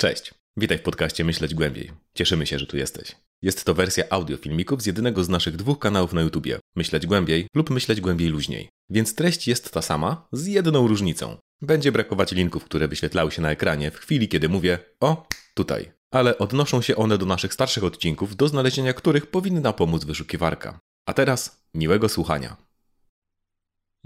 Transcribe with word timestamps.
Cześć, 0.00 0.34
witaj 0.56 0.78
w 0.78 0.82
podcaście 0.82 1.24
Myśleć 1.24 1.54
Głębiej. 1.54 1.90
Cieszymy 2.14 2.46
się, 2.46 2.58
że 2.58 2.66
tu 2.66 2.76
jesteś. 2.76 3.16
Jest 3.42 3.64
to 3.64 3.74
wersja 3.74 4.04
audio 4.10 4.36
filmików 4.36 4.82
z 4.82 4.86
jednego 4.86 5.24
z 5.24 5.28
naszych 5.28 5.56
dwóch 5.56 5.78
kanałów 5.78 6.12
na 6.12 6.20
YouTubie 6.20 6.58
Myśleć 6.76 7.06
Głębiej 7.06 7.46
lub 7.54 7.70
Myśleć 7.70 8.00
Głębiej 8.00 8.28
Luźniej. 8.28 8.68
Więc 8.90 9.14
treść 9.14 9.48
jest 9.48 9.72
ta 9.72 9.82
sama, 9.82 10.28
z 10.32 10.46
jedną 10.46 10.88
różnicą. 10.88 11.36
Będzie 11.62 11.92
brakować 11.92 12.32
linków, 12.32 12.64
które 12.64 12.88
wyświetlały 12.88 13.30
się 13.30 13.42
na 13.42 13.50
ekranie 13.50 13.90
w 13.90 13.96
chwili, 13.96 14.28
kiedy 14.28 14.48
mówię 14.48 14.78
o 15.00 15.26
tutaj. 15.54 15.92
Ale 16.10 16.38
odnoszą 16.38 16.82
się 16.82 16.96
one 16.96 17.18
do 17.18 17.26
naszych 17.26 17.54
starszych 17.54 17.84
odcinków, 17.84 18.36
do 18.36 18.48
znalezienia 18.48 18.92
których 18.92 19.26
powinna 19.26 19.72
pomóc 19.72 20.04
wyszukiwarka. 20.04 20.80
A 21.06 21.12
teraz 21.12 21.62
miłego 21.74 22.08
słuchania. 22.08 22.67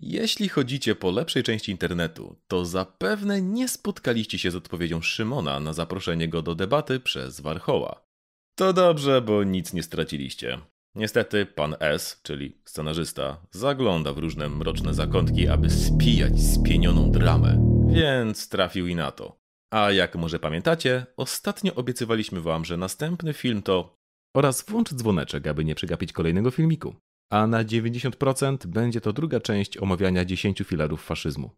Jeśli 0.02 0.48
chodzicie 0.48 0.94
po 0.94 1.10
lepszej 1.10 1.42
części 1.42 1.72
internetu, 1.72 2.36
to 2.48 2.64
zapewne 2.64 3.42
nie 3.42 3.68
spotkaliście 3.68 4.38
się 4.38 4.50
z 4.50 4.56
odpowiedzią 4.56 5.02
Szymona 5.02 5.60
na 5.60 5.72
zaproszenie 5.72 6.28
go 6.28 6.42
do 6.42 6.54
debaty 6.54 7.00
przez 7.00 7.40
Warchoła. 7.40 8.04
To 8.58 8.72
dobrze, 8.72 9.20
bo 9.20 9.44
nic 9.44 9.72
nie 9.72 9.82
straciliście. 9.82 10.58
Niestety 10.94 11.46
pan 11.46 11.76
S, 11.80 12.20
czyli 12.22 12.58
scenarzysta, 12.64 13.46
zagląda 13.50 14.12
w 14.12 14.18
różne 14.18 14.48
mroczne 14.48 14.94
zakątki, 14.94 15.48
aby 15.48 15.70
spijać 15.70 16.32
spienioną 16.42 17.10
dramę, 17.10 17.58
więc 17.88 18.48
trafił 18.48 18.86
i 18.86 18.94
na 18.94 19.10
to. 19.10 19.40
A 19.70 19.90
jak 19.90 20.16
może 20.16 20.38
pamiętacie, 20.38 21.06
ostatnio 21.16 21.74
obiecywaliśmy 21.74 22.40
wam, 22.40 22.64
że 22.64 22.76
następny 22.76 23.32
film 23.32 23.62
to 23.62 23.96
oraz 24.36 24.64
włącz 24.68 24.94
dzwoneczek, 24.94 25.46
aby 25.46 25.64
nie 25.64 25.74
przegapić 25.74 26.12
kolejnego 26.12 26.50
filmiku 26.50 26.94
a 27.32 27.46
na 27.46 27.64
90% 27.64 28.66
będzie 28.66 29.00
to 29.00 29.12
druga 29.12 29.40
część 29.40 29.76
omawiania 29.76 30.24
10 30.24 30.62
filarów 30.64 31.04
faszyzmu. 31.04 31.50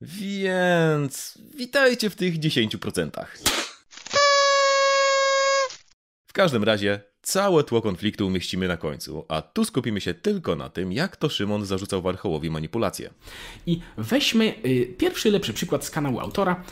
Więc 0.00 1.38
witajcie 1.56 2.10
w 2.10 2.16
tych 2.16 2.38
10%. 2.38 3.10
W 6.26 6.32
każdym 6.32 6.64
razie 6.64 7.00
całe 7.22 7.64
tło 7.64 7.82
konfliktu 7.82 8.26
umieścimy 8.26 8.68
na 8.68 8.76
końcu, 8.76 9.24
a 9.28 9.42
tu 9.42 9.64
skupimy 9.64 10.00
się 10.00 10.14
tylko 10.14 10.56
na 10.56 10.68
tym, 10.68 10.92
jak 10.92 11.16
to 11.16 11.28
Szymon 11.28 11.64
zarzucał 11.64 12.02
Warchołowi 12.02 12.50
manipulację. 12.50 13.10
I 13.66 13.80
weźmy 13.96 14.54
y, 14.66 14.94
pierwszy 14.98 15.30
lepszy 15.30 15.52
przykład 15.52 15.84
z 15.84 15.90
kanału 15.90 16.20
autora. 16.20 16.64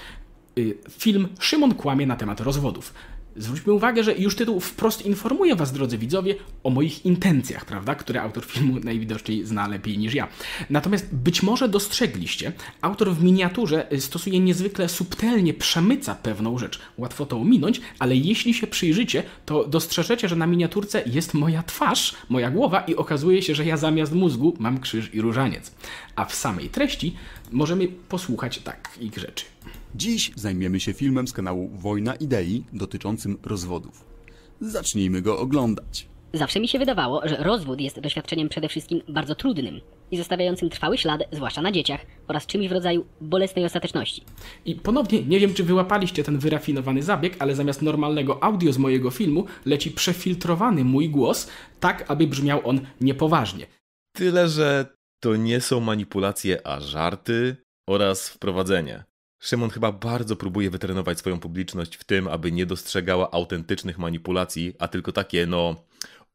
Y, 0.58 0.78
film 0.90 1.28
Szymon 1.40 1.74
kłamie 1.74 2.06
na 2.06 2.16
temat 2.16 2.40
rozwodów. 2.40 2.94
Zwróćmy 3.36 3.72
uwagę, 3.72 4.04
że 4.04 4.16
już 4.16 4.36
tytuł 4.36 4.60
wprost 4.60 5.06
informuje 5.06 5.56
Was, 5.56 5.72
drodzy 5.72 5.98
widzowie, 5.98 6.34
o 6.62 6.70
moich 6.70 7.06
intencjach, 7.06 7.64
prawda, 7.64 7.94
które 7.94 8.22
autor 8.22 8.44
filmu 8.44 8.80
najwidoczniej 8.80 9.44
zna 9.44 9.68
lepiej 9.68 9.98
niż 9.98 10.14
ja. 10.14 10.28
Natomiast 10.70 11.14
być 11.14 11.42
może 11.42 11.68
dostrzegliście, 11.68 12.52
autor 12.80 13.14
w 13.14 13.22
miniaturze 13.22 13.86
stosuje 13.98 14.40
niezwykle 14.40 14.88
subtelnie, 14.88 15.54
przemyca 15.54 16.14
pewną 16.14 16.58
rzecz. 16.58 16.80
Łatwo 16.98 17.26
to 17.26 17.36
ominąć, 17.36 17.80
ale 17.98 18.16
jeśli 18.16 18.54
się 18.54 18.66
przyjrzycie, 18.66 19.22
to 19.46 19.64
dostrzeżecie, 19.64 20.28
że 20.28 20.36
na 20.36 20.46
miniaturce 20.46 21.02
jest 21.06 21.34
moja 21.34 21.62
twarz, 21.62 22.14
moja 22.28 22.50
głowa 22.50 22.80
i 22.80 22.96
okazuje 22.96 23.42
się, 23.42 23.54
że 23.54 23.64
ja 23.64 23.76
zamiast 23.76 24.12
mózgu 24.12 24.56
mam 24.58 24.80
krzyż 24.80 25.14
i 25.14 25.20
różaniec. 25.20 25.72
A 26.16 26.24
w 26.24 26.34
samej 26.34 26.68
treści 26.68 27.16
możemy 27.50 27.88
posłuchać 27.88 28.58
takich 28.58 29.18
rzeczy. 29.18 29.44
Dziś 29.94 30.32
zajmiemy 30.36 30.80
się 30.80 30.92
filmem 30.92 31.28
z 31.28 31.32
kanału 31.32 31.70
Wojna 31.74 32.14
Idei 32.14 32.64
dotyczącym 32.72 33.38
rozwodów. 33.42 34.04
Zacznijmy 34.60 35.22
go 35.22 35.38
oglądać. 35.38 36.08
Zawsze 36.34 36.60
mi 36.60 36.68
się 36.68 36.78
wydawało, 36.78 37.28
że 37.28 37.36
rozwód 37.36 37.80
jest 37.80 38.00
doświadczeniem 38.00 38.48
przede 38.48 38.68
wszystkim 38.68 39.02
bardzo 39.08 39.34
trudnym 39.34 39.80
i 40.10 40.16
zostawiającym 40.16 40.70
trwały 40.70 40.98
ślad, 40.98 41.22
zwłaszcza 41.32 41.62
na 41.62 41.72
dzieciach, 41.72 42.00
oraz 42.28 42.46
czymś 42.46 42.68
w 42.68 42.72
rodzaju 42.72 43.04
bolesnej 43.20 43.64
ostateczności. 43.64 44.22
I 44.64 44.74
ponownie, 44.74 45.22
nie 45.22 45.40
wiem 45.40 45.54
czy 45.54 45.64
wyłapaliście 45.64 46.24
ten 46.24 46.38
wyrafinowany 46.38 47.02
zabieg, 47.02 47.36
ale 47.38 47.54
zamiast 47.54 47.82
normalnego 47.82 48.44
audio 48.44 48.72
z 48.72 48.78
mojego 48.78 49.10
filmu 49.10 49.44
leci 49.66 49.90
przefiltrowany 49.90 50.84
mój 50.84 51.08
głos, 51.08 51.50
tak 51.80 52.10
aby 52.10 52.26
brzmiał 52.26 52.60
on 52.68 52.80
niepoważnie. 53.00 53.66
Tyle, 54.16 54.48
że 54.48 54.86
to 55.22 55.36
nie 55.36 55.60
są 55.60 55.80
manipulacje, 55.80 56.66
a 56.66 56.80
żarty 56.80 57.56
oraz 57.88 58.28
wprowadzenie. 58.28 59.09
Szymon 59.40 59.70
chyba 59.70 59.92
bardzo 59.92 60.36
próbuje 60.36 60.70
wytrenować 60.70 61.18
swoją 61.18 61.40
publiczność 61.40 61.96
w 61.96 62.04
tym, 62.04 62.28
aby 62.28 62.52
nie 62.52 62.66
dostrzegała 62.66 63.30
autentycznych 63.30 63.98
manipulacji, 63.98 64.74
a 64.78 64.88
tylko 64.88 65.12
takie, 65.12 65.46
no, 65.46 65.76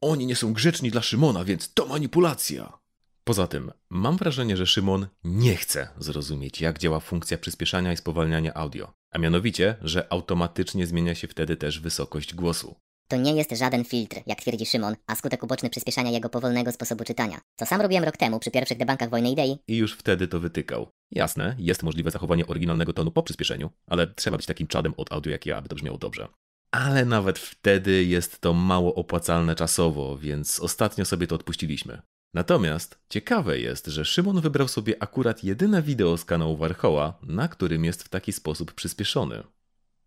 oni 0.01 0.25
nie 0.25 0.35
są 0.35 0.53
grzeczni 0.53 0.91
dla 0.91 1.01
Szymona, 1.01 1.43
więc 1.43 1.73
to 1.73 1.85
manipulacja. 1.85 2.79
Poza 3.23 3.47
tym, 3.47 3.71
mam 3.89 4.17
wrażenie, 4.17 4.57
że 4.57 4.67
Szymon 4.67 5.07
nie 5.23 5.55
chce 5.55 5.87
zrozumieć, 5.99 6.61
jak 6.61 6.79
działa 6.79 6.99
funkcja 6.99 7.37
przyspieszania 7.37 7.93
i 7.93 7.97
spowalniania 7.97 8.53
audio, 8.53 8.93
a 9.11 9.17
mianowicie, 9.17 9.75
że 9.81 10.13
automatycznie 10.13 10.87
zmienia 10.87 11.15
się 11.15 11.27
wtedy 11.27 11.57
też 11.57 11.79
wysokość 11.79 12.35
głosu. 12.35 12.75
To 13.07 13.17
nie 13.17 13.35
jest 13.35 13.51
żaden 13.51 13.83
filtr, 13.83 14.17
jak 14.25 14.41
twierdzi 14.41 14.65
Szymon, 14.65 14.95
a 15.07 15.15
skutek 15.15 15.43
uboczny 15.43 15.69
przyspieszania 15.69 16.11
jego 16.11 16.29
powolnego 16.29 16.71
sposobu 16.71 17.03
czytania. 17.03 17.41
Co 17.55 17.65
sam 17.65 17.81
robiłem 17.81 18.03
rok 18.03 18.17
temu 18.17 18.39
przy 18.39 18.51
pierwszych 18.51 18.77
debankach 18.77 19.09
Wojny 19.09 19.31
Idei. 19.31 19.57
I 19.67 19.77
już 19.77 19.93
wtedy 19.93 20.27
to 20.27 20.39
wytykał. 20.39 20.87
Jasne, 21.11 21.55
jest 21.59 21.83
możliwe 21.83 22.11
zachowanie 22.11 22.47
oryginalnego 22.47 22.93
tonu 22.93 23.11
po 23.11 23.23
przyspieszeniu, 23.23 23.69
ale 23.87 24.07
trzeba 24.07 24.37
być 24.37 24.45
takim 24.45 24.67
czadem 24.67 24.93
od 24.97 25.13
audio 25.13 25.31
jak 25.31 25.45
ja, 25.45 25.57
aby 25.57 25.69
to 25.69 25.75
brzmiało 25.75 25.97
dobrze. 25.97 26.27
Ale 26.71 27.05
nawet 27.05 27.39
wtedy 27.39 28.03
jest 28.03 28.41
to 28.41 28.53
mało 28.53 28.95
opłacalne 28.95 29.55
czasowo, 29.55 30.17
więc 30.17 30.59
ostatnio 30.59 31.05
sobie 31.05 31.27
to 31.27 31.35
odpuściliśmy. 31.35 32.01
Natomiast 32.33 32.99
ciekawe 33.09 33.59
jest, 33.59 33.87
że 33.87 34.05
Szymon 34.05 34.41
wybrał 34.41 34.67
sobie 34.67 35.03
akurat 35.03 35.43
jedyne 35.43 35.81
wideo 35.81 36.17
z 36.17 36.25
kanału 36.25 36.57
Warchoła, 36.57 37.19
na 37.21 37.47
którym 37.47 37.85
jest 37.85 38.03
w 38.03 38.09
taki 38.09 38.33
sposób 38.33 38.73
przyspieszony. 38.73 39.43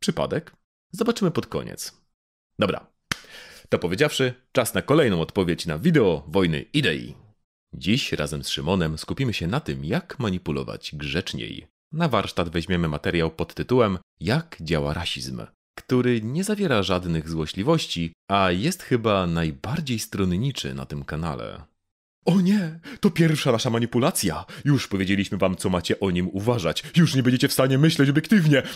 Przypadek? 0.01 0.53
Zobaczymy 0.93 1.31
pod 1.31 1.47
koniec. 1.47 2.08
Dobra. 2.59 2.87
To 3.69 3.79
powiedziawszy, 3.79 4.35
czas 4.53 4.75
na 4.75 4.83
kolejną 4.83 5.21
odpowiedź 5.21 5.67
na 5.67 5.79
wideo 5.79 6.25
Wojny 6.29 6.61
Idei. 6.61 7.15
Dziś 7.75 8.13
razem 8.13 8.45
z 8.45 8.49
Szymonem 8.49 8.99
skupimy 8.99 9.35
się 9.35 9.47
na 9.47 9.61
tym, 9.61 9.85
jak 9.85 10.19
manipulować 10.19 10.95
grzeczniej. 10.95 11.67
Na 11.93 12.09
warsztat 12.09 12.49
weźmiemy 12.49 12.89
materiał 12.89 13.31
pod 13.31 13.55
tytułem 13.55 13.99
Jak 14.21 14.57
działa 14.61 14.95
rasizm, 14.95 15.43
który 15.75 16.23
nie 16.23 16.45
zawiera 16.45 16.83
żadnych 16.83 17.29
złośliwości, 17.29 18.13
a 18.31 18.51
jest 18.51 18.83
chyba 18.83 19.27
najbardziej 19.27 19.99
stronniczy 19.99 20.75
na 20.75 20.87
tym 20.87 21.05
kanale. 21.05 21.63
O 22.25 22.41
nie, 22.41 22.81
to 23.01 23.11
pierwsza 23.11 23.53
nasza 23.53 23.71
manipulacja. 23.71 24.45
Już 24.65 24.89
powiedzieliśmy 24.89 25.39
wam, 25.39 25.57
co 25.57 25.71
macie 25.71 26.01
o 26.01 26.11
nim 26.11 26.29
uważać. 26.33 26.85
Już 26.97 27.15
nie 27.15 27.23
będziecie 27.23 27.49
w 27.49 27.53
stanie 27.53 27.79
myśleć 27.79 28.11
obiektywnie. 28.11 28.63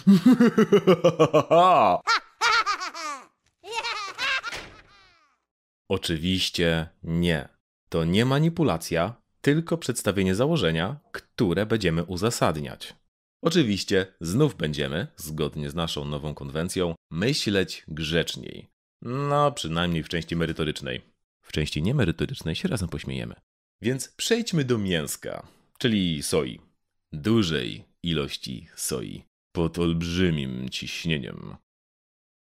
Oczywiście 5.93 6.89
nie. 7.03 7.49
To 7.89 8.05
nie 8.05 8.25
manipulacja, 8.25 9.15
tylko 9.41 9.79
przedstawienie 9.79 10.35
założenia, 10.35 11.01
które 11.13 11.67
będziemy 11.67 12.05
uzasadniać. 12.05 12.95
Oczywiście 13.43 14.07
znów 14.21 14.55
będziemy, 14.57 15.07
zgodnie 15.17 15.71
z 15.71 15.75
naszą 15.75 16.05
nową 16.05 16.35
konwencją, 16.35 16.95
myśleć 17.11 17.85
grzeczniej. 17.89 18.69
No, 19.03 19.53
przynajmniej 19.53 20.03
w 20.03 20.09
części 20.09 20.37
merytorycznej. 20.37 21.03
W 21.43 21.53
części 21.53 21.83
niemerytorycznej 21.83 22.55
się 22.55 22.69
razem 22.69 22.89
pośmiejemy. 22.89 23.35
Więc 23.83 24.09
przejdźmy 24.09 24.65
do 24.65 24.79
mięska, 24.79 25.47
czyli 25.79 26.23
soi. 26.23 26.61
Dużej 27.13 27.85
ilości 28.03 28.69
soi. 28.77 29.25
Pod 29.53 29.79
olbrzymim 29.79 30.69
ciśnieniem. 30.69 31.57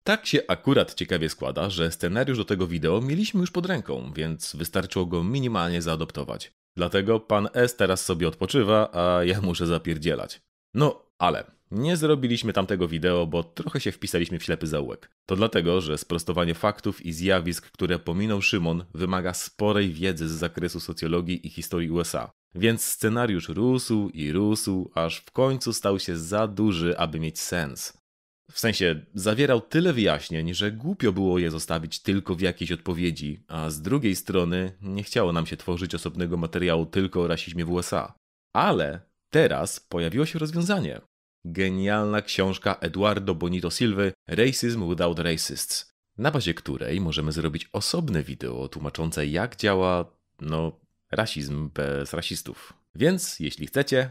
Tak 0.07 0.27
się 0.27 0.41
akurat 0.49 0.95
ciekawie 0.95 1.29
składa, 1.29 1.71
że 1.71 1.91
scenariusz 1.91 2.39
do 2.39 2.45
tego 2.45 2.67
wideo 2.67 3.01
mieliśmy 3.01 3.41
już 3.41 3.51
pod 3.51 3.67
ręką, 3.67 4.13
więc 4.17 4.57
wystarczyło 4.57 5.07
go 5.07 5.25
minimalnie 5.25 5.83
zaadoptować. 5.83 6.53
Dlatego 6.77 7.21
pan 7.21 7.49
S 7.55 7.77
teraz 7.77 8.05
sobie 8.05 8.29
odpoczywa, 8.29 8.91
a 8.93 9.25
ja 9.25 9.41
muszę 9.41 9.67
zapierdzielać. 9.67 10.41
No, 10.75 11.07
ale 11.19 11.45
nie 11.71 11.97
zrobiliśmy 11.97 12.53
tamtego 12.53 12.89
wideo, 12.89 13.27
bo 13.27 13.45
trochę 13.45 13.81
się 13.81 13.93
wpisaliśmy 13.93 14.39
w 14.39 14.45
ślepy 14.45 14.67
zaułek. 14.67 15.11
To 15.27 15.37
dlatego, 15.37 15.81
że 15.81 15.99
sprostowanie 15.99 16.55
faktów 16.55 17.07
i 17.07 17.13
zjawisk, 17.13 17.71
które 17.71 17.99
pominął 17.99 18.43
Szymon, 18.43 18.85
wymaga 18.95 19.35
sporej 19.35 19.93
wiedzy 19.93 20.29
z 20.29 20.33
zakresu 20.33 20.81
socjologii 20.81 21.47
i 21.47 21.51
historii 21.51 21.91
USA. 21.91 22.31
Więc 22.55 22.85
scenariusz 22.85 23.49
rósł 23.49 24.09
i 24.09 24.33
rósł, 24.33 24.91
aż 24.95 25.17
w 25.17 25.31
końcu 25.31 25.73
stał 25.73 25.99
się 25.99 26.17
za 26.17 26.49
duży, 26.49 26.99
aby 26.99 27.21
mieć 27.21 27.41
sens. 27.41 28.04
W 28.53 28.59
sensie, 28.59 29.07
zawierał 29.15 29.61
tyle 29.61 29.93
wyjaśnień, 29.93 30.55
że 30.55 30.73
głupio 30.73 31.13
było 31.13 31.39
je 31.39 31.51
zostawić 31.51 32.01
tylko 32.01 32.35
w 32.35 32.41
jakiejś 32.41 32.73
odpowiedzi, 32.73 33.45
a 33.49 33.71
z 33.71 33.83
drugiej 33.83 34.17
strony 34.17 34.73
nie 34.83 35.03
chciało 35.03 35.33
nam 35.33 35.47
się 35.47 35.57
tworzyć 35.57 35.95
osobnego 35.95 36.37
materiału 36.37 36.87
tylko 36.87 37.23
o 37.23 37.27
rasizmie 37.27 37.65
w 37.65 37.71
USA. 37.71 38.15
Ale 38.53 39.01
teraz 39.31 39.81
pojawiło 39.81 40.27
się 40.27 40.39
rozwiązanie. 40.39 41.01
Genialna 41.45 42.23
książka 42.23 42.75
Eduardo 42.81 43.35
Bonito 43.35 43.71
Silva 43.71 44.03
Racism 44.29 44.91
Without 44.91 45.19
Racists, 45.19 45.95
na 46.19 46.31
bazie 46.31 46.55
której 46.55 47.01
możemy 47.01 47.33
zrobić 47.33 47.69
osobne 47.73 48.23
wideo 48.23 48.69
tłumaczące 48.69 49.27
jak 49.27 49.57
działa, 49.57 50.17
no, 50.41 50.81
rasizm 51.11 51.71
bez 51.71 52.13
rasistów. 52.13 52.73
Więc 52.95 53.41
jeśli 53.41 53.67
chcecie, 53.67 54.11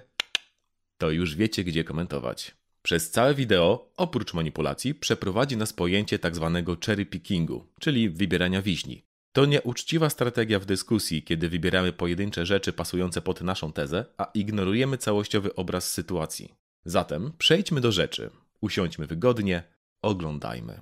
to 0.97 1.11
już 1.11 1.35
wiecie 1.35 1.63
gdzie 1.63 1.83
komentować. 1.83 2.62
Przez 2.83 3.11
całe 3.11 3.35
wideo, 3.35 3.91
oprócz 3.97 4.33
manipulacji, 4.33 4.95
przeprowadzi 4.95 5.57
nas 5.57 5.73
pojęcie 5.73 6.19
tzw. 6.19 6.63
Tak 6.65 6.85
cherry 6.85 7.05
pickingu, 7.05 7.67
czyli 7.79 8.09
wybierania 8.09 8.61
wiśni. 8.61 9.03
To 9.31 9.45
nieuczciwa 9.45 10.09
strategia 10.09 10.59
w 10.59 10.65
dyskusji, 10.65 11.23
kiedy 11.23 11.49
wybieramy 11.49 11.93
pojedyncze 11.93 12.45
rzeczy 12.45 12.73
pasujące 12.73 13.21
pod 13.21 13.41
naszą 13.41 13.73
tezę, 13.73 14.05
a 14.17 14.31
ignorujemy 14.33 14.97
całościowy 14.97 15.55
obraz 15.55 15.91
sytuacji. 15.91 16.53
Zatem 16.85 17.31
przejdźmy 17.37 17.81
do 17.81 17.91
rzeczy. 17.91 18.29
Usiądźmy 18.61 19.07
wygodnie, 19.07 19.63
oglądajmy. 20.01 20.79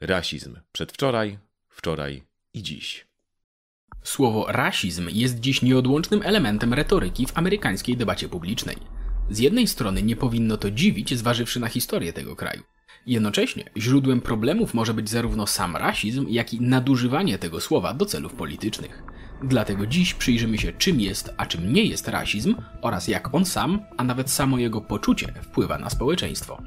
Rasizm 0.00 0.56
przedwczoraj, 0.72 1.38
wczoraj 1.68 2.22
i 2.54 2.62
dziś. 2.62 3.09
Słowo 4.02 4.46
rasizm 4.48 5.08
jest 5.12 5.40
dziś 5.40 5.62
nieodłącznym 5.62 6.22
elementem 6.22 6.74
retoryki 6.74 7.26
w 7.26 7.38
amerykańskiej 7.38 7.96
debacie 7.96 8.28
publicznej. 8.28 8.76
Z 9.30 9.38
jednej 9.38 9.66
strony 9.66 10.02
nie 10.02 10.16
powinno 10.16 10.56
to 10.56 10.70
dziwić, 10.70 11.18
zważywszy 11.18 11.60
na 11.60 11.68
historię 11.68 12.12
tego 12.12 12.36
kraju. 12.36 12.62
Jednocześnie 13.06 13.64
źródłem 13.76 14.20
problemów 14.20 14.74
może 14.74 14.94
być 14.94 15.08
zarówno 15.08 15.46
sam 15.46 15.76
rasizm, 15.76 16.26
jak 16.28 16.54
i 16.54 16.60
nadużywanie 16.60 17.38
tego 17.38 17.60
słowa 17.60 17.94
do 17.94 18.06
celów 18.06 18.34
politycznych. 18.34 19.02
Dlatego 19.42 19.86
dziś 19.86 20.14
przyjrzymy 20.14 20.58
się, 20.58 20.72
czym 20.72 21.00
jest, 21.00 21.30
a 21.36 21.46
czym 21.46 21.72
nie 21.72 21.84
jest 21.84 22.08
rasizm 22.08 22.54
oraz 22.82 23.08
jak 23.08 23.34
on 23.34 23.44
sam, 23.44 23.80
a 23.96 24.04
nawet 24.04 24.30
samo 24.30 24.58
jego 24.58 24.80
poczucie 24.80 25.32
wpływa 25.42 25.78
na 25.78 25.90
społeczeństwo. 25.90 26.62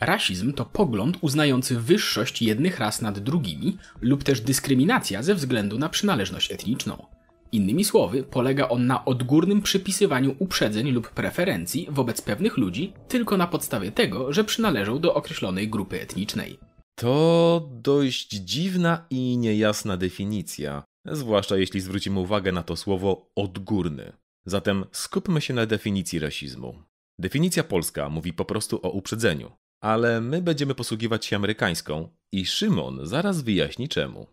Rasizm 0.00 0.52
to 0.52 0.64
pogląd 0.64 1.18
uznający 1.20 1.80
wyższość 1.80 2.42
jednych 2.42 2.78
ras 2.78 3.02
nad 3.02 3.18
drugimi 3.18 3.78
lub 4.00 4.24
też 4.24 4.40
dyskryminacja 4.40 5.22
ze 5.22 5.34
względu 5.34 5.78
na 5.78 5.88
przynależność 5.88 6.52
etniczną. 6.52 7.06
Innymi 7.52 7.84
słowy, 7.84 8.22
polega 8.22 8.68
on 8.68 8.86
na 8.86 9.04
odgórnym 9.04 9.62
przypisywaniu 9.62 10.36
uprzedzeń 10.38 10.90
lub 10.90 11.10
preferencji 11.10 11.86
wobec 11.90 12.22
pewnych 12.22 12.56
ludzi 12.56 12.92
tylko 13.08 13.36
na 13.36 13.46
podstawie 13.46 13.92
tego, 13.92 14.32
że 14.32 14.44
przynależą 14.44 14.98
do 14.98 15.14
określonej 15.14 15.68
grupy 15.68 16.00
etnicznej. 16.00 16.58
To 16.94 17.68
dość 17.72 18.28
dziwna 18.28 19.06
i 19.10 19.36
niejasna 19.36 19.96
definicja, 19.96 20.84
zwłaszcza 21.06 21.56
jeśli 21.56 21.80
zwrócimy 21.80 22.20
uwagę 22.20 22.52
na 22.52 22.62
to 22.62 22.76
słowo 22.76 23.30
odgórny. 23.36 24.12
Zatem 24.46 24.84
skupmy 24.92 25.40
się 25.40 25.54
na 25.54 25.66
definicji 25.66 26.18
rasizmu. 26.18 26.82
Definicja 27.18 27.64
polska 27.64 28.08
mówi 28.08 28.32
po 28.32 28.44
prostu 28.44 28.80
o 28.82 28.90
uprzedzeniu, 28.90 29.52
ale 29.84 30.20
my 30.20 30.42
będziemy 30.42 30.74
posługiwać 30.74 31.26
się 31.26 31.36
amerykańską 31.36 32.08
i 32.32 32.46
Szymon 32.46 33.00
zaraz 33.02 33.42
wyjaśni 33.42 33.88
czemu. 33.88 34.26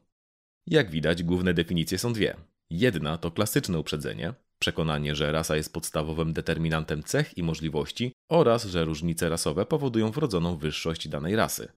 Jak 0.67 0.91
widać, 0.91 1.23
główne 1.23 1.53
definicje 1.53 1.97
są 1.97 2.13
dwie. 2.13 2.35
Jedna 2.69 3.17
to 3.17 3.31
klasyczne 3.31 3.79
uprzedzenie, 3.79 4.33
przekonanie, 4.59 5.15
że 5.15 5.31
rasa 5.31 5.55
jest 5.55 5.73
podstawowym 5.73 6.33
determinantem 6.33 7.03
cech 7.03 7.37
i 7.37 7.43
możliwości 7.43 8.13
oraz 8.29 8.65
że 8.65 8.85
różnice 8.85 9.29
rasowe 9.29 9.65
powodują 9.65 10.11
wrodzoną 10.11 10.57
wyższość 10.57 11.07
danej 11.07 11.35
rasy. 11.35 11.71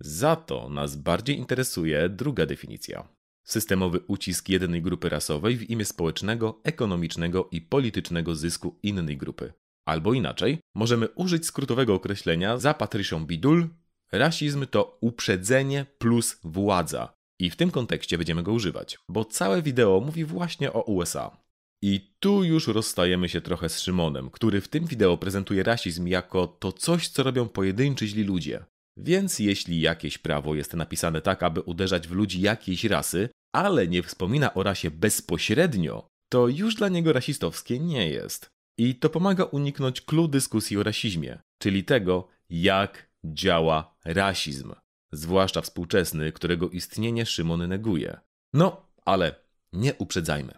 Za 0.00 0.36
to 0.36 0.68
nas 0.68 0.96
bardziej 0.96 1.36
interesuje 1.38 2.08
druga 2.08 2.46
definicja. 2.46 3.08
Systemowy 3.44 4.00
ucisk 4.00 4.48
jednej 4.48 4.82
grupy 4.82 5.08
rasowej 5.08 5.56
w 5.56 5.70
imię 5.70 5.84
społecznego, 5.84 6.60
ekonomicznego 6.64 7.48
i 7.52 7.60
politycznego 7.60 8.34
zysku 8.34 8.78
innej 8.82 9.16
grupy. 9.16 9.52
Albo 9.88 10.14
inaczej, 10.14 10.58
możemy 10.74 11.08
użyć 11.08 11.46
skrótowego 11.46 11.94
określenia 11.94 12.58
za 12.58 12.74
Patrycją 12.74 13.26
Bidul: 13.26 13.68
rasizm 14.12 14.66
to 14.66 14.98
uprzedzenie 15.00 15.86
plus 15.98 16.40
władza. 16.44 17.12
I 17.40 17.50
w 17.50 17.56
tym 17.56 17.70
kontekście 17.70 18.18
będziemy 18.18 18.42
go 18.42 18.52
używać, 18.52 18.98
bo 19.08 19.24
całe 19.24 19.62
wideo 19.62 20.00
mówi 20.00 20.24
właśnie 20.24 20.72
o 20.72 20.82
USA. 20.82 21.36
I 21.82 22.14
tu 22.20 22.44
już 22.44 22.66
rozstajemy 22.66 23.28
się 23.28 23.40
trochę 23.40 23.68
z 23.68 23.80
Szymonem, 23.80 24.30
który 24.30 24.60
w 24.60 24.68
tym 24.68 24.86
wideo 24.86 25.16
prezentuje 25.16 25.62
rasizm 25.62 26.06
jako 26.06 26.46
to 26.46 26.72
coś, 26.72 27.08
co 27.08 27.22
robią 27.22 27.48
pojedynczy 27.48 28.06
źli 28.06 28.24
ludzie. 28.24 28.64
Więc 28.96 29.38
jeśli 29.38 29.80
jakieś 29.80 30.18
prawo 30.18 30.54
jest 30.54 30.74
napisane 30.74 31.20
tak, 31.20 31.42
aby 31.42 31.60
uderzać 31.60 32.08
w 32.08 32.12
ludzi 32.12 32.40
jakiejś 32.40 32.84
rasy, 32.84 33.28
ale 33.52 33.88
nie 33.88 34.02
wspomina 34.02 34.54
o 34.54 34.62
rasie 34.62 34.90
bezpośrednio, 34.90 36.06
to 36.28 36.48
już 36.48 36.74
dla 36.74 36.88
niego 36.88 37.12
rasistowskie 37.12 37.78
nie 37.78 38.08
jest. 38.08 38.57
I 38.78 38.94
to 38.94 39.10
pomaga 39.10 39.44
uniknąć 39.44 40.00
clue 40.00 40.28
dyskusji 40.28 40.76
o 40.76 40.82
rasizmie, 40.82 41.38
czyli 41.58 41.84
tego, 41.84 42.28
jak 42.50 43.10
działa 43.24 43.96
rasizm, 44.04 44.74
zwłaszcza 45.12 45.60
współczesny, 45.60 46.32
którego 46.32 46.70
istnienie 46.70 47.26
Szymon 47.26 47.68
neguje. 47.68 48.20
No, 48.52 48.86
ale 49.04 49.34
nie 49.72 49.94
uprzedzajmy. 49.94 50.54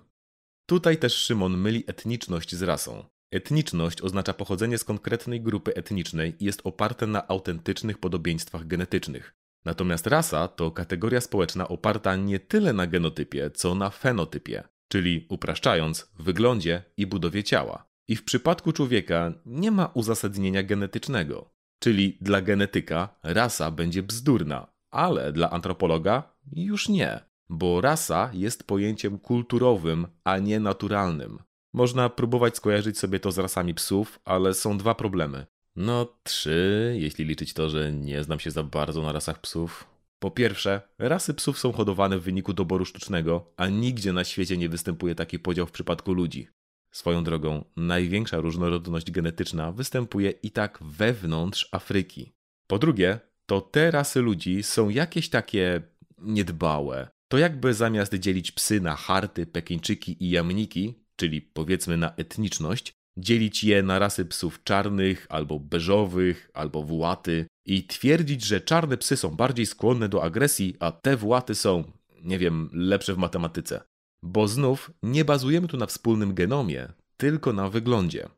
Tutaj 0.66 0.98
też 0.98 1.14
Szymon 1.14 1.56
myli 1.56 1.84
etniczność 1.86 2.54
z 2.54 2.62
rasą. 2.62 3.04
Etniczność 3.30 4.02
oznacza 4.02 4.34
pochodzenie 4.34 4.78
z 4.78 4.84
konkretnej 4.84 5.40
grupy 5.40 5.74
etnicznej 5.74 6.36
i 6.38 6.44
jest 6.44 6.60
oparte 6.64 7.06
na 7.06 7.28
autentycznych 7.28 7.98
podobieństwach 7.98 8.66
genetycznych. 8.66 9.34
Natomiast 9.64 10.06
rasa 10.06 10.48
to 10.48 10.70
kategoria 10.70 11.20
społeczna 11.20 11.68
oparta 11.68 12.16
nie 12.16 12.40
tyle 12.40 12.72
na 12.72 12.86
genotypie, 12.86 13.50
co 13.50 13.74
na 13.74 13.90
fenotypie, 13.90 14.68
czyli 14.88 15.26
upraszczając, 15.28 16.10
wyglądzie 16.18 16.82
i 16.96 17.06
budowie 17.06 17.44
ciała. 17.44 17.89
I 18.10 18.16
w 18.16 18.24
przypadku 18.24 18.72
człowieka 18.72 19.32
nie 19.46 19.70
ma 19.70 19.90
uzasadnienia 19.94 20.62
genetycznego, 20.62 21.50
czyli 21.78 22.18
dla 22.20 22.42
genetyka 22.42 23.08
rasa 23.22 23.70
będzie 23.70 24.02
bzdurna, 24.02 24.66
ale 24.90 25.32
dla 25.32 25.50
antropologa 25.50 26.36
już 26.52 26.88
nie, 26.88 27.20
bo 27.48 27.80
rasa 27.80 28.30
jest 28.32 28.64
pojęciem 28.64 29.18
kulturowym, 29.18 30.06
a 30.24 30.38
nie 30.38 30.60
naturalnym. 30.60 31.38
Można 31.72 32.08
próbować 32.08 32.56
skojarzyć 32.56 32.98
sobie 32.98 33.20
to 33.20 33.32
z 33.32 33.38
rasami 33.38 33.74
psów, 33.74 34.20
ale 34.24 34.54
są 34.54 34.78
dwa 34.78 34.94
problemy. 34.94 35.46
No, 35.76 36.06
trzy, 36.22 36.96
jeśli 36.98 37.24
liczyć 37.24 37.54
to, 37.54 37.70
że 37.70 37.92
nie 37.92 38.24
znam 38.24 38.38
się 38.38 38.50
za 38.50 38.62
bardzo 38.62 39.02
na 39.02 39.12
rasach 39.12 39.40
psów. 39.40 39.86
Po 40.18 40.30
pierwsze, 40.30 40.80
rasy 40.98 41.34
psów 41.34 41.58
są 41.58 41.72
hodowane 41.72 42.18
w 42.18 42.22
wyniku 42.22 42.52
doboru 42.52 42.84
sztucznego, 42.84 43.52
a 43.56 43.68
nigdzie 43.68 44.12
na 44.12 44.24
świecie 44.24 44.56
nie 44.56 44.68
występuje 44.68 45.14
taki 45.14 45.38
podział 45.38 45.66
w 45.66 45.72
przypadku 45.72 46.12
ludzi. 46.12 46.48
Swoją 46.90 47.24
drogą, 47.24 47.64
największa 47.76 48.36
różnorodność 48.36 49.10
genetyczna 49.10 49.72
występuje 49.72 50.30
i 50.30 50.50
tak 50.50 50.78
wewnątrz 50.82 51.68
Afryki. 51.72 52.32
Po 52.66 52.78
drugie, 52.78 53.20
to 53.46 53.60
te 53.60 53.90
rasy 53.90 54.20
ludzi 54.20 54.62
są 54.62 54.88
jakieś 54.88 55.28
takie 55.28 55.82
niedbałe. 56.18 57.08
To 57.28 57.38
jakby 57.38 57.74
zamiast 57.74 58.14
dzielić 58.14 58.52
psy 58.52 58.80
na 58.80 58.96
harty, 58.96 59.46
pekińczyki 59.46 60.24
i 60.24 60.30
jamniki, 60.30 60.94
czyli 61.16 61.42
powiedzmy 61.42 61.96
na 61.96 62.14
etniczność, 62.14 62.92
dzielić 63.16 63.64
je 63.64 63.82
na 63.82 63.98
rasy 63.98 64.24
psów 64.24 64.62
czarnych, 64.64 65.26
albo 65.28 65.58
beżowych, 65.58 66.50
albo 66.54 66.82
właty 66.82 67.46
i 67.66 67.86
twierdzić, 67.86 68.44
że 68.44 68.60
czarne 68.60 68.96
psy 68.96 69.16
są 69.16 69.30
bardziej 69.36 69.66
skłonne 69.66 70.08
do 70.08 70.22
agresji, 70.22 70.76
a 70.80 70.92
te 70.92 71.16
właty 71.16 71.54
są, 71.54 71.84
nie 72.22 72.38
wiem, 72.38 72.70
lepsze 72.72 73.14
w 73.14 73.18
matematyce. 73.18 73.89
Bo 74.22 74.48
znów 74.48 74.90
nie 75.02 75.24
bazujemy 75.24 75.68
tu 75.68 75.76
na 75.76 75.86
wspólnym 75.86 76.34
genomie, 76.34 76.88
tylko 77.16 77.52
na 77.52 77.68
wyglądzie. 77.68 78.28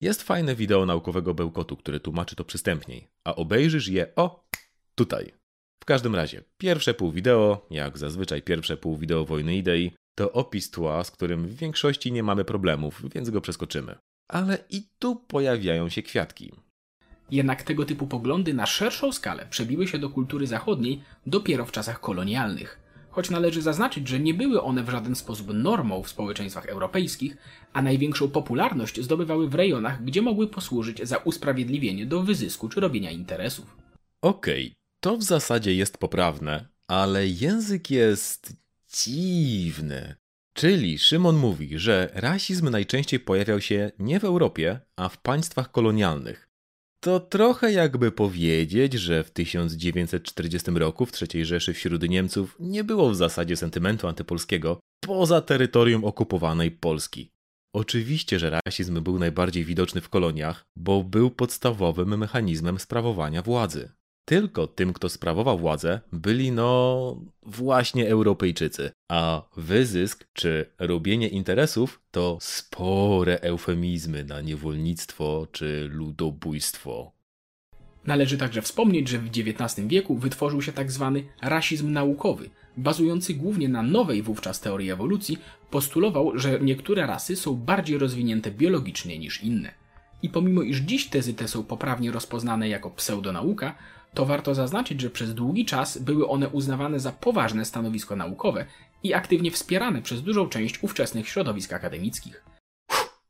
Jest 0.00 0.22
fajne 0.22 0.54
wideo 0.54 0.86
naukowego 0.86 1.34
bełkotu, 1.34 1.76
które 1.76 2.00
tłumaczy 2.00 2.36
to 2.36 2.44
przystępniej, 2.44 3.08
a 3.24 3.34
obejrzysz 3.34 3.88
je 3.88 4.14
o 4.16 4.48
tutaj. 4.94 5.32
W 5.82 5.84
każdym 5.84 6.14
razie, 6.14 6.42
pierwsze 6.58 6.94
pół 6.94 7.12
wideo, 7.12 7.66
jak 7.70 7.98
zazwyczaj 7.98 8.42
pierwsze 8.42 8.76
pół 8.76 8.96
wideo 8.96 9.24
Wojny 9.24 9.56
Idei, 9.56 9.92
to 10.14 10.32
opis 10.32 10.70
tła, 10.70 11.04
z 11.04 11.10
którym 11.10 11.46
w 11.46 11.54
większości 11.54 12.12
nie 12.12 12.22
mamy 12.22 12.44
problemów, 12.44 13.02
więc 13.14 13.30
go 13.30 13.40
przeskoczymy. 13.40 13.96
Ale 14.28 14.58
i 14.70 14.82
tu 14.98 15.16
pojawiają 15.16 15.88
się 15.88 16.02
kwiatki. 16.02 16.52
Jednak 17.30 17.62
tego 17.62 17.84
typu 17.84 18.06
poglądy 18.06 18.54
na 18.54 18.66
szerszą 18.66 19.12
skalę 19.12 19.46
przebiły 19.50 19.88
się 19.88 19.98
do 19.98 20.10
kultury 20.10 20.46
zachodniej 20.46 21.02
dopiero 21.26 21.66
w 21.66 21.72
czasach 21.72 22.00
kolonialnych. 22.00 22.81
Choć 23.12 23.30
należy 23.30 23.62
zaznaczyć, 23.62 24.08
że 24.08 24.20
nie 24.20 24.34
były 24.34 24.62
one 24.62 24.84
w 24.84 24.90
żaden 24.90 25.14
sposób 25.14 25.54
normą 25.54 26.02
w 26.02 26.08
społeczeństwach 26.08 26.66
europejskich, 26.66 27.36
a 27.72 27.82
największą 27.82 28.28
popularność 28.30 29.00
zdobywały 29.00 29.48
w 29.48 29.54
rejonach, 29.54 30.04
gdzie 30.04 30.22
mogły 30.22 30.46
posłużyć 30.48 31.08
za 31.08 31.16
usprawiedliwienie 31.16 32.06
do 32.06 32.22
wyzysku 32.22 32.68
czy 32.68 32.80
robienia 32.80 33.10
interesów. 33.10 33.76
Okej, 34.22 34.64
okay, 34.64 34.74
to 35.00 35.16
w 35.16 35.22
zasadzie 35.22 35.74
jest 35.74 35.98
poprawne, 35.98 36.68
ale 36.88 37.26
język 37.26 37.90
jest 37.90 38.56
dziwny. 38.94 40.14
Czyli 40.54 40.98
Szymon 40.98 41.36
mówi, 41.36 41.78
że 41.78 42.10
rasizm 42.14 42.70
najczęściej 42.70 43.20
pojawiał 43.20 43.60
się 43.60 43.90
nie 43.98 44.20
w 44.20 44.24
Europie, 44.24 44.80
a 44.96 45.08
w 45.08 45.18
państwach 45.18 45.70
kolonialnych. 45.70 46.51
To 47.04 47.20
trochę 47.20 47.72
jakby 47.72 48.12
powiedzieć, 48.12 48.92
że 48.92 49.24
w 49.24 49.30
1940 49.30 50.70
roku 50.70 51.06
w 51.06 51.12
III 51.22 51.44
Rzeszy 51.44 51.74
wśród 51.74 52.08
Niemców 52.08 52.56
nie 52.60 52.84
było 52.84 53.10
w 53.10 53.16
zasadzie 53.16 53.56
sentymentu 53.56 54.08
antypolskiego 54.08 54.80
poza 55.04 55.40
terytorium 55.40 56.04
okupowanej 56.04 56.70
Polski. 56.70 57.30
Oczywiście, 57.74 58.38
że 58.38 58.60
rasizm 58.66 59.02
był 59.02 59.18
najbardziej 59.18 59.64
widoczny 59.64 60.00
w 60.00 60.08
koloniach, 60.08 60.62
bo 60.76 61.04
był 61.04 61.30
podstawowym 61.30 62.18
mechanizmem 62.18 62.78
sprawowania 62.78 63.42
władzy. 63.42 63.92
Tylko 64.24 64.66
tym, 64.66 64.92
kto 64.92 65.08
sprawował 65.08 65.58
władzę, 65.58 66.00
byli 66.12 66.52
no 66.52 67.20
właśnie 67.42 68.10
Europejczycy, 68.10 68.90
a 69.08 69.42
wyzysk 69.56 70.26
czy 70.32 70.66
robienie 70.78 71.28
interesów 71.28 72.00
to 72.10 72.38
spore 72.40 73.38
eufemizmy 73.40 74.24
na 74.24 74.40
niewolnictwo 74.40 75.46
czy 75.52 75.88
ludobójstwo. 75.92 77.12
Należy 78.06 78.38
także 78.38 78.62
wspomnieć, 78.62 79.08
że 79.08 79.18
w 79.18 79.28
XIX 79.28 79.88
wieku 79.88 80.16
wytworzył 80.16 80.62
się. 80.62 80.72
Tak 80.72 80.88
rasizm 81.42 81.92
naukowy, 81.92 82.50
bazujący 82.76 83.34
głównie 83.34 83.68
na 83.68 83.82
nowej 83.82 84.22
wówczas 84.22 84.60
teorii 84.60 84.90
ewolucji, 84.90 85.38
postulował, 85.70 86.38
że 86.38 86.60
niektóre 86.60 87.06
rasy 87.06 87.36
są 87.36 87.54
bardziej 87.54 87.98
rozwinięte 87.98 88.50
biologicznie 88.50 89.18
niż 89.18 89.42
inne. 89.42 89.81
I 90.22 90.28
pomimo 90.28 90.62
iż 90.62 90.78
dziś 90.78 91.08
tezy 91.08 91.34
te 91.34 91.48
są 91.48 91.64
poprawnie 91.64 92.10
rozpoznane 92.10 92.68
jako 92.68 92.90
pseudonauka, 92.90 93.74
to 94.14 94.26
warto 94.26 94.54
zaznaczyć, 94.54 95.00
że 95.00 95.10
przez 95.10 95.34
długi 95.34 95.64
czas 95.64 95.98
były 95.98 96.28
one 96.28 96.48
uznawane 96.48 97.00
za 97.00 97.12
poważne 97.12 97.64
stanowisko 97.64 98.16
naukowe 98.16 98.66
i 99.02 99.14
aktywnie 99.14 99.50
wspierane 99.50 100.02
przez 100.02 100.22
dużą 100.22 100.48
część 100.48 100.82
ówczesnych 100.82 101.28
środowisk 101.28 101.72
akademickich. 101.72 102.44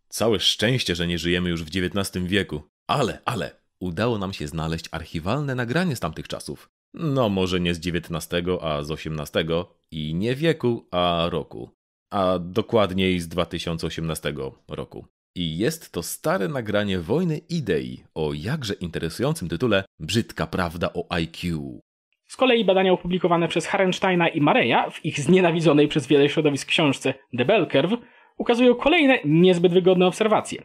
Całe 0.08 0.40
szczęście, 0.40 0.94
że 0.94 1.06
nie 1.06 1.18
żyjemy 1.18 1.50
już 1.50 1.64
w 1.64 1.68
XIX 1.68 2.26
wieku. 2.26 2.62
Ale, 2.86 3.22
ale, 3.24 3.56
udało 3.80 4.18
nam 4.18 4.32
się 4.32 4.48
znaleźć 4.48 4.88
archiwalne 4.90 5.54
nagranie 5.54 5.96
z 5.96 6.00
tamtych 6.00 6.28
czasów. 6.28 6.70
No, 6.94 7.28
może 7.28 7.60
nie 7.60 7.74
z 7.74 7.78
XIX, 7.78 8.28
a 8.60 8.82
z 8.82 8.90
XVIII 8.90 9.64
i 9.90 10.14
nie 10.14 10.34
wieku, 10.34 10.88
a 10.90 11.26
roku. 11.30 11.70
A 12.10 12.38
dokładniej 12.38 13.20
z 13.20 13.28
2018 13.28 14.34
roku. 14.68 15.06
I 15.34 15.58
jest 15.58 15.92
to 15.92 16.02
stare 16.02 16.48
nagranie 16.48 16.98
wojny 16.98 17.40
idei 17.48 18.04
o 18.14 18.32
jakże 18.34 18.74
interesującym 18.74 19.48
tytule 19.48 19.84
Brzydka 20.00 20.46
prawda 20.46 20.90
o 20.94 21.16
IQ. 21.16 21.80
Z 22.26 22.36
kolei 22.36 22.64
badania 22.64 22.92
opublikowane 22.92 23.48
przez 23.48 23.66
Harensteina 23.66 24.28
i 24.28 24.40
Mareja 24.40 24.90
w 24.90 25.04
ich 25.04 25.20
znienawidzonej 25.20 25.88
przez 25.88 26.06
wiele 26.06 26.28
środowisk 26.28 26.68
książce 26.68 27.14
The 27.38 27.44
Bell 27.44 27.66
Curve 27.66 27.96
ukazują 28.36 28.74
kolejne 28.74 29.18
niezbyt 29.24 29.72
wygodne 29.72 30.06
obserwacje. 30.06 30.62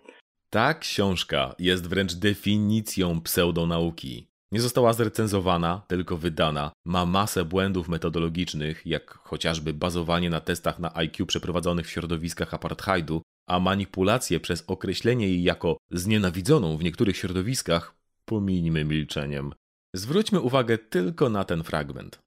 Ta 0.50 0.74
książka 0.74 1.56
jest 1.60 1.90
wręcz 1.90 2.14
definicją 2.14 3.22
pseudonauki. 3.22 4.27
Nie 4.52 4.62
została 4.62 4.94
zrecenzowana, 4.94 5.82
tylko 5.88 6.18
wydana. 6.18 6.72
Ma 6.86 7.06
masę 7.06 7.46
błędów 7.46 7.90
metodologicznych, 7.90 8.86
jak 8.86 9.14
chociażby 9.14 9.74
bazowanie 9.74 10.30
na 10.30 10.42
testach 10.42 10.80
na 10.80 10.96
IQ 10.96 11.26
przeprowadzonych 11.26 11.88
w 11.88 11.90
środowiskach 11.90 12.54
apartheidu, 12.54 13.22
a 13.48 13.60
manipulację 13.60 14.40
przez 14.40 14.64
określenie 14.68 15.28
jej 15.28 15.44
jako 15.44 15.78
znienawidzoną 15.92 16.78
w 16.78 16.84
niektórych 16.84 17.18
środowiskach 17.18 17.96
pomińmy 18.26 18.86
milczeniem. 18.86 19.54
Zwróćmy 19.94 20.40
uwagę 20.40 20.78
tylko 20.78 21.30
na 21.30 21.44
ten 21.44 21.64
fragment. 21.64 22.20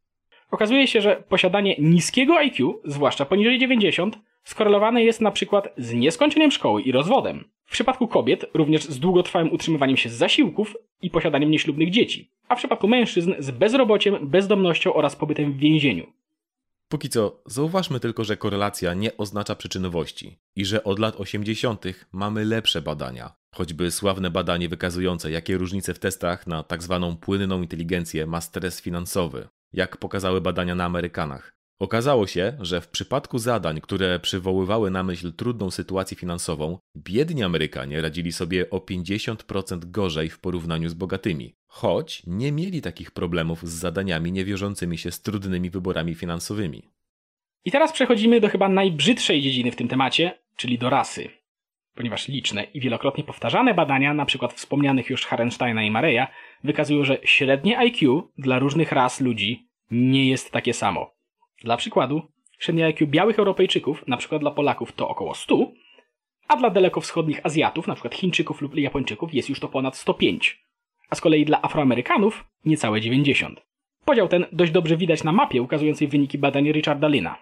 Okazuje 0.50 0.88
się, 0.88 1.00
że 1.00 1.22
posiadanie 1.28 1.76
niskiego 1.78 2.36
IQ, 2.36 2.80
zwłaszcza 2.84 3.24
poniżej 3.24 3.58
90, 3.58 4.18
skorelowane 4.44 5.04
jest 5.04 5.20
na 5.20 5.30
przykład 5.30 5.68
z 5.76 5.92
nieskończeniem 5.92 6.50
szkoły 6.50 6.82
i 6.82 6.92
rozwodem. 6.92 7.44
W 7.70 7.72
przypadku 7.72 8.08
kobiet 8.08 8.46
również 8.54 8.84
z 8.84 8.98
długotrwałym 8.98 9.52
utrzymywaniem 9.52 9.96
się 9.96 10.08
z 10.10 10.12
zasiłków 10.12 10.76
i 11.02 11.10
posiadaniem 11.10 11.50
nieślubnych 11.50 11.90
dzieci, 11.90 12.30
a 12.48 12.54
w 12.54 12.58
przypadku 12.58 12.88
mężczyzn 12.88 13.34
z 13.38 13.50
bezrobociem, 13.50 14.28
bezdomnością 14.30 14.94
oraz 14.94 15.16
pobytem 15.16 15.52
w 15.52 15.56
więzieniu. 15.56 16.06
Póki 16.88 17.08
co, 17.08 17.42
zauważmy 17.46 18.00
tylko, 18.00 18.24
że 18.24 18.36
korelacja 18.36 18.94
nie 18.94 19.16
oznacza 19.16 19.54
przyczynowości 19.54 20.38
i 20.56 20.64
że 20.64 20.84
od 20.84 20.98
lat 20.98 21.20
80. 21.20 21.84
mamy 22.12 22.44
lepsze 22.44 22.82
badania. 22.82 23.32
Choćby 23.54 23.90
sławne 23.90 24.30
badanie 24.30 24.68
wykazujące, 24.68 25.30
jakie 25.30 25.58
różnice 25.58 25.94
w 25.94 25.98
testach 25.98 26.46
na 26.46 26.64
tzw. 26.64 27.06
Tak 27.10 27.20
płynną 27.20 27.62
inteligencję 27.62 28.26
ma 28.26 28.40
stres 28.40 28.80
finansowy, 28.80 29.48
jak 29.72 29.96
pokazały 29.96 30.40
badania 30.40 30.74
na 30.74 30.84
Amerykanach. 30.84 31.59
Okazało 31.80 32.26
się, 32.26 32.52
że 32.60 32.80
w 32.80 32.88
przypadku 32.88 33.38
zadań, 33.38 33.80
które 33.80 34.18
przywoływały 34.18 34.90
na 34.90 35.02
myśl 35.02 35.32
trudną 35.32 35.70
sytuację 35.70 36.16
finansową, 36.16 36.78
biedni 36.96 37.42
Amerykanie 37.42 38.00
radzili 38.00 38.32
sobie 38.32 38.70
o 38.70 38.78
50% 38.78 39.90
gorzej 39.90 40.30
w 40.30 40.40
porównaniu 40.40 40.88
z 40.88 40.94
bogatymi, 40.94 41.54
choć 41.66 42.22
nie 42.26 42.52
mieli 42.52 42.82
takich 42.82 43.10
problemów 43.10 43.68
z 43.68 43.72
zadaniami 43.72 44.32
niewiążącymi 44.32 44.98
się 44.98 45.10
z 45.10 45.22
trudnymi 45.22 45.70
wyborami 45.70 46.14
finansowymi. 46.14 46.82
I 47.64 47.70
teraz 47.70 47.92
przechodzimy 47.92 48.40
do 48.40 48.48
chyba 48.48 48.68
najbrzydszej 48.68 49.42
dziedziny 49.42 49.72
w 49.72 49.76
tym 49.76 49.88
temacie, 49.88 50.38
czyli 50.56 50.78
do 50.78 50.90
rasy. 50.90 51.28
Ponieważ 51.94 52.28
liczne 52.28 52.64
i 52.64 52.80
wielokrotnie 52.80 53.24
powtarzane 53.24 53.74
badania, 53.74 54.10
np. 54.10 54.48
wspomnianych 54.54 55.10
już 55.10 55.26
Harensteina 55.26 55.82
i 55.82 55.90
Mareja, 55.90 56.28
wykazują, 56.64 57.04
że 57.04 57.18
średnie 57.24 57.78
IQ 57.78 58.28
dla 58.38 58.58
różnych 58.58 58.92
ras 58.92 59.20
ludzi 59.20 59.68
nie 59.90 60.28
jest 60.28 60.50
takie 60.50 60.74
samo. 60.74 61.19
Dla 61.60 61.76
przykładu, 61.76 62.22
średnie 62.58 62.86
IQ 62.86 63.06
białych 63.06 63.38
Europejczyków, 63.38 64.04
np. 64.08 64.38
dla 64.38 64.50
Polaków, 64.50 64.92
to 64.92 65.08
około 65.08 65.34
100, 65.34 65.72
a 66.48 66.56
dla 66.56 66.70
dalekowschodnich 66.70 67.46
Azjatów, 67.46 67.88
np. 67.88 68.08
Chińczyków 68.12 68.60
lub 68.60 68.74
Japończyków, 68.74 69.34
jest 69.34 69.48
już 69.48 69.60
to 69.60 69.68
ponad 69.68 69.96
105, 69.96 70.64
a 71.10 71.14
z 71.14 71.20
kolei 71.20 71.44
dla 71.44 71.62
Afroamerykanów 71.62 72.44
niecałe 72.64 73.00
90. 73.00 73.60
Podział 74.04 74.28
ten 74.28 74.46
dość 74.52 74.72
dobrze 74.72 74.96
widać 74.96 75.24
na 75.24 75.32
mapie 75.32 75.62
ukazującej 75.62 76.08
wyniki 76.08 76.38
badań 76.38 76.72
Richarda 76.72 77.08
Lina. 77.08 77.36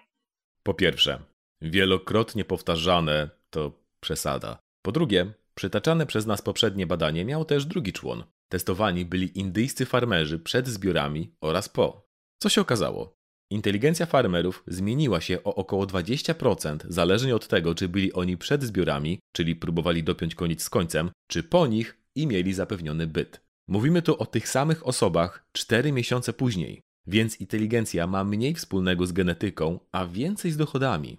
Po 0.63 0.73
pierwsze, 0.73 1.19
wielokrotnie 1.61 2.45
powtarzane 2.45 3.29
to 3.49 3.71
przesada. 3.99 4.59
Po 4.81 4.91
drugie, 4.91 5.33
przytaczane 5.55 6.05
przez 6.05 6.25
nas 6.25 6.41
poprzednie 6.41 6.87
badanie 6.87 7.25
miało 7.25 7.45
też 7.45 7.65
drugi 7.65 7.93
człon. 7.93 8.23
Testowani 8.49 9.05
byli 9.05 9.39
indyjscy 9.39 9.85
farmerzy 9.85 10.39
przed 10.39 10.67
zbiorami 10.67 11.31
oraz 11.41 11.69
po. 11.69 12.07
Co 12.37 12.49
się 12.49 12.61
okazało? 12.61 13.18
Inteligencja 13.51 14.05
farmerów 14.05 14.63
zmieniła 14.67 15.21
się 15.21 15.43
o 15.43 15.55
około 15.55 15.85
20%, 15.85 16.77
zależnie 16.87 17.35
od 17.35 17.47
tego, 17.47 17.75
czy 17.75 17.87
byli 17.87 18.13
oni 18.13 18.37
przed 18.37 18.63
zbiorami, 18.63 19.19
czyli 19.33 19.55
próbowali 19.55 20.03
dopiąć 20.03 20.35
koniec 20.35 20.63
z 20.63 20.69
końcem, 20.69 21.11
czy 21.27 21.43
po 21.43 21.67
nich 21.67 21.97
i 22.15 22.27
mieli 22.27 22.53
zapewniony 22.53 23.07
byt. 23.07 23.41
Mówimy 23.67 24.01
tu 24.01 24.21
o 24.21 24.25
tych 24.25 24.49
samych 24.49 24.87
osobach 24.87 25.45
4 25.51 25.91
miesiące 25.91 26.33
później, 26.33 26.81
więc 27.07 27.41
inteligencja 27.41 28.07
ma 28.07 28.23
mniej 28.23 28.53
wspólnego 28.53 29.05
z 29.05 29.11
genetyką, 29.11 29.79
a 29.91 30.05
więcej 30.05 30.51
z 30.51 30.57
dochodami. 30.57 31.17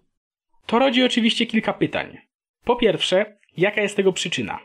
To 0.67 0.79
rodzi 0.79 1.05
oczywiście 1.05 1.47
kilka 1.47 1.73
pytań. 1.73 2.19
Po 2.65 2.77
pierwsze, 2.77 3.39
jaka 3.57 3.83
jest 3.83 3.97
tego 3.97 4.13
przyczyna? 4.13 4.59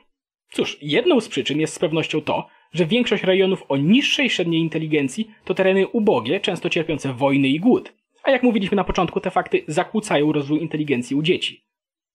Cóż, 0.52 0.78
jedną 0.82 1.22
z 1.22 1.28
przyczyn 1.28 1.60
jest 1.60 1.74
z 1.74 1.80
pewnością 1.80 2.22
to, 2.22 2.48
że 2.76 2.86
większość 2.86 3.24
rejonów 3.24 3.64
o 3.70 3.78
niższej 3.78 4.30
średniej 4.30 4.62
inteligencji 4.62 5.32
to 5.46 5.54
tereny 5.54 5.88
ubogie, 5.88 6.40
często 6.40 6.70
cierpiące 6.70 7.14
wojny 7.14 7.48
i 7.48 7.60
głód. 7.60 7.94
A 8.24 8.32
jak 8.32 8.44
mówiliśmy 8.44 8.76
na 8.76 8.84
początku, 8.84 9.20
te 9.20 9.32
fakty 9.32 9.64
zakłócają 9.68 10.32
rozwój 10.32 10.62
inteligencji 10.62 11.16
u 11.16 11.22
dzieci. 11.22 11.66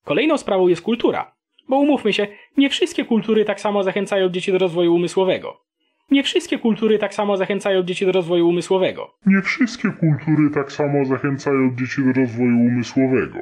Kolejną 0.05 0.39
sprawą 0.39 0.69
jest 0.69 0.83
kultura. 0.83 1.35
Bo 1.69 1.79
umówmy 1.79 2.13
się, 2.13 2.27
nie 2.57 2.71
wszystkie 2.71 3.05
kultury 3.05 3.45
tak 3.45 3.61
samo 3.61 3.83
zachęcają 3.83 4.29
dzieci 4.29 4.53
do 4.53 4.59
rozwoju 4.59 4.95
umysłowego. 4.95 5.61
Nie 6.11 6.23
wszystkie 6.23 6.59
kultury 6.59 6.99
tak 6.99 7.15
samo 7.15 7.37
zachęcają 7.37 7.83
dzieci 7.83 8.07
do 8.07 8.13
rozwoju 8.13 8.49
umysłowego. 8.49 9.15
Nie 9.27 9.43
wszystkie 9.43 9.91
kultury 9.91 10.51
tak 10.55 10.73
samo 10.73 11.05
zachęcają 11.05 11.77
dzieci 11.77 12.05
do 12.05 12.13
rozwoju 12.13 12.57
umysłowego. 12.57 13.39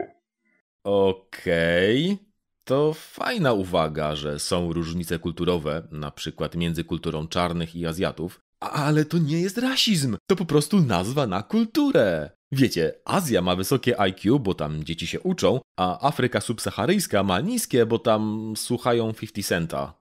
Okej. 0.85 2.05
Okay. 2.05 2.28
To 2.69 2.93
fajna 2.95 3.53
uwaga, 3.53 4.17
że 4.17 4.39
są 4.39 4.73
różnice 4.73 5.19
kulturowe, 5.19 5.89
na 5.91 6.11
przykład 6.11 6.57
między 6.57 6.85
kulturą 6.85 7.29
czarnych 7.29 7.77
i 7.77 7.87
Azjatów, 7.87 8.41
ale 8.61 9.05
to 9.05 9.19
nie 9.19 9.41
jest 9.41 9.59
rasizm, 9.59 10.17
to 10.27 10.37
po 10.37 10.45
prostu 10.45 10.81
nazwa 10.81 11.27
na 11.27 11.43
kulturę. 11.43 12.31
Wiecie, 12.53 12.93
Azja 13.05 13.43
ma 13.43 13.57
wysokie 13.57 14.01
IQ, 14.01 14.39
bo 14.39 14.55
tam 14.55 14.85
dzieci 14.85 15.07
się 15.07 15.21
uczą, 15.21 15.61
a 15.79 16.09
Afryka 16.09 16.41
subsaharyjska 16.41 17.23
ma 17.23 17.41
niskie, 17.41 17.87
bo 17.87 17.99
tam 17.99 18.53
słuchają 18.57 19.13
50 19.13 19.47
Centa. 19.47 19.99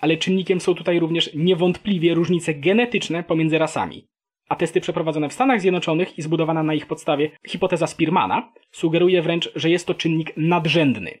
Ale 0.00 0.16
czynnikiem 0.16 0.60
są 0.60 0.74
tutaj 0.74 1.00
również 1.00 1.30
niewątpliwie 1.34 2.14
różnice 2.14 2.54
genetyczne 2.54 3.24
pomiędzy 3.24 3.58
rasami. 3.58 4.06
A 4.48 4.56
testy 4.56 4.80
przeprowadzone 4.80 5.28
w 5.28 5.32
Stanach 5.32 5.60
Zjednoczonych 5.60 6.18
i 6.18 6.22
zbudowana 6.22 6.62
na 6.62 6.74
ich 6.74 6.86
podstawie 6.86 7.30
hipoteza 7.46 7.86
Spearmana 7.86 8.52
sugeruje 8.72 9.22
wręcz, 9.22 9.52
że 9.54 9.70
jest 9.70 9.86
to 9.86 9.94
czynnik 9.94 10.32
nadrzędny 10.36 11.18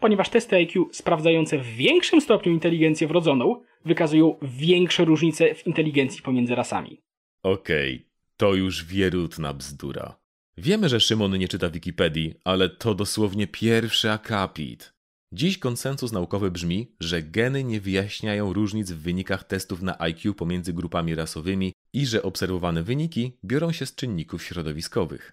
ponieważ 0.00 0.28
testy 0.28 0.56
IQ 0.56 0.88
sprawdzające 0.92 1.58
w 1.58 1.66
większym 1.66 2.20
stopniu 2.20 2.52
inteligencję 2.52 3.08
wrodzoną 3.08 3.62
wykazują 3.84 4.36
większe 4.42 5.04
różnice 5.04 5.54
w 5.54 5.66
inteligencji 5.66 6.22
pomiędzy 6.22 6.54
rasami. 6.54 7.00
Okej, 7.42 7.94
okay, 7.94 8.06
to 8.36 8.54
już 8.54 8.84
wierutna 8.84 9.54
bzdura. 9.54 10.18
Wiemy, 10.56 10.88
że 10.88 11.00
Szymon 11.00 11.38
nie 11.38 11.48
czyta 11.48 11.70
Wikipedii, 11.70 12.34
ale 12.44 12.68
to 12.68 12.94
dosłownie 12.94 13.46
pierwszy 13.46 14.10
akapit. 14.10 14.92
Dziś 15.32 15.58
konsensus 15.58 16.12
naukowy 16.12 16.50
brzmi, 16.50 16.92
że 17.00 17.22
geny 17.22 17.64
nie 17.64 17.80
wyjaśniają 17.80 18.52
różnic 18.52 18.90
w 18.90 19.02
wynikach 19.02 19.44
testów 19.44 19.82
na 19.82 19.98
IQ 19.98 20.34
pomiędzy 20.34 20.72
grupami 20.72 21.14
rasowymi 21.14 21.72
i 21.92 22.06
że 22.06 22.22
obserwowane 22.22 22.82
wyniki 22.82 23.32
biorą 23.44 23.72
się 23.72 23.86
z 23.86 23.94
czynników 23.94 24.42
środowiskowych. 24.42 25.32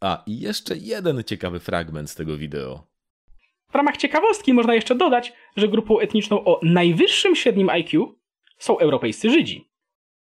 A 0.00 0.22
i 0.26 0.40
jeszcze 0.40 0.76
jeden 0.76 1.24
ciekawy 1.24 1.60
fragment 1.60 2.10
z 2.10 2.14
tego 2.14 2.36
wideo. 2.36 2.95
W 3.68 3.74
ramach 3.74 3.96
ciekawostki 3.96 4.54
można 4.54 4.74
jeszcze 4.74 4.94
dodać, 4.94 5.32
że 5.56 5.68
grupą 5.68 5.98
etniczną 5.98 6.44
o 6.44 6.60
najwyższym 6.62 7.36
średnim 7.36 7.70
IQ 7.70 8.18
są 8.58 8.78
europejscy 8.78 9.30
Żydzi. 9.30 9.70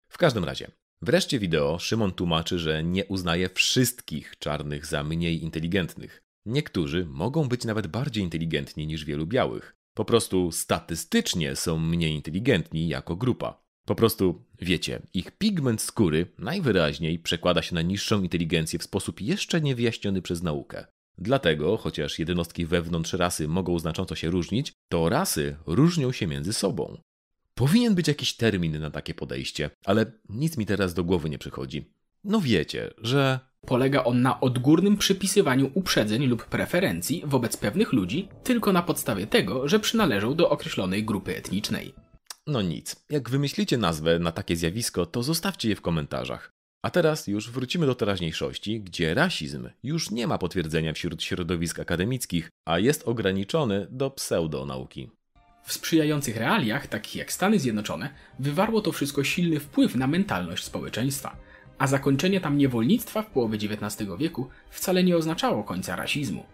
W 0.09 0.19
każdym 0.19 0.45
razie, 0.45 0.71
wreszcie 1.03 1.39
wideo 1.39 1.79
Szymon 1.79 2.13
tłumaczy, 2.13 2.59
że 2.59 2.85
nie 2.85 3.05
uznaje 3.05 3.49
wszystkich 3.49 4.39
czarnych 4.39 4.87
za 4.87 5.05
mniej 5.05 5.43
inteligentnych. 5.43 6.23
Niektórzy 6.47 7.07
mogą 7.07 7.49
być 7.49 7.65
nawet 7.65 7.87
bardziej 7.87 8.25
inteligentni 8.25 8.87
niż 8.87 9.05
wielu 9.05 9.27
białych. 9.27 9.77
Po 9.95 10.05
prostu 10.05 10.53
statystycznie 10.53 11.57
są 11.57 11.79
mniej 11.79 12.13
inteligentni 12.13 12.89
jako 12.89 13.17
grupa. 13.17 13.65
Po 13.87 13.95
prostu, 13.95 14.45
wiecie, 14.61 15.03
ich 15.15 15.31
pigment 15.31 15.83
skóry 15.83 16.27
najwyraźniej 16.39 17.19
przekłada 17.19 17.63
się 17.63 17.75
na 17.75 17.83
niższą 17.83 18.23
inteligencję 18.23 18.79
w 18.79 18.83
sposób 18.83 19.21
jeszcze 19.21 19.61
niewyjaśniony 19.61 20.23
przez 20.23 20.43
naukę. 20.43 20.87
Dlatego, 21.19 21.77
chociaż 21.77 22.19
jednostki 22.19 22.67
wewnątrz 22.67 23.13
rasy 23.13 23.49
mogą 23.49 23.79
znacząco 23.79 24.15
się 24.15 24.31
różnić, 24.31 24.73
to 24.89 25.09
rasy 25.09 25.57
różnią 25.67 26.13
się 26.13 26.27
między 26.27 26.53
sobą. 26.53 26.99
Powinien 27.55 27.95
być 27.95 28.09
jakiś 28.09 28.37
termin 28.37 28.81
na 28.81 28.91
takie 28.91 29.15
podejście, 29.15 29.71
ale 29.85 30.13
nic 30.29 30.57
mi 30.57 30.67
teraz 30.67 30.95
do 30.95 31.05
głowy 31.05 31.31
nie 31.31 31.39
przychodzi. 31.39 31.95
No 32.25 32.41
wiecie, 32.41 32.91
że 32.99 33.41
Polega 33.67 34.05
on 34.05 34.23
na 34.23 34.41
odgórnym 34.41 34.97
przypisywaniu 34.97 35.71
uprzedzeń 35.75 36.27
lub 36.27 36.47
preferencji 36.47 37.23
wobec 37.27 37.57
pewnych 37.57 37.93
ludzi 37.93 38.29
tylko 38.43 38.73
na 38.73 38.83
podstawie 38.83 39.27
tego, 39.27 39.69
że 39.69 39.81
przynależą 39.81 40.35
do 40.35 40.51
określonej 40.51 41.05
grupy 41.05 41.37
etnicznej. 41.37 41.95
No 42.47 42.63
nic. 42.63 42.97
Jak 43.11 43.31
wymyślicie 43.31 43.79
nazwę 43.79 44.19
na 44.19 44.33
takie 44.33 44.57
zjawisko, 44.57 45.07
to 45.07 45.23
zostawcie 45.23 45.69
je 45.69 45.77
w 45.77 45.81
komentarzach. 45.81 46.54
A 46.85 46.91
teraz 46.91 47.27
już 47.27 47.51
wrócimy 47.51 47.87
do 47.87 47.95
teraźniejszości, 47.95 48.81
gdzie 48.81 49.15
rasizm 49.15 49.69
już 49.83 50.11
nie 50.11 50.27
ma 50.27 50.39
potwierdzenia 50.39 50.93
wśród 50.93 51.23
środowisk 51.23 51.81
akademickich, 51.81 52.51
a 52.65 52.79
jest 52.79 53.09
ograniczony 53.09 53.87
do 53.91 54.11
pseudonauki. 54.11 55.11
W 55.63 55.73
sprzyjających 55.73 56.37
realiach, 56.37 56.87
takich 56.87 57.17
jak 57.17 57.33
Stany 57.33 57.59
Zjednoczone, 57.59 58.11
wywarło 58.39 58.81
to 58.81 58.93
wszystko 58.93 59.25
silny 59.25 59.61
wpływ 59.61 59.95
na 59.95 60.07
mentalność 60.07 60.65
społeczeństwa, 60.65 61.37
a 61.79 61.87
zakończenie 61.87 62.41
tam 62.41 62.59
niewolnictwa 62.59 63.23
w 63.23 63.31
połowie 63.31 63.57
XIX 63.57 64.11
wieku 64.19 64.49
wcale 64.71 65.05
nie 65.05 65.17
oznaczało 65.17 65.65
końca 65.65 65.97
rasizmu. 65.97 66.45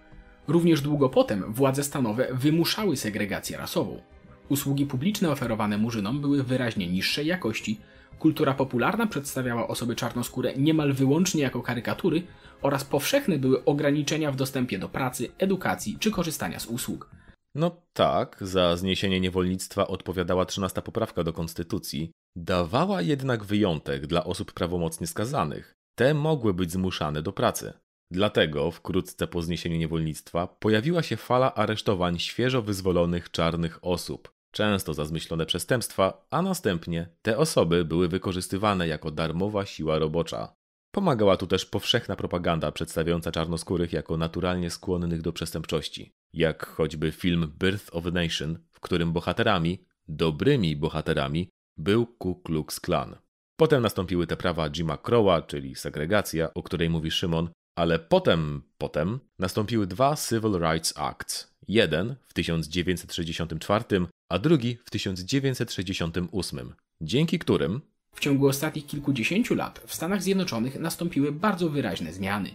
Również 0.49 0.81
długo 0.81 1.09
potem 1.09 1.53
władze 1.53 1.85
stanowe 1.85 2.29
wymuszały 2.33 2.97
segregację 2.97 3.57
rasową. 3.57 4.03
Usługi 4.49 4.87
publiczne 4.87 5.31
oferowane 5.31 5.79
murzynom 5.79 6.21
były 6.21 6.43
wyraźnie 6.43 6.89
niższej 6.89 7.27
jakości, 7.27 7.81
kultura 8.21 8.55
popularna 8.55 9.07
przedstawiała 9.07 9.69
osoby 9.69 9.97
czarnoskóre 9.97 10.55
niemal 10.57 10.93
wyłącznie 10.93 11.43
jako 11.43 11.63
karykatury 11.63 12.23
oraz 12.63 12.85
powszechne 12.85 13.39
były 13.39 13.65
ograniczenia 13.65 14.33
w 14.33 14.37
dostępie 14.37 14.79
do 14.79 14.89
pracy, 14.89 15.29
edukacji 15.39 15.97
czy 16.01 16.11
korzystania 16.11 16.61
z 16.61 16.67
usług. 16.67 17.11
No 17.55 17.77
tak, 17.93 18.37
za 18.41 18.77
zniesienie 18.77 19.21
niewolnictwa 19.21 19.87
odpowiadała 19.87 20.45
13 20.47 20.83
poprawka 20.83 21.25
do 21.25 21.33
konstytucji, 21.33 22.11
dawała 22.37 23.03
jednak 23.03 23.45
wyjątek 23.45 24.07
dla 24.07 24.25
osób 24.25 24.53
prawomocnie 24.53 25.07
skazanych. 25.07 25.75
Te 25.99 26.15
mogły 26.15 26.55
być 26.55 26.73
zmuszane 26.73 27.23
do 27.23 27.33
pracy. 27.33 27.73
Dlatego 28.11 28.71
wkrótce 28.71 29.27
po 29.27 29.43
zniesieniu 29.43 29.77
niewolnictwa 29.77 30.47
pojawiła 30.47 31.03
się 31.03 31.17
fala 31.17 31.55
aresztowań 31.55 32.19
świeżo 32.19 32.63
wyzwolonych 32.63 33.31
czarnych 33.31 33.79
osób, 33.83 34.33
często 34.53 34.95
za 34.95 35.05
zmyślone 35.05 35.47
przestępstwa, 35.47 36.27
a 36.31 36.43
następnie 36.43 37.09
te 37.23 37.39
osoby 37.39 37.85
były 37.85 38.09
wykorzystywane 38.09 38.89
jako 38.89 39.11
darmowa 39.11 39.67
siła 39.67 39.99
robocza. 39.99 40.55
Pomagała 40.91 41.37
tu 41.37 41.47
też 41.47 41.67
powszechna 41.67 42.17
propaganda 42.17 42.73
przedstawiająca 42.73 43.33
czarnoskórych 43.33 43.93
jako 43.93 44.17
naturalnie 44.17 44.71
skłonnych 44.71 45.23
do 45.23 45.33
przestępczości, 45.33 46.13
jak 46.33 46.67
choćby 46.67 47.13
film 47.13 47.53
Birth 47.59 47.97
of 47.97 48.07
a 48.07 48.11
Nation, 48.11 48.59
w 48.71 48.81
którym 48.81 49.13
bohaterami, 49.13 49.85
dobrymi 50.09 50.77
bohaterami, 50.77 51.49
był 51.77 52.07
Ku 52.07 52.35
Klux 52.35 52.81
Klan. 52.81 53.17
Potem 53.57 53.83
nastąpiły 53.83 54.27
te 54.27 54.37
prawa 54.37 54.71
Jima 54.71 54.97
Crowa, 54.97 55.43
czyli 55.43 55.75
segregacja, 55.75 56.55
o 56.55 56.63
której 56.63 56.91
mówi 56.91 57.11
Szymon, 57.11 57.49
ale 57.77 57.99
potem, 57.99 58.63
potem 58.79 59.21
nastąpiły 59.39 59.87
dwa 59.87 60.17
Civil 60.17 60.59
Rights 60.59 60.93
Acts. 60.97 61.57
Jeden 61.69 62.17
w 62.29 62.35
1964, 62.35 63.85
a 64.31 64.39
drugi 64.39 64.79
w 64.85 64.91
1968, 64.91 66.75
dzięki 67.01 67.39
którym 67.39 67.81
W 68.15 68.21
ciągu 68.21 68.47
ostatnich 68.47 68.87
kilkudziesięciu 68.87 69.55
lat 69.55 69.81
w 69.87 69.95
Stanach 69.95 70.23
Zjednoczonych 70.23 70.81
nastąpiły 70.81 71.33
bardzo 71.33 71.71
wyraźne 71.71 72.13
zmiany. 72.13 72.51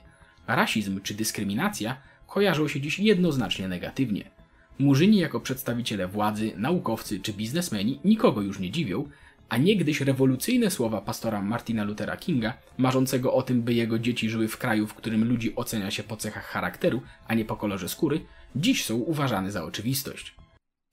Rasizm 0.47 1.01
czy 1.01 1.13
dyskryminacja 1.13 1.97
kojarzą 2.27 2.67
się 2.67 2.81
dziś 2.81 2.99
jednoznacznie 2.99 3.67
negatywnie. 3.67 4.31
Murzyni 4.79 5.17
jako 5.17 5.39
przedstawiciele 5.39 6.07
władzy, 6.07 6.51
naukowcy 6.57 7.19
czy 7.19 7.33
biznesmeni 7.33 7.99
nikogo 8.05 8.41
już 8.41 8.59
nie 8.59 8.71
dziwią, 8.71 9.09
a 9.49 9.57
niegdyś 9.57 10.01
rewolucyjne 10.01 10.71
słowa 10.71 11.01
pastora 11.01 11.41
Martina 11.41 11.83
Luthera 11.83 12.17
Kinga, 12.17 12.57
marzącego 12.77 13.33
o 13.33 13.41
tym, 13.41 13.61
by 13.61 13.73
jego 13.73 13.99
dzieci 13.99 14.29
żyły 14.29 14.47
w 14.47 14.57
kraju, 14.57 14.87
w 14.87 14.93
którym 14.93 15.29
ludzi 15.29 15.55
ocenia 15.55 15.91
się 15.91 16.03
po 16.03 16.17
cechach 16.17 16.45
charakteru, 16.45 17.01
a 17.27 17.33
nie 17.33 17.45
po 17.45 17.55
kolorze 17.55 17.89
skóry, 17.89 18.25
dziś 18.55 18.85
są 18.85 18.95
uważane 18.95 19.51
za 19.51 19.63
oczywistość. 19.63 20.35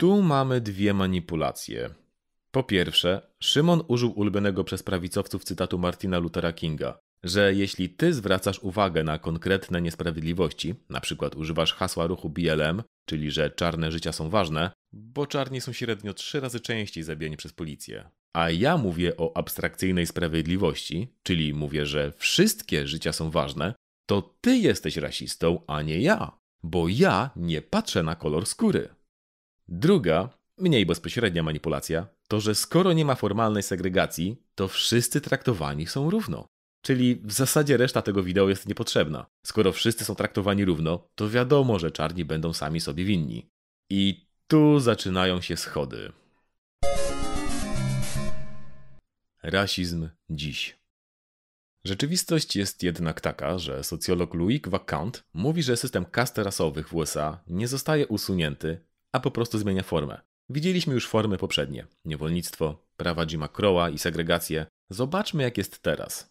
Tu 0.02 0.22
mamy 0.22 0.60
dwie 0.60 0.94
manipulacje. 0.94 1.90
Po 2.50 2.62
pierwsze, 2.62 3.22
Szymon 3.42 3.82
użył 3.88 4.10
ulubionego 4.10 4.64
przez 4.64 4.82
prawicowców 4.82 5.44
cytatu 5.44 5.78
Martina 5.78 6.18
Luthera 6.18 6.52
Kinga, 6.52 6.98
że 7.22 7.54
jeśli 7.54 7.90
ty 7.90 8.14
zwracasz 8.14 8.58
uwagę 8.58 9.04
na 9.04 9.18
konkretne 9.18 9.82
niesprawiedliwości, 9.82 10.74
na 10.88 11.00
przykład 11.00 11.34
używasz 11.34 11.74
hasła 11.74 12.06
ruchu 12.06 12.28
BLM, 12.28 12.82
czyli 13.06 13.30
że 13.30 13.50
czarne 13.50 13.92
życia 13.92 14.12
są 14.12 14.28
ważne, 14.30 14.70
bo 14.92 15.26
czarni 15.26 15.60
są 15.60 15.72
średnio 15.72 16.14
trzy 16.14 16.40
razy 16.40 16.60
częściej 16.60 17.04
zabijani 17.04 17.36
przez 17.36 17.52
policję. 17.52 18.10
A 18.32 18.50
ja 18.50 18.76
mówię 18.76 19.16
o 19.16 19.36
abstrakcyjnej 19.36 20.06
sprawiedliwości, 20.06 21.14
czyli 21.22 21.54
mówię, 21.54 21.86
że 21.86 22.12
wszystkie 22.16 22.88
życia 22.88 23.12
są 23.12 23.30
ważne, 23.30 23.74
to 24.06 24.34
ty 24.40 24.56
jesteś 24.56 24.96
rasistą, 24.96 25.60
a 25.66 25.82
nie 25.82 26.00
ja, 26.00 26.38
bo 26.62 26.88
ja 26.88 27.30
nie 27.36 27.62
patrzę 27.62 28.02
na 28.02 28.14
kolor 28.14 28.46
skóry. 28.46 28.88
Druga, 29.68 30.28
mniej 30.58 30.86
bezpośrednia 30.86 31.42
manipulacja, 31.42 32.06
to 32.28 32.40
że 32.40 32.54
skoro 32.54 32.92
nie 32.92 33.04
ma 33.04 33.14
formalnej 33.14 33.62
segregacji, 33.62 34.42
to 34.54 34.68
wszyscy 34.68 35.20
traktowani 35.20 35.86
są 35.86 36.10
równo. 36.10 36.46
Czyli 36.82 37.16
w 37.16 37.32
zasadzie 37.32 37.76
reszta 37.76 38.02
tego 38.02 38.22
wideo 38.22 38.48
jest 38.48 38.68
niepotrzebna. 38.68 39.26
Skoro 39.46 39.72
wszyscy 39.72 40.04
są 40.04 40.14
traktowani 40.14 40.64
równo, 40.64 41.08
to 41.14 41.30
wiadomo, 41.30 41.78
że 41.78 41.90
czarni 41.90 42.24
będą 42.24 42.52
sami 42.52 42.80
sobie 42.80 43.04
winni. 43.04 43.50
I 43.90 44.26
tu 44.46 44.80
zaczynają 44.80 45.40
się 45.40 45.56
schody. 45.56 46.12
Rasizm 49.42 50.08
dziś. 50.30 50.78
Rzeczywistość 51.84 52.56
jest 52.56 52.82
jednak 52.82 53.20
taka, 53.20 53.58
że 53.58 53.84
socjolog 53.84 54.34
Louis 54.34 54.60
Vacant 54.66 55.24
mówi, 55.34 55.62
że 55.62 55.76
system 55.76 56.04
kast 56.04 56.38
rasowych 56.38 56.88
w 56.88 56.94
USA 56.94 57.40
nie 57.46 57.68
zostaje 57.68 58.06
usunięty, 58.06 58.80
a 59.12 59.20
po 59.20 59.30
prostu 59.30 59.58
zmienia 59.58 59.82
formę. 59.82 60.20
Widzieliśmy 60.50 60.94
już 60.94 61.08
formy 61.08 61.38
poprzednie: 61.38 61.86
niewolnictwo, 62.04 62.86
prawa 62.96 63.26
Jima 63.26 63.48
Crowa 63.48 63.90
i 63.90 63.98
segregację. 63.98 64.66
Zobaczmy, 64.90 65.42
jak 65.42 65.58
jest 65.58 65.82
teraz. 65.82 66.30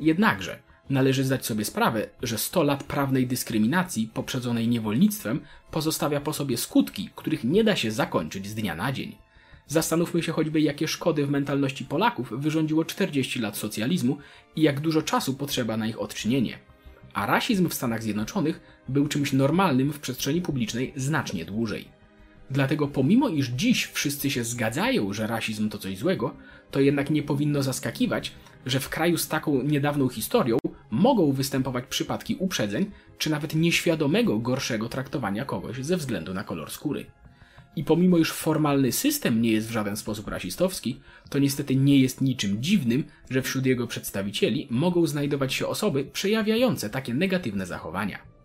Jednakże 0.00 0.62
należy 0.90 1.24
zdać 1.24 1.46
sobie 1.46 1.64
sprawę, 1.64 2.08
że 2.22 2.38
100 2.38 2.62
lat 2.62 2.84
prawnej 2.84 3.26
dyskryminacji 3.26 4.10
poprzedzonej 4.14 4.68
niewolnictwem 4.68 5.40
pozostawia 5.70 6.20
po 6.20 6.32
sobie 6.32 6.56
skutki, 6.56 7.10
których 7.16 7.44
nie 7.44 7.64
da 7.64 7.76
się 7.76 7.90
zakończyć 7.90 8.46
z 8.46 8.54
dnia 8.54 8.74
na 8.74 8.92
dzień. 8.92 9.16
Zastanówmy 9.66 10.22
się 10.22 10.32
choćby, 10.32 10.60
jakie 10.60 10.88
szkody 10.88 11.26
w 11.26 11.30
mentalności 11.30 11.84
Polaków 11.84 12.32
wyrządziło 12.40 12.84
40 12.84 13.38
lat 13.38 13.56
socjalizmu 13.56 14.18
i 14.56 14.62
jak 14.62 14.80
dużo 14.80 15.02
czasu 15.02 15.34
potrzeba 15.34 15.76
na 15.76 15.86
ich 15.86 16.00
odczynienie. 16.00 16.58
A 17.14 17.26
rasizm 17.26 17.68
w 17.68 17.74
Stanach 17.74 18.02
Zjednoczonych 18.02 18.60
był 18.88 19.08
czymś 19.08 19.32
normalnym 19.32 19.92
w 19.92 20.00
przestrzeni 20.00 20.42
publicznej 20.42 20.92
znacznie 20.96 21.44
dłużej. 21.44 21.95
Dlatego 22.50 22.88
pomimo 22.88 23.28
iż 23.28 23.48
dziś 23.48 23.84
wszyscy 23.84 24.30
się 24.30 24.44
zgadzają, 24.44 25.12
że 25.12 25.26
rasizm 25.26 25.68
to 25.68 25.78
coś 25.78 25.98
złego, 25.98 26.34
to 26.70 26.80
jednak 26.80 27.10
nie 27.10 27.22
powinno 27.22 27.62
zaskakiwać, 27.62 28.32
że 28.66 28.80
w 28.80 28.88
kraju 28.88 29.18
z 29.18 29.28
taką 29.28 29.62
niedawną 29.62 30.08
historią 30.08 30.58
mogą 30.90 31.32
występować 31.32 31.84
przypadki 31.84 32.36
uprzedzeń, 32.36 32.90
czy 33.18 33.30
nawet 33.30 33.54
nieświadomego 33.54 34.38
gorszego 34.38 34.88
traktowania 34.88 35.44
kogoś 35.44 35.84
ze 35.84 35.96
względu 35.96 36.34
na 36.34 36.44
kolor 36.44 36.70
skóry. 36.70 37.06
I 37.76 37.84
pomimo 37.84 38.18
iż 38.18 38.32
formalny 38.32 38.92
system 38.92 39.42
nie 39.42 39.52
jest 39.52 39.68
w 39.68 39.72
żaden 39.72 39.96
sposób 39.96 40.28
rasistowski, 40.28 41.00
to 41.30 41.38
niestety 41.38 41.76
nie 41.76 41.98
jest 41.98 42.20
niczym 42.20 42.62
dziwnym, 42.62 43.04
że 43.30 43.42
wśród 43.42 43.66
jego 43.66 43.86
przedstawicieli 43.86 44.66
mogą 44.70 45.06
znajdować 45.06 45.54
się 45.54 45.66
osoby 45.66 46.04
przejawiające 46.04 46.90
takie 46.90 47.14
negatywne 47.14 47.66
zachowania. 47.66 48.35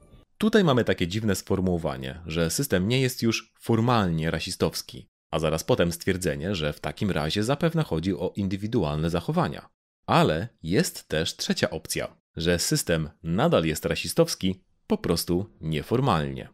Tutaj 0.41 0.63
mamy 0.63 0.83
takie 0.83 1.07
dziwne 1.07 1.35
sformułowanie, 1.35 2.21
że 2.25 2.49
system 2.49 2.87
nie 2.87 3.01
jest 3.01 3.21
już 3.21 3.53
formalnie 3.59 4.31
rasistowski, 4.31 5.07
a 5.31 5.39
zaraz 5.39 5.63
potem 5.63 5.91
stwierdzenie, 5.91 6.55
że 6.55 6.73
w 6.73 6.79
takim 6.79 7.11
razie 7.11 7.43
zapewne 7.43 7.83
chodzi 7.83 8.13
o 8.13 8.33
indywidualne 8.35 9.09
zachowania. 9.09 9.69
Ale 10.05 10.47
jest 10.63 11.07
też 11.07 11.35
trzecia 11.35 11.69
opcja, 11.69 12.15
że 12.37 12.59
system 12.59 13.09
nadal 13.23 13.65
jest 13.65 13.85
rasistowski, 13.85 14.63
po 14.87 14.97
prostu 14.97 15.45
nieformalnie. 15.59 16.49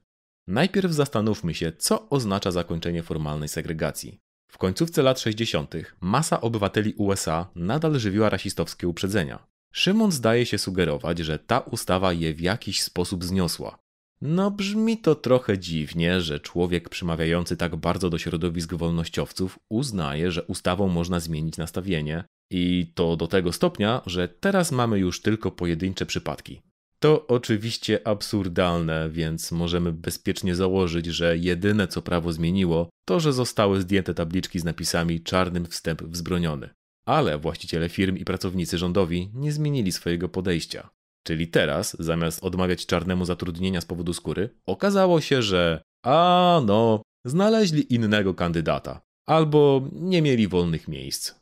Najpierw 0.47 0.91
zastanówmy 0.91 1.54
się, 1.54 1.71
co 1.78 2.10
oznacza 2.10 2.52
zakończenie 2.52 3.04
formalnej 3.04 3.50
segregacji. 3.50 4.19
W 4.52 4.58
końcówce 4.58 5.02
lat 5.02 5.19
60. 5.19 5.76
masa 6.02 6.41
obywateli 6.41 6.93
USA 6.93 7.50
nadal 7.56 8.00
żywiła 8.00 8.30
rasistowskie 8.30 8.88
uprzedzenia. 8.88 9.47
Szymon 9.73 10.12
zdaje 10.12 10.45
się 10.45 10.58
sugerować, 10.58 11.19
że 11.19 11.39
ta 11.39 11.60
ustawa 11.60 12.13
je 12.13 12.34
w 12.34 12.41
jakiś 12.41 12.82
sposób 12.82 13.23
zniosła. 13.23 13.80
No 14.21 14.51
brzmi 14.51 14.97
to 14.97 15.15
trochę 15.15 15.60
dziwnie, 15.60 16.21
że 16.21 16.39
człowiek 16.39 16.89
przemawiający 16.89 17.58
tak 17.58 17.75
bardzo 17.75 18.10
do 18.10 18.17
środowisk 18.17 18.73
wolnościowców 18.73 19.60
uznaje, 19.69 20.32
że 20.32 20.43
ustawą 20.43 20.88
można 20.88 21.19
zmienić 21.19 21.58
nastawienie 21.58 22.23
i 22.51 22.91
to 22.95 23.15
do 23.15 23.27
tego 23.27 23.53
stopnia, 23.53 24.01
że 24.06 24.27
teraz 24.27 24.71
mamy 24.71 24.99
już 24.99 25.21
tylko 25.21 25.51
pojedyncze 25.51 26.06
przypadki. 26.06 26.62
To 26.99 27.27
oczywiście 27.27 28.08
absurdalne, 28.08 29.10
więc 29.10 29.51
możemy 29.51 29.93
bezpiecznie 29.93 30.56
założyć, 30.56 31.06
że 31.06 31.38
jedyne 31.38 31.88
co 31.88 32.01
prawo 32.01 32.34
zmieniło, 32.34 32.89
to 33.08 33.19
że 33.19 33.34
zostały 33.34 33.82
zdjęte 33.82 34.13
tabliczki 34.13 34.60
z 34.60 34.63
napisami 34.63 35.21
czarnym 35.21 35.65
wstęp 35.65 36.03
wzbroniony. 36.03 36.69
Ale 37.08 37.38
właściciele 37.38 37.89
firm 37.89 38.17
i 38.17 38.26
pracownicy 38.26 38.78
rządowi 38.78 39.32
nie 39.34 39.52
zmienili 39.52 39.91
swojego 39.91 40.30
podejścia. 40.30 40.89
Czyli 41.24 41.48
teraz, 41.48 41.98
zamiast 42.00 42.43
odmawiać 42.43 42.86
czarnemu 42.86 43.26
zatrudnienia 43.26 43.82
z 43.82 43.86
powodu 43.86 44.13
skóry, 44.13 44.50
okazało 44.65 45.22
się, 45.22 45.41
że 45.41 45.82
a 46.04 46.62
no, 46.65 47.02
znaleźli 47.26 47.93
innego 47.93 48.34
kandydata 48.34 49.02
albo 49.26 49.89
nie 49.91 50.22
mieli 50.22 50.48
wolnych 50.48 50.88
miejsc. 50.88 51.36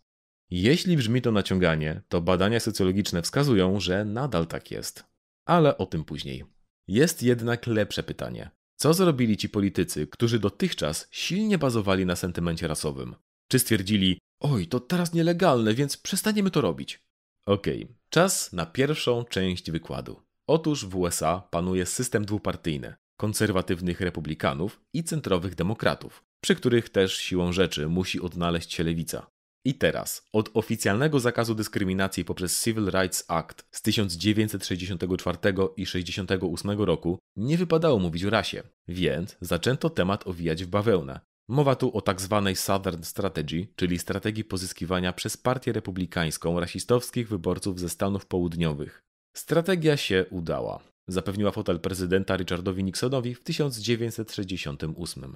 Jeśli 0.49 0.97
brzmi 0.97 1.21
to 1.21 1.31
naciąganie, 1.31 2.01
to 2.09 2.21
badania 2.21 2.59
socjologiczne 2.59 3.21
wskazują, 3.21 3.79
że 3.79 4.05
nadal 4.05 4.47
tak 4.47 4.71
jest. 4.71 5.03
Ale 5.45 5.77
o 5.77 5.85
tym 5.85 6.03
później. 6.03 6.43
Jest 6.87 7.23
jednak 7.23 7.67
lepsze 7.67 8.03
pytanie. 8.03 8.49
Co 8.75 8.93
zrobili 8.93 9.37
ci 9.37 9.49
politycy, 9.49 10.07
którzy 10.07 10.39
dotychczas 10.39 11.07
silnie 11.11 11.57
bazowali 11.57 12.05
na 12.05 12.15
sentymencie 12.15 12.67
rasowym? 12.67 13.15
Czy 13.47 13.59
stwierdzili, 13.59 14.19
oj, 14.39 14.67
to 14.67 14.79
teraz 14.79 15.13
nielegalne, 15.13 15.73
więc 15.73 15.97
przestaniemy 15.97 16.51
to 16.51 16.61
robić? 16.61 17.03
Okej, 17.45 17.83
okay. 17.83 17.95
czas 18.09 18.53
na 18.53 18.65
pierwszą 18.65 19.23
część 19.23 19.71
wykładu. 19.71 20.21
Otóż 20.47 20.85
w 20.85 20.95
USA 20.95 21.47
panuje 21.51 21.85
system 21.85 22.25
dwupartyjny 22.25 22.95
konserwatywnych 23.17 24.01
republikanów 24.01 24.81
i 24.93 25.03
centrowych 25.03 25.55
demokratów, 25.55 26.23
przy 26.41 26.55
których 26.55 26.89
też 26.89 27.17
siłą 27.17 27.51
rzeczy 27.51 27.87
musi 27.87 28.21
odnaleźć 28.21 28.73
się 28.73 28.83
lewica. 28.83 29.27
I 29.65 29.73
teraz, 29.73 30.27
od 30.33 30.49
oficjalnego 30.53 31.19
zakazu 31.19 31.55
dyskryminacji 31.55 32.25
poprzez 32.25 32.63
Civil 32.63 32.89
Rights 32.89 33.25
Act 33.27 33.65
z 33.71 33.81
1964 33.81 35.37
i 35.77 35.85
68 35.85 36.81
roku 36.81 37.19
nie 37.35 37.57
wypadało 37.57 37.99
mówić 37.99 38.25
o 38.25 38.29
rasie, 38.29 38.63
więc 38.87 39.37
zaczęto 39.41 39.89
temat 39.89 40.27
owijać 40.27 40.63
w 40.63 40.67
bawełnę. 40.67 41.19
Mowa 41.47 41.75
tu 41.75 41.97
o 41.97 42.01
tak 42.01 42.21
zwanej 42.21 42.55
Southern 42.55 43.03
Strategy, 43.03 43.67
czyli 43.75 43.99
strategii 43.99 44.43
pozyskiwania 44.43 45.13
przez 45.13 45.37
partię 45.37 45.73
republikańską 45.73 46.59
rasistowskich 46.59 47.29
wyborców 47.29 47.79
ze 47.79 47.89
Stanów 47.89 48.25
Południowych. 48.25 49.03
Strategia 49.33 49.97
się 49.97 50.25
udała. 50.29 50.79
Zapewniła 51.07 51.51
fotel 51.51 51.79
prezydenta 51.79 52.37
Richardowi 52.37 52.83
Nixonowi 52.83 53.35
w 53.35 53.43
1968. 53.43 55.35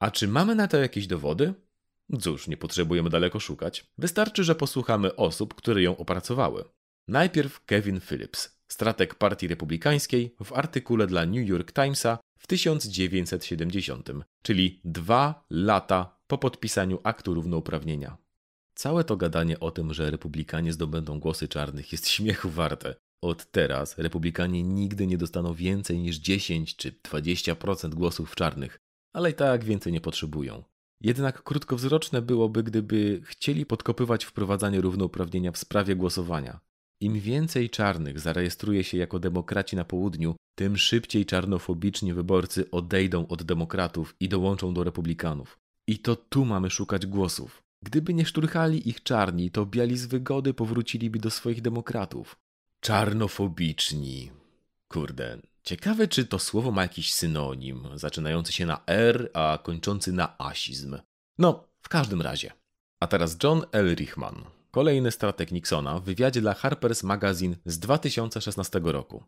A 0.00 0.10
czy 0.10 0.28
mamy 0.28 0.54
na 0.54 0.68
to 0.68 0.76
jakieś 0.76 1.06
dowody? 1.06 1.54
Cóż, 2.20 2.48
nie 2.48 2.56
potrzebujemy 2.56 3.10
daleko 3.10 3.40
szukać. 3.40 3.86
Wystarczy, 3.98 4.44
że 4.44 4.54
posłuchamy 4.54 5.16
osób, 5.16 5.54
które 5.54 5.82
ją 5.82 5.96
opracowały. 5.96 6.64
Najpierw 7.08 7.64
Kevin 7.64 8.00
Phillips, 8.00 8.60
strateg 8.68 9.14
Partii 9.14 9.48
Republikańskiej, 9.48 10.34
w 10.44 10.52
artykule 10.52 11.06
dla 11.06 11.26
New 11.26 11.48
York 11.48 11.72
Timesa 11.72 12.18
w 12.46 12.48
1970, 12.48 14.08
czyli 14.42 14.80
dwa 14.84 15.46
lata 15.50 16.18
po 16.26 16.38
podpisaniu 16.38 16.98
aktu 17.02 17.34
równouprawnienia. 17.34 18.16
Całe 18.74 19.04
to 19.04 19.16
gadanie 19.16 19.60
o 19.60 19.70
tym, 19.70 19.94
że 19.94 20.10
republikanie 20.10 20.72
zdobędą 20.72 21.20
głosy 21.20 21.48
czarnych 21.48 21.92
jest 21.92 22.08
śmiechu 22.08 22.50
warte. 22.50 22.94
Od 23.22 23.50
teraz 23.50 23.98
republikanie 23.98 24.62
nigdy 24.62 25.06
nie 25.06 25.18
dostaną 25.18 25.54
więcej 25.54 25.98
niż 25.98 26.16
10 26.16 26.76
czy 26.76 26.92
20% 26.92 27.94
głosów 27.94 28.34
czarnych, 28.34 28.78
ale 29.12 29.30
i 29.30 29.34
tak 29.34 29.64
więcej 29.64 29.92
nie 29.92 30.00
potrzebują. 30.00 30.64
Jednak 31.00 31.42
krótkowzroczne 31.42 32.22
byłoby, 32.22 32.62
gdyby 32.62 33.20
chcieli 33.24 33.66
podkopywać 33.66 34.24
wprowadzanie 34.24 34.80
równouprawnienia 34.80 35.52
w 35.52 35.58
sprawie 35.58 35.96
głosowania. 35.96 36.60
Im 37.00 37.20
więcej 37.20 37.70
czarnych 37.70 38.20
zarejestruje 38.20 38.84
się 38.84 38.98
jako 38.98 39.18
demokraci 39.18 39.76
na 39.76 39.84
południu, 39.84 40.36
tym 40.56 40.76
szybciej 40.76 41.26
czarnofobiczni 41.26 42.14
wyborcy 42.14 42.70
odejdą 42.70 43.26
od 43.26 43.42
demokratów 43.42 44.14
i 44.20 44.28
dołączą 44.28 44.74
do 44.74 44.84
republikanów. 44.84 45.58
I 45.86 45.98
to 45.98 46.16
tu 46.16 46.44
mamy 46.44 46.70
szukać 46.70 47.06
głosów. 47.06 47.62
Gdyby 47.82 48.14
nie 48.14 48.26
szturchali 48.26 48.88
ich 48.88 49.02
czarni, 49.02 49.50
to 49.50 49.66
biali 49.66 49.96
z 49.96 50.06
wygody 50.06 50.54
powróciliby 50.54 51.18
do 51.18 51.30
swoich 51.30 51.62
demokratów. 51.62 52.36
Czarnofobiczni. 52.80 54.30
Kurde, 54.88 55.38
ciekawe 55.62 56.08
czy 56.08 56.24
to 56.24 56.38
słowo 56.38 56.70
ma 56.70 56.82
jakiś 56.82 57.14
synonim, 57.14 57.88
zaczynający 57.94 58.52
się 58.52 58.66
na 58.66 58.80
R, 58.86 59.30
a 59.34 59.58
kończący 59.62 60.12
na 60.12 60.38
asizm. 60.38 60.98
No, 61.38 61.64
w 61.82 61.88
każdym 61.88 62.22
razie. 62.22 62.52
A 63.00 63.06
teraz 63.06 63.36
John 63.42 63.62
L. 63.72 63.94
Richman, 63.94 64.44
kolejny 64.70 65.10
strateg 65.10 65.52
Nixona 65.52 65.98
w 65.98 66.04
wywiadzie 66.04 66.40
dla 66.40 66.52
Harper's 66.52 67.04
Magazine 67.04 67.56
z 67.64 67.78
2016 67.78 68.80
roku. 68.84 69.24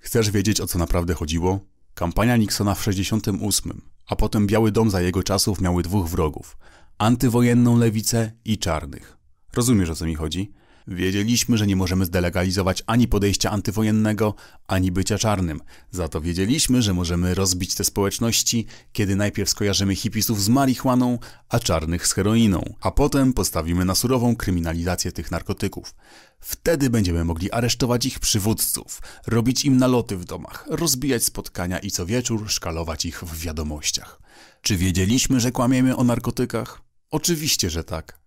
Chcesz 0.00 0.30
wiedzieć 0.30 0.60
o 0.60 0.66
co 0.66 0.78
naprawdę 0.78 1.14
chodziło? 1.14 1.60
Kampania 1.94 2.36
Nixona 2.36 2.74
w 2.74 2.82
68, 2.82 3.82
a 4.06 4.16
potem 4.16 4.46
Biały 4.46 4.72
Dom 4.72 4.90
za 4.90 5.00
jego 5.00 5.22
czasów 5.22 5.60
miały 5.60 5.82
dwóch 5.82 6.08
wrogów: 6.08 6.56
antywojenną 6.98 7.78
lewicę 7.78 8.32
i 8.44 8.58
czarnych. 8.58 9.16
Rozumiesz 9.52 9.90
o 9.90 9.94
co 9.94 10.06
mi 10.06 10.14
chodzi? 10.14 10.52
Wiedzieliśmy, 10.86 11.58
że 11.58 11.66
nie 11.66 11.76
możemy 11.76 12.04
zdelegalizować 12.04 12.82
ani 12.86 13.08
podejścia 13.08 13.50
antywojennego, 13.50 14.34
ani 14.66 14.92
bycia 14.92 15.18
czarnym. 15.18 15.60
Za 15.90 16.08
to 16.08 16.20
wiedzieliśmy, 16.20 16.82
że 16.82 16.94
możemy 16.94 17.34
rozbić 17.34 17.74
te 17.74 17.84
społeczności, 17.84 18.66
kiedy 18.92 19.16
najpierw 19.16 19.50
skojarzymy 19.50 19.96
hipisów 19.96 20.42
z 20.42 20.48
marihuaną, 20.48 21.18
a 21.48 21.58
czarnych 21.58 22.06
z 22.06 22.12
heroiną, 22.12 22.74
a 22.80 22.90
potem 22.90 23.32
postawimy 23.32 23.84
na 23.84 23.94
surową 23.94 24.36
kryminalizację 24.36 25.12
tych 25.12 25.30
narkotyków. 25.30 25.94
Wtedy 26.40 26.90
będziemy 26.90 27.24
mogli 27.24 27.52
aresztować 27.52 28.06
ich 28.06 28.18
przywódców, 28.18 29.02
robić 29.26 29.64
im 29.64 29.76
naloty 29.76 30.16
w 30.16 30.24
domach, 30.24 30.64
rozbijać 30.68 31.24
spotkania 31.24 31.78
i 31.78 31.90
co 31.90 32.06
wieczór 32.06 32.50
szkalować 32.50 33.04
ich 33.04 33.24
w 33.24 33.38
wiadomościach. 33.38 34.20
Czy 34.62 34.76
wiedzieliśmy, 34.76 35.40
że 35.40 35.52
kłamiemy 35.52 35.96
o 35.96 36.04
narkotykach? 36.04 36.82
Oczywiście, 37.10 37.70
że 37.70 37.84
tak. 37.84 38.19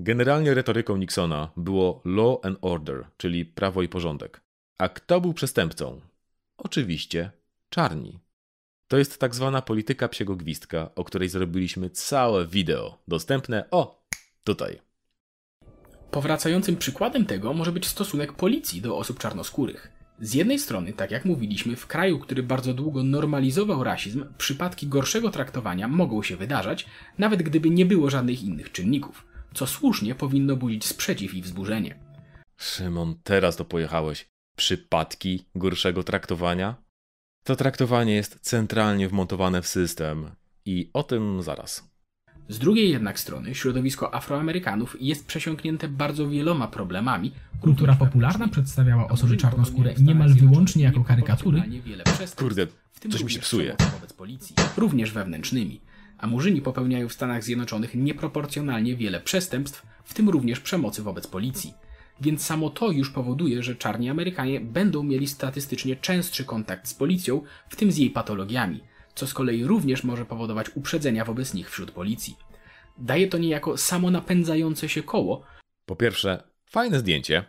Generalnie 0.00 0.54
retoryką 0.54 0.96
Nixona 0.96 1.50
było 1.56 2.02
law 2.04 2.38
and 2.42 2.58
order, 2.60 3.04
czyli 3.16 3.44
prawo 3.44 3.82
i 3.82 3.88
porządek. 3.88 4.40
A 4.78 4.88
kto 4.88 5.20
był 5.20 5.34
przestępcą? 5.34 6.00
Oczywiście 6.58 7.30
czarni. 7.68 8.18
To 8.88 8.98
jest 8.98 9.18
tak 9.18 9.34
zwana 9.34 9.62
polityka 9.62 10.08
psiego 10.08 10.36
gwizdka, 10.36 10.90
o 10.94 11.04
której 11.04 11.28
zrobiliśmy 11.28 11.90
całe 11.90 12.46
wideo, 12.46 12.98
dostępne 13.08 13.70
o 13.70 14.04
tutaj. 14.44 14.80
Powracającym 16.10 16.76
przykładem 16.76 17.26
tego 17.26 17.52
może 17.52 17.72
być 17.72 17.86
stosunek 17.86 18.32
policji 18.32 18.80
do 18.80 18.96
osób 18.96 19.18
czarnoskórych. 19.18 19.92
Z 20.20 20.34
jednej 20.34 20.58
strony, 20.58 20.92
tak 20.92 21.10
jak 21.10 21.24
mówiliśmy, 21.24 21.76
w 21.76 21.86
kraju, 21.86 22.18
który 22.18 22.42
bardzo 22.42 22.74
długo 22.74 23.02
normalizował 23.02 23.84
rasizm, 23.84 24.24
przypadki 24.38 24.86
gorszego 24.86 25.30
traktowania 25.30 25.88
mogą 25.88 26.22
się 26.22 26.36
wydarzać, 26.36 26.86
nawet 27.18 27.42
gdyby 27.42 27.70
nie 27.70 27.86
było 27.86 28.10
żadnych 28.10 28.42
innych 28.42 28.72
czynników 28.72 29.27
co 29.54 29.66
słusznie 29.66 30.14
powinno 30.14 30.56
budzić 30.56 30.86
sprzeciw 30.86 31.34
i 31.34 31.42
wzburzenie. 31.42 31.98
Szymon, 32.56 33.14
teraz 33.22 33.56
to 33.56 33.64
pojechałeś. 33.64 34.28
Przypadki 34.56 35.44
gorszego 35.54 36.02
traktowania? 36.02 36.76
To 37.44 37.56
traktowanie 37.56 38.14
jest 38.14 38.38
centralnie 38.40 39.08
wmontowane 39.08 39.62
w 39.62 39.66
system 39.66 40.30
i 40.64 40.90
o 40.92 41.02
tym 41.02 41.42
zaraz. 41.42 41.90
Z 42.48 42.58
drugiej 42.58 42.90
jednak 42.90 43.20
strony 43.20 43.54
środowisko 43.54 44.14
Afroamerykanów 44.14 44.96
jest 45.00 45.26
przesiąknięte 45.26 45.88
bardzo 45.88 46.28
wieloma 46.28 46.68
problemami. 46.68 47.32
Kultura 47.60 47.94
popularna 47.94 48.48
przedstawiała 48.48 49.08
osoby 49.08 49.36
czarnoskóre 49.36 49.94
niemal 50.00 50.34
wyłącznie 50.34 50.84
jako 50.84 51.04
karykatury. 51.04 51.62
Kurde, 52.36 52.66
coś 53.10 53.24
mi 53.24 53.30
się 53.30 53.40
psuje. 53.40 53.76
Wobec 53.92 54.12
policji, 54.12 54.56
również 54.76 55.12
wewnętrznymi 55.12 55.80
a 56.18 56.26
murzyni 56.26 56.62
popełniają 56.62 57.08
w 57.08 57.12
Stanach 57.12 57.44
Zjednoczonych 57.44 57.94
nieproporcjonalnie 57.94 58.96
wiele 58.96 59.20
przestępstw, 59.20 59.86
w 60.04 60.14
tym 60.14 60.28
również 60.28 60.60
przemocy 60.60 61.02
wobec 61.02 61.26
policji. 61.26 61.74
Więc 62.20 62.44
samo 62.44 62.70
to 62.70 62.90
już 62.90 63.10
powoduje, 63.10 63.62
że 63.62 63.76
czarni 63.76 64.10
Amerykanie 64.10 64.60
będą 64.60 65.02
mieli 65.02 65.26
statystycznie 65.26 65.96
częstszy 65.96 66.44
kontakt 66.44 66.88
z 66.88 66.94
policją, 66.94 67.42
w 67.68 67.76
tym 67.76 67.92
z 67.92 67.96
jej 67.96 68.10
patologiami, 68.10 68.80
co 69.14 69.26
z 69.26 69.34
kolei 69.34 69.64
również 69.64 70.04
może 70.04 70.24
powodować 70.24 70.66
uprzedzenia 70.74 71.24
wobec 71.24 71.54
nich 71.54 71.70
wśród 71.70 71.90
policji. 71.90 72.36
Daje 72.98 73.28
to 73.28 73.38
niejako 73.38 73.76
samo 73.76 74.10
napędzające 74.10 74.88
się 74.88 75.02
koło. 75.02 75.42
Po 75.86 75.96
pierwsze, 75.96 76.42
fajne 76.66 76.98
zdjęcie. 76.98 77.44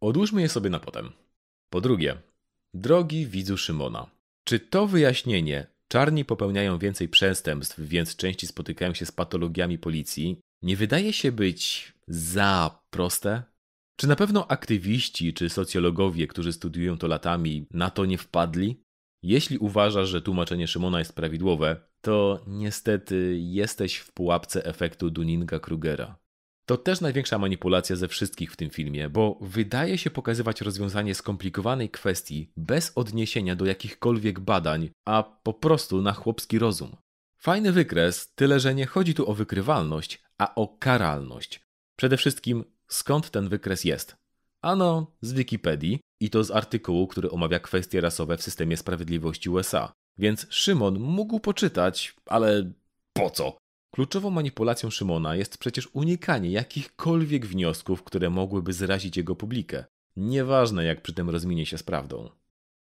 Odłóżmy 0.00 0.42
je 0.42 0.48
sobie 0.48 0.70
na 0.70 0.80
potem. 0.80 1.12
Po 1.70 1.80
drugie, 1.80 2.16
drogi 2.74 3.26
widzu 3.26 3.56
Szymona, 3.56 4.10
czy 4.44 4.60
to 4.60 4.86
wyjaśnienie 4.86 5.66
czarni 5.88 6.24
popełniają 6.24 6.78
więcej 6.78 7.08
przestępstw, 7.08 7.80
więc 7.80 8.16
częściej 8.16 8.48
spotykają 8.48 8.94
się 8.94 9.06
z 9.06 9.12
patologiami 9.12 9.78
policji, 9.78 10.40
nie 10.62 10.76
wydaje 10.76 11.12
się 11.12 11.32
być 11.32 11.92
za 12.08 12.82
proste? 12.90 13.42
Czy 13.96 14.08
na 14.08 14.16
pewno 14.16 14.48
aktywiści 14.48 15.34
czy 15.34 15.48
socjologowie, 15.48 16.26
którzy 16.26 16.52
studiują 16.52 16.98
to 16.98 17.06
latami, 17.06 17.66
na 17.70 17.90
to 17.90 18.04
nie 18.04 18.18
wpadli? 18.18 18.82
Jeśli 19.22 19.58
uważasz, 19.58 20.08
że 20.08 20.22
tłumaczenie 20.22 20.66
Szymona 20.66 20.98
jest 20.98 21.12
prawidłowe, 21.12 21.80
to 22.00 22.44
niestety 22.46 23.38
jesteś 23.40 23.96
w 23.96 24.12
pułapce 24.12 24.64
efektu 24.64 25.10
Dunninga-Krugera. 25.10 26.14
To 26.66 26.76
też 26.76 27.00
największa 27.00 27.38
manipulacja 27.38 27.96
ze 27.96 28.08
wszystkich 28.08 28.52
w 28.52 28.56
tym 28.56 28.70
filmie, 28.70 29.08
bo 29.08 29.38
wydaje 29.40 29.98
się 29.98 30.10
pokazywać 30.10 30.60
rozwiązanie 30.60 31.14
skomplikowanej 31.14 31.90
kwestii 31.90 32.50
bez 32.56 32.92
odniesienia 32.94 33.56
do 33.56 33.64
jakichkolwiek 33.64 34.40
badań, 34.40 34.90
a 35.04 35.22
po 35.42 35.54
prostu 35.54 36.02
na 36.02 36.12
chłopski 36.12 36.58
rozum. 36.58 36.96
Fajny 37.38 37.72
wykres, 37.72 38.34
tyle 38.34 38.60
że 38.60 38.74
nie 38.74 38.86
chodzi 38.86 39.14
tu 39.14 39.30
o 39.30 39.34
wykrywalność, 39.34 40.22
a 40.38 40.54
o 40.54 40.68
karalność. 40.78 41.60
Przede 41.96 42.16
wszystkim, 42.16 42.64
skąd 42.88 43.30
ten 43.30 43.48
wykres 43.48 43.84
jest? 43.84 44.16
Ano, 44.62 45.16
z 45.20 45.32
Wikipedii 45.32 46.00
i 46.20 46.30
to 46.30 46.44
z 46.44 46.50
artykułu, 46.50 47.06
który 47.06 47.30
omawia 47.30 47.58
kwestie 47.58 48.00
rasowe 48.00 48.36
w 48.36 48.42
systemie 48.42 48.76
sprawiedliwości 48.76 49.50
USA. 49.50 49.92
Więc 50.18 50.46
Szymon 50.50 50.98
mógł 50.98 51.40
poczytać, 51.40 52.14
ale 52.26 52.72
po 53.12 53.30
co? 53.30 53.56
Kluczową 53.96 54.30
manipulacją 54.30 54.90
Szymona 54.90 55.36
jest 55.36 55.58
przecież 55.58 55.88
unikanie 55.92 56.50
jakichkolwiek 56.50 57.46
wniosków, 57.46 58.02
które 58.02 58.30
mogłyby 58.30 58.72
zrazić 58.72 59.16
jego 59.16 59.36
publikę. 59.36 59.84
Nieważne 60.16 60.84
jak 60.84 61.02
przy 61.02 61.12
tym 61.12 61.30
rozminie 61.30 61.66
się 61.66 61.78
z 61.78 61.82
prawdą. 61.82 62.30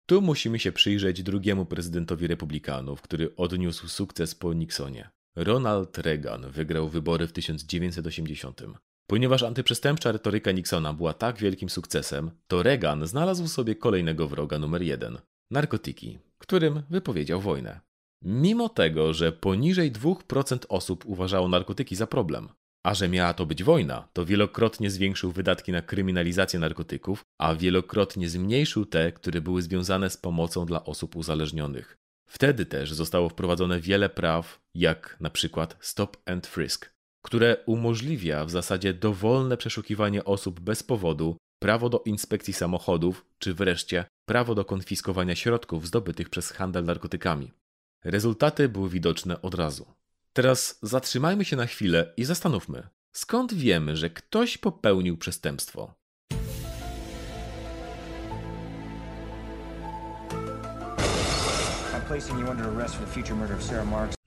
Tu 0.05 0.21
musimy 0.21 0.59
się 0.59 0.71
przyjrzeć 0.71 1.23
drugiemu 1.23 1.65
prezydentowi 1.65 2.27
republikanów, 2.27 3.01
który 3.01 3.35
odniósł 3.35 3.87
sukces 3.87 4.35
po 4.35 4.53
Nixonie. 4.53 5.09
Ronald 5.35 5.97
Reagan 5.97 6.51
wygrał 6.51 6.89
wybory 6.89 7.27
w 7.27 7.31
1980. 7.31 8.61
Ponieważ 9.07 9.43
antyprzestępcza 9.43 10.11
retoryka 10.11 10.51
Nixona 10.51 10.93
była 10.93 11.13
tak 11.13 11.37
wielkim 11.37 11.69
sukcesem, 11.69 12.31
to 12.47 12.63
Reagan 12.63 13.07
znalazł 13.07 13.47
sobie 13.47 13.75
kolejnego 13.75 14.27
wroga 14.27 14.59
numer 14.59 14.81
jeden 14.81 15.17
narkotyki, 15.51 16.19
którym 16.37 16.83
wypowiedział 16.89 17.41
wojnę. 17.41 17.88
Mimo 18.23 18.69
tego, 18.69 19.13
że 19.13 19.31
poniżej 19.31 19.91
2% 19.91 20.65
osób 20.69 21.05
uważało 21.05 21.47
narkotyki 21.47 21.95
za 21.95 22.07
problem, 22.07 22.49
a 22.85 22.93
że 22.93 23.09
miała 23.09 23.33
to 23.33 23.45
być 23.45 23.63
wojna, 23.63 24.07
to 24.13 24.25
wielokrotnie 24.25 24.89
zwiększył 24.89 25.31
wydatki 25.31 25.71
na 25.71 25.81
kryminalizację 25.81 26.59
narkotyków, 26.59 27.21
a 27.41 27.55
wielokrotnie 27.55 28.29
zmniejszył 28.29 28.85
te, 28.85 29.11
które 29.11 29.41
były 29.41 29.61
związane 29.61 30.09
z 30.09 30.17
pomocą 30.17 30.65
dla 30.65 30.83
osób 30.83 31.15
uzależnionych. 31.15 31.97
Wtedy 32.29 32.65
też 32.65 32.93
zostało 32.93 33.29
wprowadzone 33.29 33.79
wiele 33.79 34.09
praw, 34.09 34.59
jak 34.75 35.17
na 35.19 35.29
przykład 35.29 35.77
Stop 35.79 36.17
and 36.25 36.47
Frisk, 36.47 36.89
które 37.25 37.57
umożliwia 37.65 38.45
w 38.45 38.49
zasadzie 38.49 38.93
dowolne 38.93 39.57
przeszukiwanie 39.57 40.23
osób 40.25 40.59
bez 40.59 40.83
powodu, 40.83 41.37
prawo 41.59 41.89
do 41.89 41.99
inspekcji 42.05 42.53
samochodów, 42.53 43.25
czy 43.39 43.53
wreszcie 43.53 44.05
prawo 44.27 44.55
do 44.55 44.65
konfiskowania 44.65 45.35
środków 45.35 45.87
zdobytych 45.87 46.29
przez 46.29 46.51
handel 46.51 46.83
narkotykami. 46.83 47.51
Rezultaty 48.03 48.69
były 48.69 48.89
widoczne 48.89 49.41
od 49.41 49.55
razu. 49.55 49.85
Teraz 50.33 50.79
zatrzymajmy 50.81 51.45
się 51.45 51.55
na 51.55 51.65
chwilę 51.65 52.13
i 52.17 52.25
zastanówmy, 52.25 52.87
skąd 53.11 53.53
wiemy, 53.53 53.97
że 53.97 54.09
ktoś 54.09 54.57
popełnił 54.57 55.17
przestępstwo? 55.17 55.93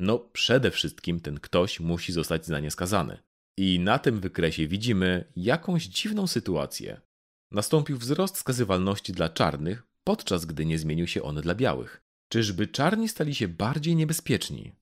No, 0.01 0.19
przede 0.19 0.71
wszystkim 0.71 1.21
ten 1.21 1.41
ktoś 1.41 1.81
musi 1.81 2.13
zostać 2.13 2.47
za 2.47 2.61
nie 2.61 2.71
skazany. 2.71 3.19
I 3.57 3.81
na 3.81 3.99
tym 3.99 4.21
wykresie 4.21 4.69
widzimy 4.69 5.33
jakąś 5.37 5.85
dziwną 5.85 6.27
sytuację. 6.27 7.01
Nastąpił 7.51 7.99
wzrost 7.99 8.37
skazywalności 8.37 9.13
dla 9.13 9.29
czarnych, 9.29 9.83
podczas 10.05 10.45
gdy 10.45 10.67
nie 10.67 10.79
zmienił 10.79 11.07
się 11.07 11.23
on 11.23 11.41
dla 11.41 11.55
białych. 11.55 12.03
Czyżby 12.33 12.67
czarni 12.67 13.09
stali 13.09 13.35
się 13.35 13.49
bardziej 13.49 13.97
niebezpieczni? 13.97 14.73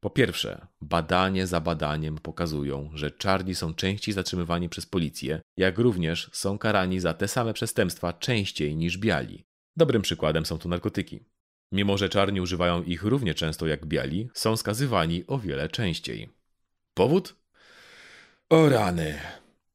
Po 0.00 0.10
pierwsze, 0.10 0.66
badanie 0.80 1.46
za 1.46 1.60
badaniem 1.60 2.18
pokazują, 2.18 2.90
że 2.94 3.10
czarni 3.10 3.54
są 3.54 3.74
częściej 3.74 4.14
zatrzymywani 4.14 4.68
przez 4.68 4.86
policję, 4.86 5.40
jak 5.56 5.78
również 5.78 6.30
są 6.32 6.58
karani 6.58 7.00
za 7.00 7.14
te 7.14 7.28
same 7.28 7.54
przestępstwa 7.54 8.12
częściej 8.12 8.76
niż 8.76 8.98
biali. 8.98 9.44
Dobrym 9.76 10.02
przykładem 10.02 10.46
są 10.46 10.58
tu 10.58 10.68
narkotyki. 10.68 11.24
Mimo, 11.72 11.98
że 11.98 12.08
czarni 12.08 12.40
używają 12.40 12.82
ich 12.82 13.02
równie 13.02 13.34
często 13.34 13.66
jak 13.66 13.86
biali, 13.86 14.28
są 14.34 14.56
skazywani 14.56 15.24
o 15.26 15.38
wiele 15.38 15.68
częściej. 15.68 16.30
Powód? 16.94 17.36
O 18.48 18.68
rany. 18.68 19.18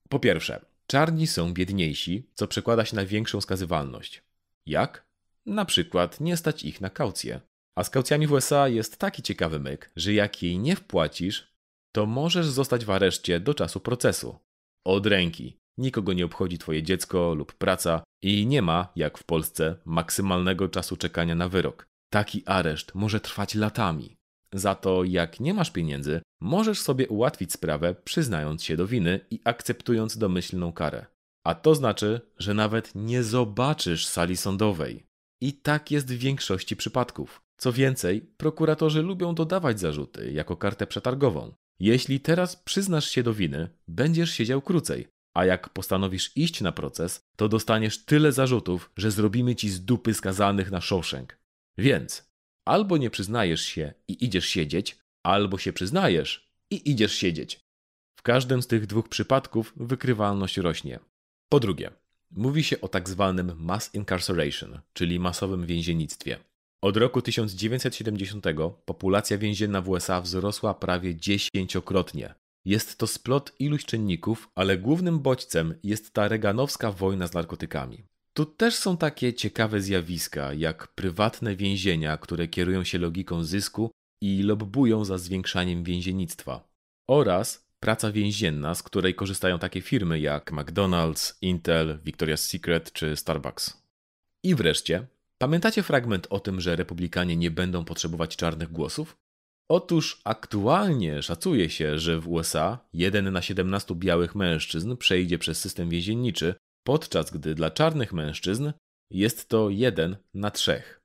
Po 0.09 0.19
pierwsze, 0.19 0.65
czarni 0.87 1.27
są 1.27 1.53
biedniejsi, 1.53 2.29
co 2.33 2.47
przekłada 2.47 2.85
się 2.85 2.95
na 2.95 3.05
większą 3.05 3.41
skazywalność. 3.41 4.23
Jak? 4.65 5.08
Na 5.49 5.65
przykład 5.65 6.19
nie 6.19 6.37
stać 6.37 6.63
ich 6.63 6.81
na 6.81 6.89
kaucję. 6.89 7.41
A 7.77 7.83
z 7.83 7.89
kaucjami 7.89 8.27
w 8.27 8.31
USA 8.31 8.67
jest 8.67 8.97
taki 8.97 9.21
ciekawy 9.21 9.59
myk, 9.59 9.91
że 9.95 10.13
jak 10.13 10.43
jej 10.43 10.59
nie 10.59 10.75
wpłacisz, 10.75 11.53
to 11.95 12.05
możesz 12.05 12.47
zostać 12.47 12.85
w 12.85 12.91
areszcie 12.91 13.39
do 13.39 13.53
czasu 13.53 13.79
procesu. 13.79 14.39
Od 14.85 15.05
ręki. 15.05 15.57
Nikogo 15.77 16.13
nie 16.13 16.25
obchodzi 16.25 16.57
twoje 16.57 16.83
dziecko 16.83 17.33
lub 17.33 17.53
praca 17.53 18.03
i 18.23 18.47
nie 18.47 18.61
ma, 18.61 18.87
jak 18.95 19.17
w 19.17 19.23
Polsce, 19.23 19.75
maksymalnego 19.85 20.69
czasu 20.69 20.97
czekania 20.97 21.35
na 21.35 21.49
wyrok. 21.49 21.87
Taki 22.13 22.43
areszt 22.45 22.95
może 22.95 23.19
trwać 23.19 23.55
latami. 23.55 24.17
Za 24.53 24.75
to, 24.75 25.03
jak 25.03 25.39
nie 25.39 25.53
masz 25.53 25.71
pieniędzy, 25.71 26.21
możesz 26.41 26.81
sobie 26.81 27.07
ułatwić 27.07 27.53
sprawę, 27.53 27.95
przyznając 28.03 28.63
się 28.63 28.77
do 28.77 28.87
winy 28.87 29.19
i 29.31 29.39
akceptując 29.43 30.17
domyślną 30.17 30.73
karę. 30.73 31.05
A 31.45 31.55
to 31.55 31.75
znaczy, 31.75 32.21
że 32.37 32.53
nawet 32.53 32.91
nie 32.95 33.23
zobaczysz 33.23 34.07
sali 34.07 34.37
sądowej. 34.37 35.08
I 35.41 35.53
tak 35.53 35.91
jest 35.91 36.07
w 36.07 36.17
większości 36.17 36.75
przypadków. 36.75 37.41
Co 37.57 37.73
więcej, 37.73 38.21
prokuratorzy 38.21 39.01
lubią 39.01 39.35
dodawać 39.35 39.79
zarzuty 39.79 40.31
jako 40.31 40.57
kartę 40.57 40.87
przetargową. 40.87 41.53
Jeśli 41.79 42.19
teraz 42.19 42.55
przyznasz 42.55 43.09
się 43.09 43.23
do 43.23 43.33
winy, 43.33 43.69
będziesz 43.87 44.31
siedział 44.31 44.61
krócej, 44.61 45.07
a 45.33 45.45
jak 45.45 45.69
postanowisz 45.69 46.31
iść 46.37 46.61
na 46.61 46.71
proces, 46.71 47.21
to 47.35 47.49
dostaniesz 47.49 48.05
tyle 48.05 48.31
zarzutów, 48.31 48.91
że 48.97 49.11
zrobimy 49.11 49.55
ci 49.55 49.69
z 49.69 49.85
dupy 49.85 50.13
skazanych 50.13 50.71
na 50.71 50.81
Shawshank. 50.81 51.37
Więc 51.77 52.29
albo 52.67 52.97
nie 52.97 53.09
przyznajesz 53.09 53.61
się 53.61 53.93
i 54.07 54.25
idziesz 54.25 54.45
siedzieć, 54.45 54.97
albo 55.25 55.57
się 55.57 55.73
przyznajesz 55.73 56.49
i 56.71 56.91
idziesz 56.91 57.13
siedzieć. 57.13 57.59
W 58.19 58.21
każdym 58.21 58.61
z 58.61 58.67
tych 58.67 58.85
dwóch 58.85 59.09
przypadków 59.09 59.73
wykrywalność 59.75 60.57
rośnie. 60.57 60.99
Po 61.49 61.59
drugie, 61.59 61.91
mówi 62.31 62.63
się 62.63 62.81
o 62.81 62.87
tak 62.87 63.09
zwanym 63.09 63.53
mass 63.57 63.95
incarceration, 63.95 64.79
czyli 64.93 65.19
masowym 65.19 65.65
więziennictwie. 65.65 66.39
Od 66.81 66.97
roku 66.97 67.21
1970 67.21 68.45
populacja 68.85 69.37
więzienna 69.37 69.81
w 69.81 69.89
USA 69.89 70.21
wzrosła 70.21 70.73
prawie 70.73 71.15
dziesięciokrotnie. 71.15 72.33
Jest 72.65 72.97
to 72.97 73.07
splot 73.07 73.53
iluś 73.59 73.85
czynników, 73.85 74.49
ale 74.55 74.77
głównym 74.77 75.19
bodźcem 75.19 75.75
jest 75.83 76.13
ta 76.13 76.27
reganowska 76.27 76.91
wojna 76.91 77.27
z 77.27 77.33
narkotykami. 77.33 78.03
Tu 78.33 78.45
też 78.45 78.75
są 78.75 78.97
takie 78.97 79.33
ciekawe 79.33 79.81
zjawiska, 79.81 80.53
jak 80.53 80.87
prywatne 80.87 81.55
więzienia, 81.55 82.17
które 82.17 82.47
kierują 82.47 82.83
się 82.83 82.97
logiką 82.97 83.43
zysku 83.43 83.91
i 84.21 84.43
lobbują 84.43 85.05
za 85.05 85.17
zwiększaniem 85.17 85.83
więziennictwa. 85.83 86.69
Oraz 87.09 87.68
praca 87.79 88.11
więzienna, 88.11 88.75
z 88.75 88.83
której 88.83 89.15
korzystają 89.15 89.59
takie 89.59 89.81
firmy 89.81 90.19
jak 90.19 90.51
McDonald's, 90.51 91.33
Intel, 91.41 91.99
Victoria's 92.05 92.49
Secret 92.49 92.93
czy 92.93 93.15
Starbucks. 93.15 93.83
I 94.43 94.55
wreszcie, 94.55 95.07
pamiętacie 95.37 95.83
fragment 95.83 96.27
o 96.29 96.39
tym, 96.39 96.61
że 96.61 96.75
republikanie 96.75 97.37
nie 97.37 97.51
będą 97.51 97.85
potrzebować 97.85 98.35
czarnych 98.35 98.71
głosów? 98.71 99.17
Otóż 99.69 100.21
aktualnie 100.23 101.21
szacuje 101.23 101.69
się, 101.69 101.99
że 101.99 102.19
w 102.19 102.27
USA 102.27 102.79
jeden 102.93 103.31
na 103.31 103.41
17 103.41 103.95
białych 103.95 104.35
mężczyzn 104.35 104.97
przejdzie 104.97 105.37
przez 105.37 105.59
system 105.59 105.89
więzienniczy, 105.89 106.55
podczas 106.83 107.31
gdy 107.31 107.55
dla 107.55 107.71
czarnych 107.71 108.13
mężczyzn 108.13 108.71
jest 109.09 109.49
to 109.49 109.69
jeden 109.69 110.15
na 110.33 110.51
trzech. 110.51 111.01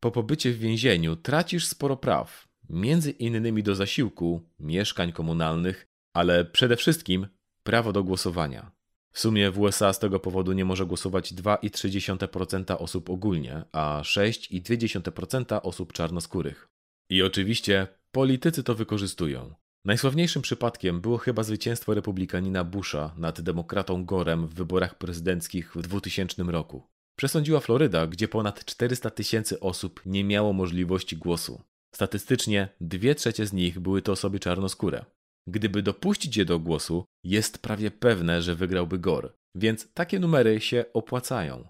Po 0.00 0.10
pobycie 0.10 0.52
w 0.52 0.58
więzieniu 0.58 1.16
tracisz 1.16 1.66
sporo 1.66 1.96
praw, 1.96 2.48
między 2.70 3.10
innymi 3.10 3.62
do 3.62 3.74
zasiłku, 3.74 4.48
mieszkań 4.58 5.12
komunalnych, 5.12 5.86
ale 6.18 6.44
przede 6.44 6.76
wszystkim 6.76 7.26
prawo 7.62 7.92
do 7.92 8.04
głosowania. 8.04 8.70
W 9.12 9.20
sumie 9.20 9.50
w 9.50 9.58
USA 9.58 9.92
z 9.92 9.98
tego 9.98 10.20
powodu 10.20 10.52
nie 10.52 10.64
może 10.64 10.86
głosować 10.86 11.34
2,3% 11.34 12.76
osób 12.78 13.10
ogólnie, 13.10 13.62
a 13.72 14.00
6,2% 14.04 15.60
osób 15.62 15.92
czarnoskórych. 15.92 16.68
I 17.10 17.22
oczywiście 17.22 17.86
politycy 18.12 18.62
to 18.62 18.74
wykorzystują. 18.74 19.54
Najsławniejszym 19.84 20.42
przypadkiem 20.42 21.00
było 21.00 21.18
chyba 21.18 21.42
zwycięstwo 21.42 21.94
republikanina 21.94 22.64
Busha 22.64 23.14
nad 23.16 23.40
demokratą 23.40 24.04
Gorem 24.04 24.46
w 24.46 24.54
wyborach 24.54 24.98
prezydenckich 24.98 25.76
w 25.76 25.82
2000 25.82 26.42
roku. 26.42 26.82
Przesądziła 27.16 27.60
Floryda, 27.60 28.06
gdzie 28.06 28.28
ponad 28.28 28.64
400 28.64 29.10
tysięcy 29.10 29.60
osób 29.60 30.00
nie 30.06 30.24
miało 30.24 30.52
możliwości 30.52 31.16
głosu. 31.16 31.62
Statystycznie 31.94 32.68
dwie 32.80 33.14
trzecie 33.14 33.46
z 33.46 33.52
nich 33.52 33.80
były 33.80 34.02
to 34.02 34.12
osoby 34.12 34.40
czarnoskóre. 34.40 35.04
Gdyby 35.50 35.82
dopuścić 35.82 36.36
je 36.36 36.44
do 36.44 36.58
głosu, 36.58 37.04
jest 37.24 37.58
prawie 37.58 37.90
pewne, 37.90 38.42
że 38.42 38.54
wygrałby 38.54 38.98
Gore, 38.98 39.28
więc 39.54 39.92
takie 39.92 40.18
numery 40.18 40.60
się 40.60 40.84
opłacają. 40.94 41.68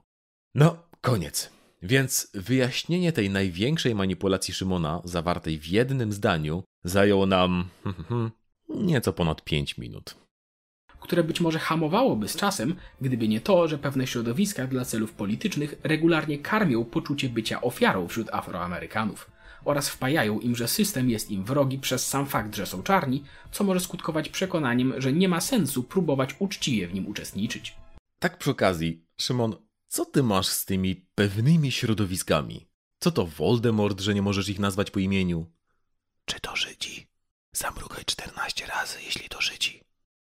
No, 0.54 0.76
koniec. 1.00 1.52
Więc 1.82 2.30
wyjaśnienie 2.34 3.12
tej 3.12 3.30
największej 3.30 3.94
manipulacji 3.94 4.54
Szymona, 4.54 5.02
zawartej 5.04 5.58
w 5.58 5.66
jednym 5.66 6.12
zdaniu, 6.12 6.62
zajęło 6.84 7.26
nam 7.26 7.68
nieco 8.68 9.12
ponad 9.12 9.44
5 9.44 9.78
minut. 9.78 10.14
które 11.00 11.24
być 11.24 11.40
może 11.40 11.58
hamowałoby 11.58 12.28
z 12.28 12.36
czasem, 12.36 12.74
gdyby 13.00 13.28
nie 13.28 13.40
to, 13.40 13.68
że 13.68 13.78
pewne 13.78 14.06
środowiska 14.06 14.66
dla 14.66 14.84
celów 14.84 15.12
politycznych 15.12 15.74
regularnie 15.82 16.38
karmią 16.38 16.84
poczucie 16.84 17.28
bycia 17.28 17.60
ofiarą 17.60 18.08
wśród 18.08 18.30
Afroamerykanów 18.32 19.30
oraz 19.68 19.88
wpajają 19.88 20.40
im, 20.40 20.56
że 20.56 20.68
system 20.68 21.10
jest 21.10 21.30
im 21.30 21.44
wrogi 21.44 21.78
przez 21.78 22.06
sam 22.06 22.26
fakt, 22.26 22.56
że 22.56 22.66
są 22.66 22.82
czarni, 22.82 23.24
co 23.52 23.64
może 23.64 23.80
skutkować 23.80 24.28
przekonaniem, 24.28 24.94
że 25.00 25.12
nie 25.12 25.28
ma 25.28 25.40
sensu 25.40 25.82
próbować 25.82 26.34
uczciwie 26.38 26.88
w 26.88 26.94
nim 26.94 27.06
uczestniczyć. 27.06 27.76
Tak 28.18 28.38
przy 28.38 28.50
okazji, 28.50 29.04
Szymon, 29.16 29.56
co 29.88 30.04
ty 30.04 30.22
masz 30.22 30.46
z 30.46 30.64
tymi 30.64 31.06
pewnymi 31.14 31.72
środowiskami? 31.72 32.66
Co 32.98 33.10
to 33.10 33.26
Voldemort, 33.26 34.00
że 34.00 34.14
nie 34.14 34.22
możesz 34.22 34.48
ich 34.48 34.58
nazwać 34.58 34.90
po 34.90 35.00
imieniu? 35.00 35.46
Czy 36.24 36.40
to 36.40 36.56
Żydzi? 36.56 37.06
Zamrugaj 37.52 38.04
14 38.04 38.66
razy, 38.66 38.98
jeśli 39.04 39.28
to 39.28 39.40
Żydzi. 39.40 39.82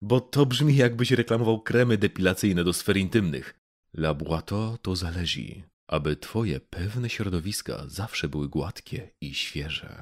Bo 0.01 0.21
to 0.21 0.45
brzmi 0.45 0.75
jakbyś 0.75 1.11
reklamował 1.11 1.61
kremy 1.61 1.97
depilacyjne 1.97 2.63
do 2.63 2.73
sfer 2.73 2.97
intymnych. 2.97 3.59
Labłato 3.93 4.77
to 4.81 4.95
zależy, 4.95 5.63
aby 5.93 6.15
twoje 6.15 6.59
pewne 6.59 7.09
środowiska 7.09 7.83
zawsze 7.87 8.27
były 8.27 8.49
gładkie 8.49 9.09
i 9.21 9.33
świeże. 9.33 10.01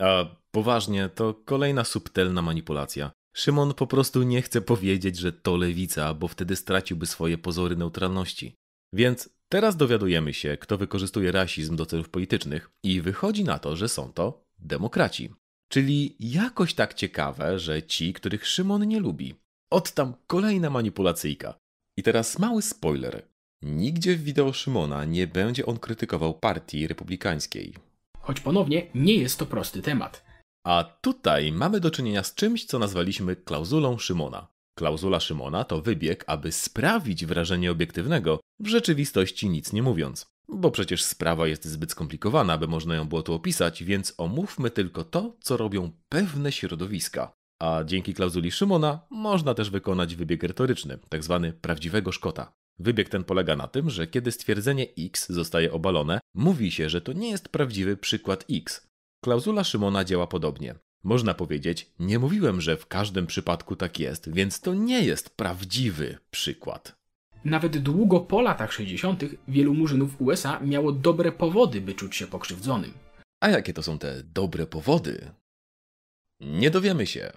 A 0.00 0.24
poważnie, 0.50 1.08
to 1.08 1.34
kolejna 1.34 1.84
subtelna 1.84 2.42
manipulacja. 2.42 3.10
Szymon 3.36 3.74
po 3.74 3.86
prostu 3.86 4.22
nie 4.22 4.42
chce 4.42 4.60
powiedzieć, 4.60 5.16
że 5.18 5.32
to 5.32 5.56
lewica, 5.56 6.14
bo 6.14 6.28
wtedy 6.28 6.56
straciłby 6.56 7.06
swoje 7.06 7.38
pozory 7.38 7.76
neutralności. 7.76 8.54
Więc 8.92 9.28
teraz 9.48 9.76
dowiadujemy 9.76 10.34
się, 10.34 10.56
kto 10.56 10.78
wykorzystuje 10.78 11.32
rasizm 11.32 11.76
do 11.76 11.86
celów 11.86 12.08
politycznych 12.08 12.70
i 12.82 13.00
wychodzi 13.00 13.44
na 13.44 13.58
to, 13.58 13.76
że 13.76 13.88
są 13.88 14.12
to 14.12 14.44
demokraci. 14.58 15.34
Czyli 15.68 16.16
jakoś 16.20 16.74
tak 16.74 16.94
ciekawe, 16.94 17.58
że 17.58 17.82
ci, 17.82 18.12
których 18.12 18.46
Szymon 18.46 18.88
nie 18.88 19.00
lubi. 19.00 19.34
Od 19.70 19.92
tam 19.92 20.14
kolejna 20.26 20.70
manipulacyjka. 20.70 21.54
I 21.96 22.02
teraz 22.02 22.38
mały 22.38 22.62
spoiler. 22.62 23.29
Nigdzie 23.62 24.16
w 24.16 24.22
wideo 24.22 24.52
Szymona 24.52 25.04
nie 25.04 25.26
będzie 25.26 25.66
on 25.66 25.78
krytykował 25.78 26.34
partii 26.34 26.86
republikańskiej. 26.86 27.74
Choć 28.20 28.40
ponownie 28.40 28.86
nie 28.94 29.14
jest 29.14 29.38
to 29.38 29.46
prosty 29.46 29.82
temat. 29.82 30.24
A 30.66 30.84
tutaj 31.00 31.52
mamy 31.52 31.80
do 31.80 31.90
czynienia 31.90 32.22
z 32.22 32.34
czymś, 32.34 32.64
co 32.64 32.78
nazwaliśmy 32.78 33.36
klauzulą 33.36 33.98
Szymona. 33.98 34.48
Klauzula 34.78 35.20
Szymona 35.20 35.64
to 35.64 35.82
wybieg, 35.82 36.24
aby 36.26 36.52
sprawić 36.52 37.26
wrażenie 37.26 37.70
obiektywnego, 37.70 38.40
w 38.60 38.66
rzeczywistości 38.66 39.48
nic 39.48 39.72
nie 39.72 39.82
mówiąc. 39.82 40.26
Bo 40.48 40.70
przecież 40.70 41.02
sprawa 41.02 41.46
jest 41.46 41.64
zbyt 41.64 41.90
skomplikowana, 41.90 42.58
by 42.58 42.66
można 42.66 42.94
ją 42.94 43.08
było 43.08 43.22
tu 43.22 43.34
opisać, 43.34 43.84
więc 43.84 44.14
omówmy 44.18 44.70
tylko 44.70 45.04
to, 45.04 45.36
co 45.40 45.56
robią 45.56 45.90
pewne 46.08 46.52
środowiska. 46.52 47.32
A 47.62 47.84
dzięki 47.84 48.14
klauzuli 48.14 48.50
Szymona 48.50 49.06
można 49.10 49.54
też 49.54 49.70
wykonać 49.70 50.16
wybieg 50.16 50.42
retoryczny, 50.42 50.98
tak 51.08 51.24
zwany 51.24 51.52
prawdziwego 51.52 52.12
Szkota. 52.12 52.59
Wybieg 52.80 53.08
ten 53.08 53.24
polega 53.24 53.56
na 53.56 53.68
tym, 53.68 53.90
że 53.90 54.06
kiedy 54.06 54.32
stwierdzenie 54.32 54.86
X 54.98 55.28
zostaje 55.28 55.72
obalone, 55.72 56.20
mówi 56.34 56.70
się, 56.70 56.88
że 56.88 57.00
to 57.00 57.12
nie 57.12 57.30
jest 57.30 57.48
prawdziwy 57.48 57.96
przykład 57.96 58.44
X. 58.50 58.88
Klauzula 59.24 59.64
Szymona 59.64 60.04
działa 60.04 60.26
podobnie. 60.26 60.74
Można 61.04 61.34
powiedzieć, 61.34 61.90
nie 61.98 62.18
mówiłem, 62.18 62.60
że 62.60 62.76
w 62.76 62.86
każdym 62.86 63.26
przypadku 63.26 63.76
tak 63.76 63.98
jest, 63.98 64.32
więc 64.32 64.60
to 64.60 64.74
nie 64.74 65.02
jest 65.02 65.30
prawdziwy 65.36 66.18
przykład. 66.30 66.96
Nawet 67.44 67.78
długo 67.78 68.20
po 68.20 68.40
latach 68.40 68.72
60. 68.72 69.24
wielu 69.48 69.74
murzynów 69.74 70.20
USA 70.20 70.60
miało 70.60 70.92
dobre 70.92 71.32
powody, 71.32 71.80
by 71.80 71.94
czuć 71.94 72.16
się 72.16 72.26
pokrzywdzonym. 72.26 72.92
A 73.40 73.48
jakie 73.48 73.72
to 73.72 73.82
są 73.82 73.98
te 73.98 74.22
dobre 74.22 74.66
powody? 74.66 75.30
Nie 76.40 76.70
dowiemy 76.70 77.06
się. 77.06 77.32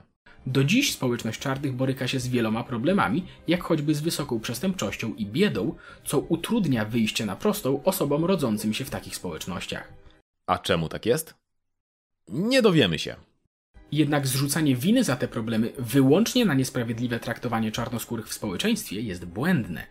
Do 0.45 0.63
dziś 0.63 0.93
społeczność 0.93 1.39
czarnych 1.39 1.73
boryka 1.73 2.07
się 2.07 2.19
z 2.19 2.27
wieloma 2.27 2.63
problemami, 2.63 3.25
jak 3.47 3.63
choćby 3.63 3.95
z 3.95 4.01
wysoką 4.01 4.39
przestępczością 4.39 5.13
i 5.13 5.25
biedą, 5.25 5.75
co 6.05 6.19
utrudnia 6.19 6.85
wyjście 6.85 7.25
na 7.25 7.35
prostą 7.35 7.83
osobom 7.83 8.25
rodzącym 8.25 8.73
się 8.73 8.85
w 8.85 8.89
takich 8.89 9.15
społecznościach. 9.15 9.93
A 10.47 10.57
czemu 10.57 10.89
tak 10.89 11.05
jest? 11.05 11.35
Nie 12.27 12.61
dowiemy 12.61 12.99
się. 12.99 13.15
Jednak 13.91 14.27
zrzucanie 14.27 14.75
winy 14.75 15.03
za 15.03 15.15
te 15.15 15.27
problemy 15.27 15.73
wyłącznie 15.77 16.45
na 16.45 16.53
niesprawiedliwe 16.53 17.19
traktowanie 17.19 17.71
czarnoskórych 17.71 18.27
w 18.27 18.33
społeczeństwie 18.33 19.01
jest 19.01 19.25
błędne. 19.25 19.87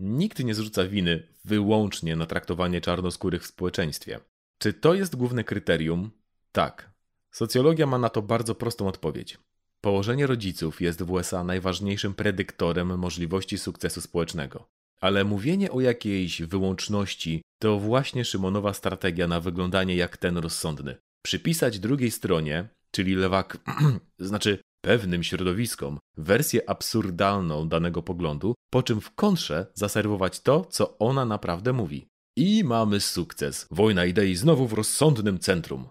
Nikt 0.00 0.44
nie 0.44 0.54
zrzuca 0.54 0.84
winy 0.84 1.26
wyłącznie 1.44 2.16
na 2.16 2.26
traktowanie 2.26 2.80
czarnoskórych 2.80 3.42
w 3.42 3.46
społeczeństwie. 3.46 4.20
Czy 4.58 4.72
to 4.72 4.94
jest 4.94 5.16
główne 5.16 5.44
kryterium? 5.44 6.10
Tak. 6.52 6.90
Socjologia 7.30 7.86
ma 7.86 7.98
na 7.98 8.08
to 8.08 8.22
bardzo 8.22 8.54
prostą 8.54 8.88
odpowiedź. 8.88 9.38
Położenie 9.84 10.26
rodziców 10.26 10.80
jest 10.80 11.02
w 11.02 11.10
USA 11.10 11.44
najważniejszym 11.44 12.14
predyktorem 12.14 12.98
możliwości 12.98 13.58
sukcesu 13.58 14.00
społecznego. 14.00 14.68
Ale 15.00 15.24
mówienie 15.24 15.70
o 15.72 15.80
jakiejś 15.80 16.42
wyłączności 16.42 17.42
to 17.58 17.78
właśnie 17.78 18.24
Szymonowa 18.24 18.72
strategia 18.72 19.28
na 19.28 19.40
wyglądanie 19.40 19.96
jak 19.96 20.16
ten 20.16 20.38
rozsądny. 20.38 20.96
Przypisać 21.22 21.78
drugiej 21.78 22.10
stronie, 22.10 22.68
czyli 22.90 23.14
lewak, 23.14 23.58
znaczy 24.18 24.58
pewnym 24.80 25.22
środowiskom, 25.22 25.98
wersję 26.16 26.70
absurdalną 26.70 27.68
danego 27.68 28.02
poglądu, 28.02 28.54
po 28.70 28.82
czym 28.82 29.00
w 29.00 29.14
kontrze 29.14 29.66
zaserwować 29.74 30.40
to, 30.40 30.64
co 30.64 30.98
ona 30.98 31.24
naprawdę 31.24 31.72
mówi. 31.72 32.06
I 32.36 32.64
mamy 32.64 33.00
sukces. 33.00 33.66
Wojna 33.70 34.04
idei 34.04 34.36
znowu 34.36 34.68
w 34.68 34.72
rozsądnym 34.72 35.38
centrum. 35.38 35.88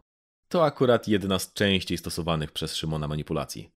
To 0.47 0.65
akurat 0.65 1.07
jedna 1.07 1.39
z 1.39 1.53
częściej 1.53 1.97
stosowanych 1.97 2.51
przez 2.51 2.75
Szymona 2.75 3.07
manipulacji. 3.07 3.69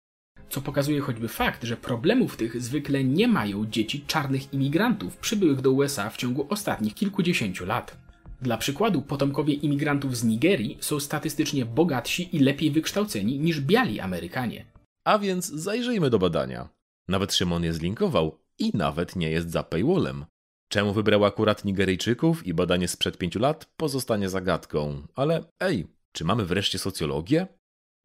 Co 0.54 0.60
pokazuje 0.60 1.00
choćby 1.00 1.28
fakt, 1.28 1.64
że 1.64 1.76
problemów 1.76 2.36
tych 2.36 2.62
zwykle 2.62 3.04
nie 3.04 3.28
mają 3.28 3.66
dzieci 3.66 4.04
czarnych 4.06 4.52
imigrantów 4.54 5.16
przybyłych 5.16 5.60
do 5.60 5.72
USA 5.72 6.10
w 6.10 6.16
ciągu 6.16 6.46
ostatnich 6.50 6.94
kilkudziesięciu 6.94 7.66
lat. 7.66 7.96
Dla 8.42 8.56
przykładu, 8.56 9.02
potomkowie 9.02 9.54
imigrantów 9.54 10.16
z 10.16 10.24
Nigerii 10.24 10.78
są 10.80 11.00
statystycznie 11.00 11.66
bogatsi 11.66 12.36
i 12.36 12.38
lepiej 12.38 12.70
wykształceni 12.70 13.38
niż 13.38 13.60
biali 13.60 14.00
Amerykanie. 14.00 14.64
A 15.04 15.18
więc 15.18 15.46
zajrzyjmy 15.46 16.10
do 16.10 16.18
badania. 16.18 16.68
Nawet 17.08 17.34
Szymon 17.34 17.64
je 17.64 17.72
zlinkował 17.72 18.38
i 18.58 18.70
nawet 18.74 19.16
nie 19.16 19.30
jest 19.30 19.50
za 19.50 19.62
paywallem. 19.62 20.24
Czemu 20.68 20.92
wybrał 20.92 21.24
akurat 21.24 21.64
Nigeryjczyków 21.64 22.46
i 22.46 22.54
badanie 22.54 22.88
sprzed 22.88 23.18
pięciu 23.18 23.38
lat 23.38 23.64
pozostanie 23.76 24.28
zagadką, 24.28 25.02
ale 25.14 25.44
ej, 25.60 25.86
czy 26.12 26.24
mamy 26.24 26.44
wreszcie 26.44 26.78
socjologię? 26.78 27.46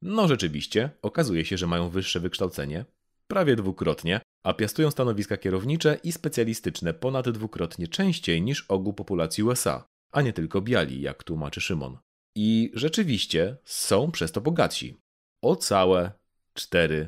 No 0.02 0.28
rzeczywiście, 0.28 0.90
okazuje 1.02 1.46
się, 1.46 1.58
że 1.58 1.68
mają 1.68 1.90
wyższe 1.90 2.20
wykształcenie, 2.20 2.86
prawie 3.28 3.56
dwukrotnie, 3.56 4.22
a 4.44 4.54
piastują 4.54 4.92
stanowiska 4.92 5.38
kierownicze 5.38 6.00
i 6.04 6.12
specjalistyczne 6.12 6.94
ponad 6.94 7.30
dwukrotnie 7.30 7.88
częściej 7.88 8.42
niż 8.42 8.66
ogół 8.68 8.94
populacji 8.94 9.44
USA, 9.44 9.86
a 10.12 10.22
nie 10.22 10.34
tylko 10.34 10.62
biali, 10.62 11.02
jak 11.02 11.24
tłumaczy 11.24 11.62
Szymon. 11.62 11.98
I 12.36 12.72
rzeczywiście 12.74 13.58
są 13.64 14.12
przez 14.12 14.32
to 14.32 14.42
bogatsi. 14.42 14.98
O 15.42 15.56
całe 15.56 16.12
4%. 16.56 17.08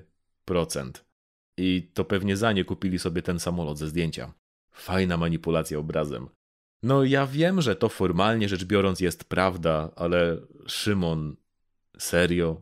I 1.58 1.92
to 1.94 2.06
pewnie 2.06 2.38
za 2.38 2.52
nie 2.52 2.66
kupili 2.66 3.00
sobie 3.00 3.22
ten 3.22 3.40
samolot 3.40 3.78
ze 3.78 3.88
zdjęcia. 3.88 4.34
Fajna 4.72 5.18
manipulacja 5.18 5.80
obrazem. 5.80 6.30
No 6.84 7.04
ja 7.04 7.28
wiem, 7.28 7.62
że 7.62 7.76
to 7.76 7.90
formalnie 7.90 8.50
rzecz 8.50 8.66
biorąc 8.66 9.00
jest 9.00 9.24
prawda, 9.24 9.92
ale 9.96 10.38
Szymon, 10.68 11.36
serio? 11.98 12.62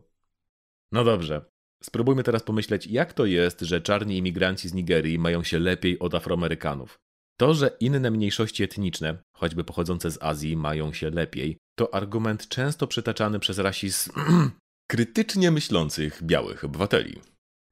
No 0.92 1.04
dobrze. 1.04 1.44
Spróbujmy 1.82 2.22
teraz 2.22 2.42
pomyśleć, 2.42 2.86
jak 2.86 3.12
to 3.12 3.26
jest, 3.26 3.60
że 3.60 3.80
czarni 3.80 4.18
imigranci 4.18 4.68
z 4.68 4.74
Nigerii 4.74 5.18
mają 5.18 5.42
się 5.42 5.58
lepiej 5.58 5.98
od 5.98 6.14
Afroamerykanów. 6.14 6.98
To, 7.38 7.54
że 7.54 7.76
inne 7.80 8.10
mniejszości 8.10 8.62
etniczne, 8.62 9.18
choćby 9.36 9.64
pochodzące 9.64 10.10
z 10.10 10.22
Azji, 10.22 10.56
mają 10.56 10.92
się 10.92 11.10
lepiej, 11.10 11.58
to 11.78 11.94
argument 11.94 12.48
często 12.48 12.86
przytaczany 12.86 13.38
przez 13.38 13.58
rasizm 13.58 14.10
krytycznie 14.90 15.50
myślących 15.50 16.22
białych 16.22 16.64
obywateli. 16.64 17.20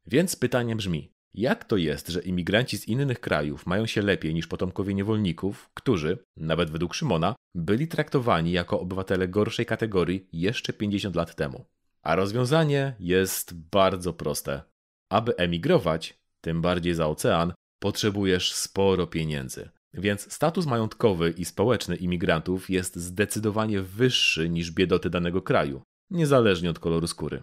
Więc 0.07 0.37
pytanie 0.37 0.77
brzmi: 0.77 1.11
jak 1.35 1.65
to 1.65 1.77
jest, 1.77 2.09
że 2.09 2.21
imigranci 2.21 2.79
z 2.79 2.89
innych 2.89 3.21
krajów 3.21 3.67
mają 3.67 3.87
się 3.87 4.03
lepiej 4.03 4.35
niż 4.35 4.47
potomkowie 4.47 4.95
niewolników, 4.95 5.71
którzy, 5.75 6.19
nawet 6.37 6.71
według 6.71 6.95
Szymona, 6.95 7.35
byli 7.55 7.89
traktowani 7.89 8.53
jako 8.53 8.81
obywatele 8.81 9.29
gorszej 9.29 9.67
kategorii 9.67 10.29
jeszcze 10.33 10.73
50 10.73 11.17
lat 11.17 11.35
temu? 11.35 11.65
A 12.03 12.17
rozwiązanie 12.17 12.95
jest 13.01 13.55
bardzo 13.55 14.13
proste. 14.13 14.63
Aby 15.09 15.37
emigrować, 15.37 16.19
tym 16.41 16.63
bardziej 16.63 16.95
za 16.95 17.07
ocean, 17.07 17.53
potrzebujesz 17.79 18.53
sporo 18.53 19.07
pieniędzy. 19.07 19.71
Więc 19.95 20.33
status 20.33 20.67
majątkowy 20.67 21.31
i 21.31 21.45
społeczny 21.45 21.97
imigrantów 21.97 22.71
jest 22.71 22.97
zdecydowanie 22.97 23.83
wyższy 23.83 24.49
niż 24.49 24.71
biedoty 24.71 25.11
danego 25.11 25.43
kraju. 25.43 25.83
niezależnie 26.11 26.71
od 26.71 26.79
koloru 26.79 27.07
skóry. 27.07 27.43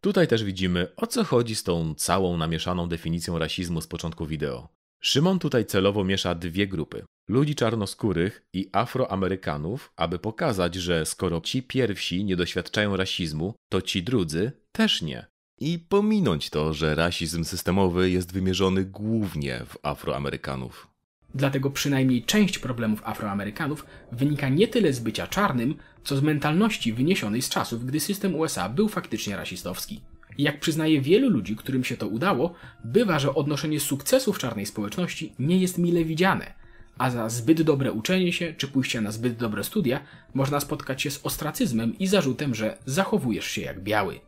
Tutaj 0.00 0.28
też 0.28 0.44
widzimy, 0.44 0.88
o 0.96 1.06
co 1.06 1.24
chodzi 1.24 1.54
z 1.54 1.62
tą 1.62 1.94
całą 1.94 2.36
namieszaną 2.36 2.88
definicją 2.88 3.38
rasizmu 3.38 3.80
z 3.80 3.86
początku 3.86 4.26
wideo. 4.26 4.68
Szymon 5.06 5.38
tutaj 5.38 5.66
celowo 5.66 6.04
miesza 6.04 6.34
dwie 6.34 6.66
grupy: 6.66 7.04
ludzi 7.28 7.54
czarnoskórych 7.54 8.42
i 8.52 8.68
Afroamerykanów, 8.72 9.92
aby 9.96 10.18
pokazać, 10.18 10.74
że 10.74 11.06
skoro 11.06 11.40
ci 11.40 11.62
pierwsi 11.62 12.24
nie 12.24 12.36
doświadczają 12.36 12.96
rasizmu, 12.96 13.54
to 13.68 13.82
ci 13.82 14.02
drudzy 14.02 14.52
też 14.72 15.02
nie. 15.02 15.26
I 15.60 15.78
pominąć 15.78 16.50
to, 16.50 16.72
że 16.72 16.94
rasizm 16.94 17.44
systemowy 17.44 18.10
jest 18.10 18.32
wymierzony 18.32 18.84
głównie 18.84 19.60
w 19.66 19.78
Afroamerykanów. 19.82 20.88
Dlatego 21.34 21.70
przynajmniej 21.70 22.22
część 22.22 22.58
problemów 22.58 23.02
Afroamerykanów 23.04 23.86
wynika 24.12 24.48
nie 24.48 24.68
tyle 24.68 24.92
z 24.92 25.00
bycia 25.00 25.26
czarnym, 25.26 25.74
co 26.04 26.16
z 26.16 26.22
mentalności 26.22 26.92
wyniesionej 26.92 27.42
z 27.42 27.48
czasów, 27.48 27.86
gdy 27.86 28.00
system 28.00 28.34
USA 28.34 28.68
był 28.68 28.88
faktycznie 28.88 29.36
rasistowski. 29.36 30.00
Jak 30.38 30.60
przyznaje 30.60 31.00
wielu 31.00 31.30
ludzi, 31.30 31.56
którym 31.56 31.84
się 31.84 31.96
to 31.96 32.08
udało, 32.08 32.54
bywa, 32.84 33.18
że 33.18 33.34
odnoszenie 33.34 33.80
sukcesu 33.80 34.32
w 34.32 34.38
czarnej 34.38 34.66
społeczności 34.66 35.32
nie 35.38 35.58
jest 35.58 35.78
mile 35.78 36.04
widziane, 36.04 36.54
a 36.98 37.10
za 37.10 37.28
zbyt 37.28 37.62
dobre 37.62 37.92
uczenie 37.92 38.32
się 38.32 38.54
czy 38.54 38.68
pójście 38.68 39.00
na 39.00 39.12
zbyt 39.12 39.36
dobre 39.36 39.64
studia 39.64 40.00
można 40.34 40.60
spotkać 40.60 41.02
się 41.02 41.10
z 41.10 41.20
ostracyzmem 41.26 41.98
i 41.98 42.06
zarzutem, 42.06 42.54
że 42.54 42.78
zachowujesz 42.86 43.46
się 43.46 43.60
jak 43.60 43.82
biały. 43.82 44.20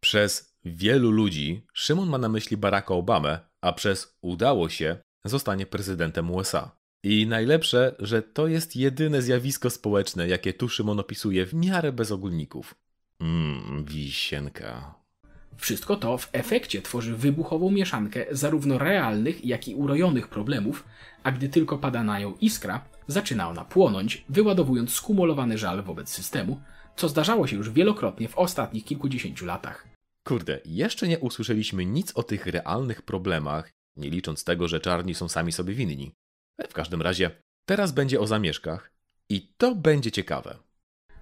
Przez 0.00 0.54
wielu 0.64 1.10
ludzi 1.10 1.66
Szymon 1.72 2.08
ma 2.08 2.18
na 2.18 2.28
myśli 2.28 2.56
Baracka 2.56 2.94
Obamę, 2.94 3.38
a 3.60 3.72
przez 3.72 4.18
udało 4.22 4.68
się 4.68 4.96
zostanie 5.24 5.66
prezydentem 5.66 6.30
USA. 6.30 6.78
I 7.02 7.26
najlepsze, 7.26 7.94
że 7.98 8.22
to 8.22 8.46
jest 8.46 8.76
jedyne 8.76 9.22
zjawisko 9.22 9.70
społeczne, 9.70 10.28
jakie 10.28 10.52
tu 10.54 10.68
Szymon 10.68 11.00
opisuje 11.00 11.46
w 11.46 11.54
miarę 11.54 11.92
bez 11.92 12.12
ogólników. 12.12 12.74
Mmm, 13.20 13.84
wisienka. 13.84 14.97
Wszystko 15.58 15.96
to 15.96 16.18
w 16.18 16.28
efekcie 16.32 16.82
tworzy 16.82 17.16
wybuchową 17.16 17.70
mieszankę 17.70 18.26
zarówno 18.30 18.78
realnych, 18.78 19.44
jak 19.44 19.68
i 19.68 19.74
urojonych 19.74 20.28
problemów, 20.28 20.84
a 21.22 21.32
gdy 21.32 21.48
tylko 21.48 21.78
pada 21.78 22.04
na 22.04 22.20
nią 22.20 22.34
iskra, 22.40 22.84
zaczyna 23.06 23.48
ona 23.48 23.64
płonąć, 23.64 24.24
wyładowując 24.28 24.92
skumulowany 24.92 25.58
żal 25.58 25.82
wobec 25.82 26.08
systemu, 26.08 26.60
co 26.96 27.08
zdarzało 27.08 27.46
się 27.46 27.56
już 27.56 27.70
wielokrotnie 27.70 28.28
w 28.28 28.38
ostatnich 28.38 28.84
kilkudziesięciu 28.84 29.46
latach. 29.46 29.88
Kurde, 30.26 30.60
jeszcze 30.64 31.08
nie 31.08 31.18
usłyszeliśmy 31.18 31.84
nic 31.86 32.12
o 32.14 32.22
tych 32.22 32.46
realnych 32.46 33.02
problemach, 33.02 33.70
nie 33.96 34.10
licząc 34.10 34.44
tego, 34.44 34.68
że 34.68 34.80
czarni 34.80 35.14
są 35.14 35.28
sami 35.28 35.52
sobie 35.52 35.74
winni. 35.74 36.12
W 36.68 36.74
każdym 36.74 37.02
razie, 37.02 37.30
teraz 37.68 37.92
będzie 37.92 38.20
o 38.20 38.26
zamieszkach 38.26 38.92
i 39.28 39.52
to 39.56 39.74
będzie 39.74 40.10
ciekawe. 40.12 40.58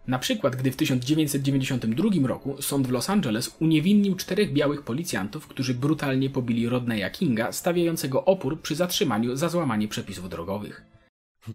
Na 0.09 0.19
przykład, 0.19 0.57
gdy 0.57 0.71
w 0.71 0.77
1992 0.77 2.29
roku 2.29 2.63
sąd 2.63 2.87
w 2.87 2.91
Los 2.91 3.11
Angeles 3.11 3.57
uniewinnił 3.61 4.15
czterech 4.15 4.53
białych 4.53 4.83
policjantów, 4.83 5.47
którzy 5.47 5.75
brutalnie 5.75 6.31
pobili 6.31 6.69
Rodneya 6.69 7.11
Kinga, 7.13 7.53
stawiającego 7.53 8.25
opór 8.25 8.61
przy 8.61 8.75
zatrzymaniu 8.75 9.37
za 9.37 9.49
złamanie 9.49 9.89
przepisów 9.89 10.29
drogowych. 10.29 10.85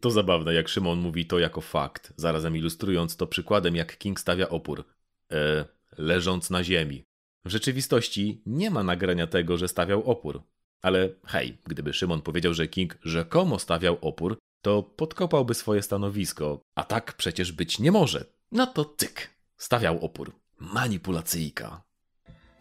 To 0.02 0.12
zabawne, 0.12 0.54
jak 0.54 0.70
Szymon 0.70 1.00
mówi 1.00 1.26
to 1.26 1.40
jako 1.40 1.62
fakt, 1.62 2.14
zarazem 2.16 2.58
ilustrując 2.58 3.18
to 3.18 3.28
przykładem, 3.28 3.76
jak 3.76 3.98
King 3.98 4.20
stawia 4.20 4.50
opór. 4.50 4.84
E, 5.32 5.66
leżąc 5.98 6.50
na 6.50 6.64
ziemi. 6.64 7.04
W 7.46 7.50
rzeczywistości 7.50 8.42
nie 8.46 8.70
ma 8.72 8.84
nagrania 8.84 9.28
tego, 9.28 9.58
że 9.58 9.68
stawiał 9.68 10.04
opór. 10.04 10.42
Ale 10.82 11.10
hej, 11.26 11.58
gdyby 11.68 11.94
Szymon 11.94 12.22
powiedział, 12.22 12.54
że 12.54 12.68
King 12.68 12.98
rzekomo 13.04 13.60
stawiał 13.60 13.98
opór, 14.02 14.38
to 14.62 14.84
podkopałby 14.84 15.54
swoje 15.54 15.82
stanowisko, 15.82 16.62
a 16.76 16.84
tak 16.84 17.14
przecież 17.14 17.52
być 17.52 17.80
nie 17.80 17.92
może. 17.92 18.26
No 18.52 18.68
to 18.68 18.86
cyk, 18.98 19.30
stawiał 19.58 20.06
opór. 20.06 20.32
Manipulacyjka. 20.60 21.82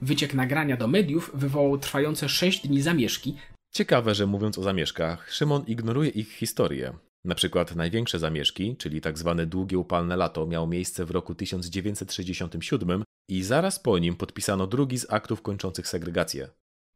Wyciek 0.03 0.35
nagrania 0.35 0.77
do 0.77 0.87
mediów 0.87 1.31
wywołał 1.35 1.79
trwające 1.79 2.29
6 2.29 2.67
dni 2.67 2.83
zamieszki. 2.83 3.37
Ciekawe, 3.71 4.15
że 4.15 4.27
mówiąc 4.27 4.59
o 4.59 4.63
zamieszkach, 4.63 5.33
Szymon 5.33 5.65
ignoruje 5.67 6.11
ich 6.11 6.33
historię. 6.33 6.93
Na 7.25 7.35
przykład 7.35 7.77
największe 7.77 8.19
zamieszki, 8.19 8.77
czyli 8.77 9.01
tak 9.01 9.19
zwane 9.19 9.47
długie 9.47 9.79
upalne 9.79 10.17
lato, 10.17 10.47
miało 10.47 10.67
miejsce 10.67 11.05
w 11.05 11.11
roku 11.11 11.35
1967 11.35 13.05
i 13.29 13.43
zaraz 13.43 13.79
po 13.79 13.99
nim 13.99 14.17
podpisano 14.17 14.67
drugi 14.67 14.99
z 14.99 15.13
aktów 15.13 15.43
kończących 15.43 15.89
segregację. 15.89 16.49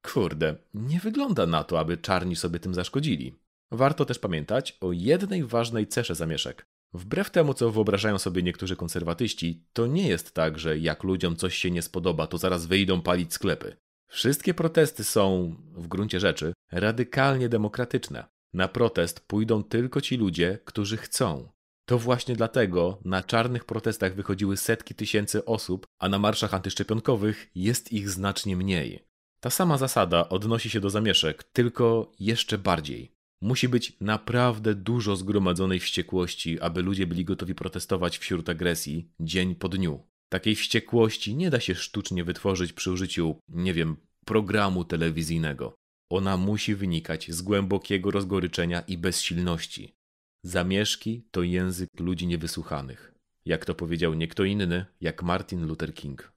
Kurde, 0.03 0.57
nie 0.75 1.01
wygląda 1.01 1.47
na 1.47 1.65
to, 1.65 1.81
aby 1.81 1.97
czarni 1.97 2.37
sobie 2.37 2.61
tym 2.61 2.75
zaszkodzili. 2.75 3.35
Warto 3.73 4.05
też 4.05 4.19
pamiętać 4.19 4.79
o 4.81 4.93
jednej 4.93 5.45
ważnej 5.45 5.87
cesze 5.87 6.15
zamieszek. 6.15 6.67
Wbrew 6.95 7.31
temu, 7.31 7.55
co 7.55 7.71
wyobrażają 7.71 8.19
sobie 8.19 8.43
niektórzy 8.43 8.77
konserwatyści, 8.77 9.65
to 9.73 9.87
nie 9.87 10.09
jest 10.09 10.35
tak, 10.35 10.59
że 10.59 10.79
jak 10.79 11.05
ludziom 11.05 11.37
coś 11.37 11.57
się 11.57 11.71
nie 11.71 11.83
spodoba, 11.83 12.27
to 12.27 12.39
zaraz 12.39 12.67
wyjdą 12.67 13.03
palić 13.03 13.35
sklepy. 13.35 13.77
Wszystkie 14.09 14.55
protesty 14.55 15.05
są, 15.05 15.55
w 15.73 15.89
gruncie 15.89 16.21
rzeczy, 16.21 16.53
radykalnie 16.73 17.49
demokratyczne. 17.49 18.25
Na 18.53 18.69
protest 18.69 19.21
pójdą 19.21 19.65
tylko 19.65 20.01
ci 20.01 20.17
ludzie, 20.17 20.59
którzy 20.65 20.97
chcą. 20.97 21.49
To 21.87 21.99
właśnie 21.99 22.37
dlatego 22.37 22.99
na 23.05 23.23
czarnych 23.23 23.65
protestach 23.65 24.15
wychodziły 24.15 24.57
setki 24.57 24.95
tysięcy 24.95 25.45
osób, 25.45 25.87
a 25.99 26.09
na 26.09 26.19
marszach 26.19 26.55
antyszczepionkowych 26.55 27.51
jest 27.55 27.93
ich 27.93 28.11
znacznie 28.11 28.57
mniej. 28.57 29.05
Ta 29.41 29.51
sama 29.51 29.79
zasada 29.79 30.29
odnosi 30.29 30.71
się 30.71 30.81
do 30.81 30.91
zamieszek, 30.91 31.45
tylko 31.45 32.13
jeszcze 32.21 32.59
bardziej. 32.59 33.14
Musi 33.45 33.69
być 33.69 33.97
naprawdę 34.01 34.75
dużo 34.75 35.17
zgromadzonej 35.17 35.81
wściekłości, 35.81 36.61
aby 36.61 36.83
ludzie 36.83 37.07
byli 37.07 37.25
gotowi 37.25 37.55
protestować 37.55 38.19
wśród 38.19 38.49
agresji 38.49 39.09
dzień 39.21 39.55
po 39.55 39.69
dniu. 39.69 40.03
Takiej 40.29 40.55
wściekłości 40.55 41.35
nie 41.35 41.51
da 41.51 41.61
się 41.61 41.75
sztucznie 41.75 42.25
wytworzyć 42.25 42.73
przy 42.73 42.91
użyciu, 42.91 43.37
nie 43.49 43.75
wiem, 43.75 43.97
programu 44.25 44.85
telewizyjnego. 44.85 45.75
Ona 46.11 46.37
musi 46.37 46.75
wynikać 46.75 47.31
z 47.31 47.43
głębokiego 47.43 48.11
rozgoryczenia 48.11 48.81
i 48.81 48.99
bezsilności. 48.99 49.95
Zamieszki 50.43 51.27
to 51.31 51.43
język 51.43 51.89
ludzi 52.01 52.27
niewysłuchanych. 52.27 53.15
Jak 53.45 53.65
to 53.65 53.75
powiedział 53.75 54.15
nie 54.15 54.29
kto 54.29 54.45
inny, 54.45 54.87
jak 55.01 55.23
Martin 55.23 55.67
Luther 55.67 55.95
King. 55.95 56.34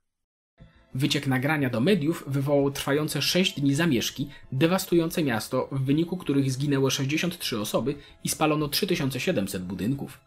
Wyciek 0.98 1.28
nagrania 1.28 1.70
do 1.70 1.80
mediów 1.80 2.24
wywołał 2.28 2.72
trwające 2.72 3.22
6 3.22 3.62
dni 3.62 3.76
zamieszki, 3.76 4.30
dewastujące 4.52 5.24
miasto, 5.24 5.68
w 5.72 5.82
wyniku 5.82 6.18
których 6.18 6.52
zginęło 6.52 6.90
63 6.90 7.60
osoby 7.60 7.96
i 8.24 8.30
spalono 8.30 8.68
3700 8.68 9.64
budynków, 9.64 10.20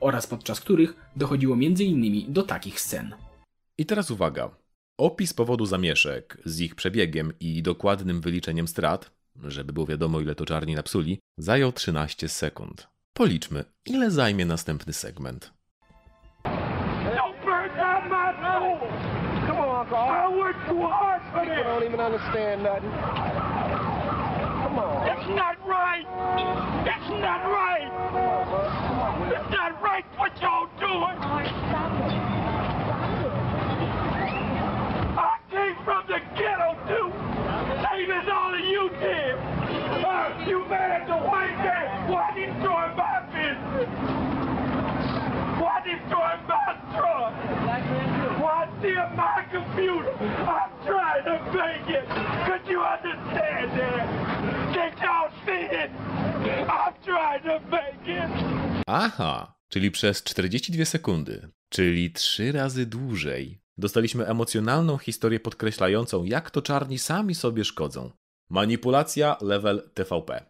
oraz 0.00 0.26
podczas 0.26 0.60
których 0.60 0.94
dochodziło 1.16 1.54
m.in. 1.54 2.32
do 2.32 2.42
takich 2.42 2.80
scen. 2.80 3.14
I 3.78 3.86
teraz 3.86 4.10
uwaga. 4.10 4.50
Opis 4.98 5.34
powodu 5.34 5.66
zamieszek 5.66 6.38
z 6.44 6.60
ich 6.60 6.74
przebiegiem 6.74 7.32
i 7.40 7.62
dokładnym 7.62 8.20
wyliczeniem 8.20 8.68
strat, 8.68 9.10
żeby 9.44 9.72
było 9.72 9.86
wiadomo 9.86 10.20
ile 10.20 10.34
to 10.34 10.46
czarni 10.46 10.74
napsuli, 10.74 11.18
zajął 11.38 11.72
13 11.72 12.28
sekund. 12.28 12.88
Policzmy, 13.12 13.64
ile 13.86 14.10
zajmie 14.10 14.46
następny 14.46 14.92
segment. 14.92 15.52
Don't 17.16 17.44
burn 17.44 17.76
down 17.76 18.08
my 18.08 19.11
on, 19.94 20.08
Uncle. 20.08 20.32
I 20.32 20.36
worked 20.36 20.68
too 20.68 20.82
hard 20.82 21.22
for 21.32 21.44
this! 21.46 21.64
don't 21.64 21.84
even 21.84 22.00
understand 22.00 22.62
nothing. 22.62 22.90
Come 22.90 24.78
on. 24.78 25.08
It's 25.08 25.28
not 25.36 25.56
right! 25.66 26.06
It's 26.86 27.10
not 27.20 27.44
right! 27.50 27.90
It's 29.32 29.50
not 29.50 29.82
right 29.82 30.04
what 30.16 30.40
y'all 30.40 30.68
doing! 30.80 31.18
I 35.18 35.38
came 35.50 35.76
from 35.84 36.06
the 36.08 36.20
ghetto 36.36 36.74
too! 36.88 37.12
Same 37.84 38.10
as 38.10 38.28
all 38.32 38.54
of 38.54 38.60
you 38.60 38.88
did! 39.00 39.36
Uh, 40.02 40.44
you 40.46 40.64
mad 40.68 41.02
at 41.02 41.06
the 41.06 41.16
white 41.28 41.56
man? 41.58 42.10
Why 42.10 42.32
destroy 42.34 42.94
my 42.96 43.20
business? 43.32 43.88
Why 45.60 45.80
destroy 45.84 46.36
my 46.48 46.76
truck? 46.96 47.11
Steal 48.82 49.10
my 49.16 49.44
computer? 49.52 50.12
I'm 50.54 50.72
trying 50.86 51.24
to 51.24 51.36
make 51.52 51.88
it. 51.98 52.04
Could 52.46 52.66
you 52.72 52.80
understand 52.82 53.70
that? 53.78 54.06
Can't 54.74 54.98
y'all 55.02 55.30
see 55.46 55.64
it? 55.82 55.90
I'm 56.68 56.94
trying 57.04 57.42
to 57.42 57.60
make 57.70 58.08
it. 58.08 58.30
Aha, 58.86 59.54
czyli 59.68 59.90
przez 59.90 60.22
42 60.22 60.84
sekundy, 60.84 61.48
czyli 61.68 62.12
trzy 62.12 62.52
razy 62.52 62.86
dłużej, 62.86 63.58
dostaliśmy 63.78 64.26
emocjonalną 64.26 64.98
historię 64.98 65.40
podkreślającą, 65.40 66.24
jak 66.24 66.50
to 66.50 66.62
czarni 66.62 66.98
sami 66.98 67.34
sobie 67.34 67.64
szkodzą. 67.64 68.10
Manipulacja 68.50 69.36
level 69.40 69.90
TVP. 69.94 70.44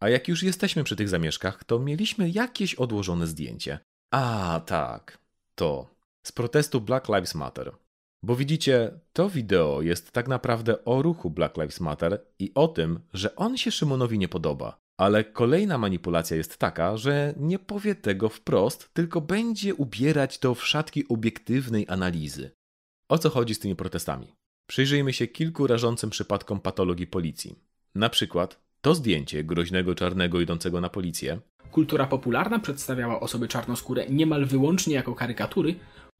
A 0.00 0.08
jak 0.08 0.28
już 0.28 0.42
jesteśmy 0.42 0.84
przy 0.84 0.96
tych 0.96 1.08
zamieszkach, 1.08 1.64
to 1.64 1.78
mieliśmy 1.78 2.30
jakieś 2.30 2.74
odłożone 2.74 3.26
zdjęcie. 3.26 3.78
A, 4.10 4.60
tak, 4.66 5.18
to 5.54 5.93
z 6.26 6.32
protestu 6.32 6.80
Black 6.80 7.08
Lives 7.08 7.34
Matter. 7.34 7.72
Bo 8.22 8.36
widzicie, 8.36 8.90
to 9.12 9.30
wideo 9.30 9.82
jest 9.82 10.12
tak 10.12 10.28
naprawdę 10.28 10.84
o 10.84 11.02
ruchu 11.02 11.30
Black 11.30 11.56
Lives 11.56 11.80
Matter 11.80 12.24
i 12.38 12.52
o 12.54 12.68
tym, 12.68 13.00
że 13.12 13.36
on 13.36 13.56
się 13.56 13.70
Szymonowi 13.70 14.18
nie 14.18 14.28
podoba. 14.28 14.78
Ale 14.96 15.24
kolejna 15.24 15.78
manipulacja 15.78 16.36
jest 16.36 16.58
taka, 16.58 16.96
że 16.96 17.34
nie 17.36 17.58
powie 17.58 17.94
tego 17.94 18.28
wprost, 18.28 18.90
tylko 18.92 19.20
będzie 19.20 19.74
ubierać 19.74 20.38
to 20.38 20.54
w 20.54 20.66
szatki 20.66 21.08
obiektywnej 21.08 21.86
analizy. 21.88 22.50
O 23.08 23.18
co 23.18 23.30
chodzi 23.30 23.54
z 23.54 23.58
tymi 23.58 23.76
protestami? 23.76 24.34
Przyjrzyjmy 24.66 25.12
się 25.12 25.26
kilku 25.26 25.66
rażącym 25.66 26.10
przypadkom 26.10 26.60
patologii 26.60 27.06
policji. 27.06 27.58
Na 27.94 28.08
przykład 28.08 28.60
to 28.80 28.94
zdjęcie 28.94 29.44
groźnego 29.44 29.94
czarnego 29.94 30.40
idącego 30.40 30.80
na 30.80 30.88
policję 30.88 31.40
Kultura 31.74 32.06
popularna 32.06 32.58
przedstawiała 32.58 33.20
osoby 33.20 33.48
czarnoskóre 33.48 34.06
niemal 34.08 34.44
wyłącznie 34.44 34.94
jako 34.94 35.14
karykatury, 35.14 35.74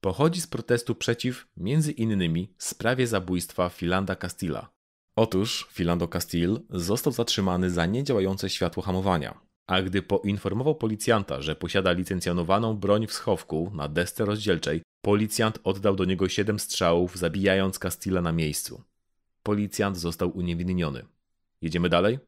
pochodzi 0.04 0.40
z 0.40 0.46
protestu 0.46 0.94
przeciw, 0.94 1.46
między 1.56 1.92
innymi, 1.92 2.54
sprawie 2.58 3.06
zabójstwa 3.06 3.68
Filanda 3.68 4.16
Castilla. 4.16 4.70
Otóż 5.16 5.68
Filando 5.72 6.08
Castil 6.08 6.60
został 6.70 7.12
zatrzymany 7.12 7.70
za 7.70 7.86
niedziałające 7.86 8.50
światło 8.50 8.82
hamowania, 8.82 9.40
a 9.66 9.82
gdy 9.82 10.02
poinformował 10.02 10.74
policjanta, 10.74 11.42
że 11.42 11.56
posiada 11.56 11.92
licencjonowaną 11.92 12.76
broń 12.76 13.06
w 13.06 13.12
schowku 13.12 13.70
na 13.74 13.88
desce 13.88 14.24
rozdzielczej, 14.24 14.82
policjant 15.02 15.58
oddał 15.64 15.96
do 15.96 16.04
niego 16.04 16.28
siedem 16.28 16.58
strzałów, 16.58 17.16
zabijając 17.16 17.78
Castilla 17.78 18.20
na 18.20 18.32
miejscu. 18.32 18.82
Policjant 19.42 19.96
został 19.96 20.36
uniewinniony. 20.38 21.04
Jedziemy 21.62 21.88
dalej? 21.88 22.18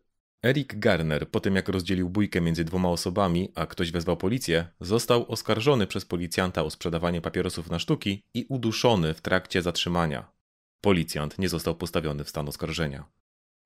Eric 0.43 0.78
Garner, 0.78 1.30
po 1.30 1.41
tym 1.41 1.57
jak 1.57 1.68
rozdzielił 1.68 2.11
bójkę 2.11 2.41
między 2.41 2.64
dwoma 2.64 2.89
osobami, 2.89 3.53
a 3.55 3.66
ktoś 3.66 3.93
wezwał 3.93 4.16
policję, 4.16 4.66
został 4.80 5.32
oskarżony 5.32 5.87
przez 5.87 6.05
policjanta 6.05 6.64
o 6.64 6.70
sprzedawanie 6.70 7.20
papierosów 7.20 7.70
na 7.70 7.78
sztuki 7.78 8.22
i 8.34 8.47
uduszony 8.49 9.14
w 9.14 9.20
trakcie 9.20 9.62
zatrzymania. 9.62 10.30
Policjant 10.80 11.39
nie 11.39 11.49
został 11.49 11.74
postawiony 11.74 12.24
w 12.24 12.28
stan 12.28 12.49
oskarżenia. 12.49 13.05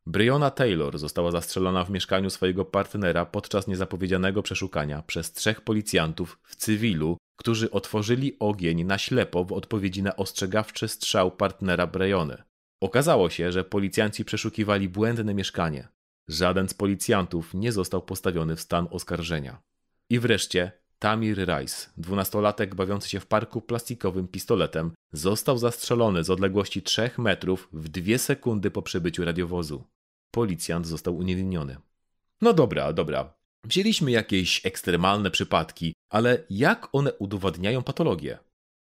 Breonna 0.06 0.50
Taylor 0.50 0.98
została 0.98 1.30
zastrzelona 1.30 1.84
w 1.84 1.90
mieszkaniu 1.90 2.30
swojego 2.30 2.64
partnera 2.64 3.26
podczas 3.26 3.66
niezapowiedzianego 3.66 4.42
przeszukania 4.42 5.02
przez 5.02 5.32
trzech 5.32 5.60
policjantów 5.60 6.38
w 6.42 6.56
cywilu, 6.56 7.16
którzy 7.36 7.70
otworzyli 7.70 8.36
ogień 8.38 8.84
na 8.84 8.98
ślepo 8.98 9.44
w 9.44 9.52
odpowiedzi 9.52 10.02
na 10.02 10.16
ostrzegawczy 10.16 10.88
strzał 10.88 11.30
partnera 11.30 11.86
Breony. 11.86 12.42
Okazało 12.80 13.30
się, 13.30 13.52
że 13.52 13.64
policjanci 13.64 14.24
przeszukiwali 14.24 14.88
błędne 14.88 15.34
mieszkanie. 15.34 15.88
Żaden 16.28 16.68
z 16.68 16.74
policjantów 16.74 17.54
nie 17.54 17.72
został 17.72 18.02
postawiony 18.02 18.56
w 18.56 18.60
stan 18.60 18.88
oskarżenia. 18.90 19.62
I 20.10 20.18
wreszcie 20.18 20.72
Tamir 20.98 21.38
Rice, 21.38 21.90
dwunastolatek 21.96 22.74
bawiący 22.74 23.08
się 23.08 23.20
w 23.20 23.26
parku 23.26 23.62
plastikowym 23.62 24.28
pistoletem, 24.28 24.92
został 25.12 25.58
zastrzelony 25.58 26.24
z 26.24 26.30
odległości 26.30 26.82
3 26.82 27.10
metrów 27.18 27.68
w 27.72 27.88
dwie 27.88 28.18
sekundy 28.18 28.70
po 28.70 28.82
przybyciu 28.82 29.24
radiowozu. 29.24 29.84
Policjant 30.30 30.86
został 30.86 31.16
uniewinniony. 31.16 31.76
No 32.40 32.52
dobra, 32.52 32.92
dobra. 32.92 33.34
Wzięliśmy 33.64 34.10
jakieś 34.10 34.66
ekstremalne 34.66 35.30
przypadki, 35.30 35.94
ale 36.08 36.44
jak 36.50 36.88
one 36.92 37.12
udowadniają 37.12 37.82
patologię? 37.82 38.38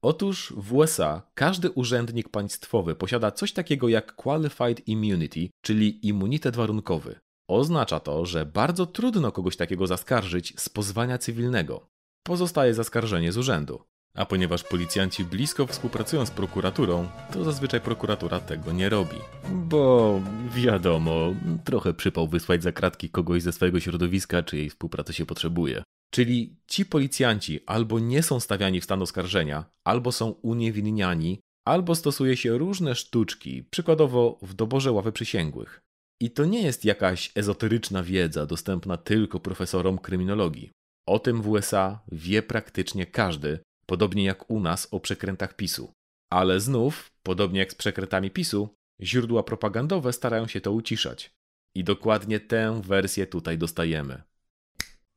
Otóż 0.04 0.54
w 0.58 0.74
USA 0.74 1.22
każdy 1.34 1.72
urzędnik 1.72 2.30
państwowy 2.30 2.96
posiada 2.96 3.32
coś 3.32 3.54
takiego 3.54 3.90
jak 3.90 4.16
Qualified 4.16 4.88
Immunity, 4.88 5.50
czyli 5.62 6.08
immunitet 6.08 6.56
warunkowy. 6.56 7.20
Oznacza 7.50 8.00
to, 8.00 8.26
że 8.26 8.46
bardzo 8.46 8.86
trudno 8.86 9.32
kogoś 9.32 9.58
takiego 9.58 9.88
zaskarżyć 9.88 10.54
z 10.60 10.70
pozwania 10.70 11.18
cywilnego. 11.18 11.88
Pozostaje 12.24 12.74
zaskarżenie 12.74 13.32
z 13.32 13.38
urzędu. 13.38 13.82
A 14.16 14.26
ponieważ 14.26 14.64
policjanci 14.64 15.26
blisko 15.26 15.68
współpracują 15.68 16.26
z 16.26 16.32
prokuraturą, 16.32 17.08
to 17.34 17.44
zazwyczaj 17.44 17.82
prokuratura 17.82 18.40
tego 18.40 18.72
nie 18.72 18.90
robi. 18.90 19.18
Bo 19.52 20.22
wiadomo, 20.56 21.34
trochę 21.64 21.94
przypał 21.94 22.28
wysłać 22.28 22.64
za 22.64 22.72
kratki 22.72 23.10
kogoś 23.10 23.42
ze 23.42 23.52
swojego 23.52 23.80
środowiska, 23.80 24.44
czyjej 24.44 24.70
współpracy 24.70 25.14
się 25.14 25.26
potrzebuje. 25.26 25.84
Czyli 26.14 26.56
ci 26.68 26.86
policjanci 26.86 27.60
albo 27.66 28.00
nie 28.00 28.24
są 28.24 28.40
stawiani 28.40 28.82
w 28.82 28.84
stan 28.84 29.02
oskarżenia, 29.02 29.66
albo 29.84 30.12
są 30.12 30.30
uniewinniani, 30.30 31.40
albo 31.68 31.96
stosuje 31.96 32.38
się 32.38 32.58
różne 32.58 32.96
sztuczki, 32.96 33.64
przykładowo 33.64 34.40
w 34.42 34.54
doborze 34.54 34.92
ławy 34.92 35.12
przysięgłych. 35.12 35.82
I 36.22 36.32
to 36.32 36.46
nie 36.46 36.62
jest 36.62 36.86
jakaś 36.86 37.32
ezoteryczna 37.36 38.04
wiedza 38.04 38.46
dostępna 38.46 38.98
tylko 38.98 39.40
profesorom 39.40 39.98
kryminologii. 39.98 40.72
O 41.08 41.20
tym 41.20 41.42
w 41.42 41.50
USA 41.50 42.00
wie 42.12 42.44
praktycznie 42.44 43.06
każdy, 43.06 43.60
podobnie 43.86 44.24
jak 44.24 44.52
u 44.52 44.60
nas 44.60 44.88
o 44.92 45.00
przekrętach 45.00 45.56
PiSu. 45.56 45.92
Ale 46.32 46.60
znów, 46.60 47.12
podobnie 47.24 47.60
jak 47.60 47.72
z 47.72 47.76
przekrętami 47.76 48.32
PiSu, 48.32 48.70
źródła 49.02 49.44
propagandowe 49.44 50.14
starają 50.14 50.48
się 50.48 50.62
to 50.62 50.72
uciszać. 50.72 51.32
I 51.76 51.84
dokładnie 51.84 52.40
tę 52.40 52.82
wersję 52.84 53.28
tutaj 53.28 53.58
dostajemy. 53.58 54.24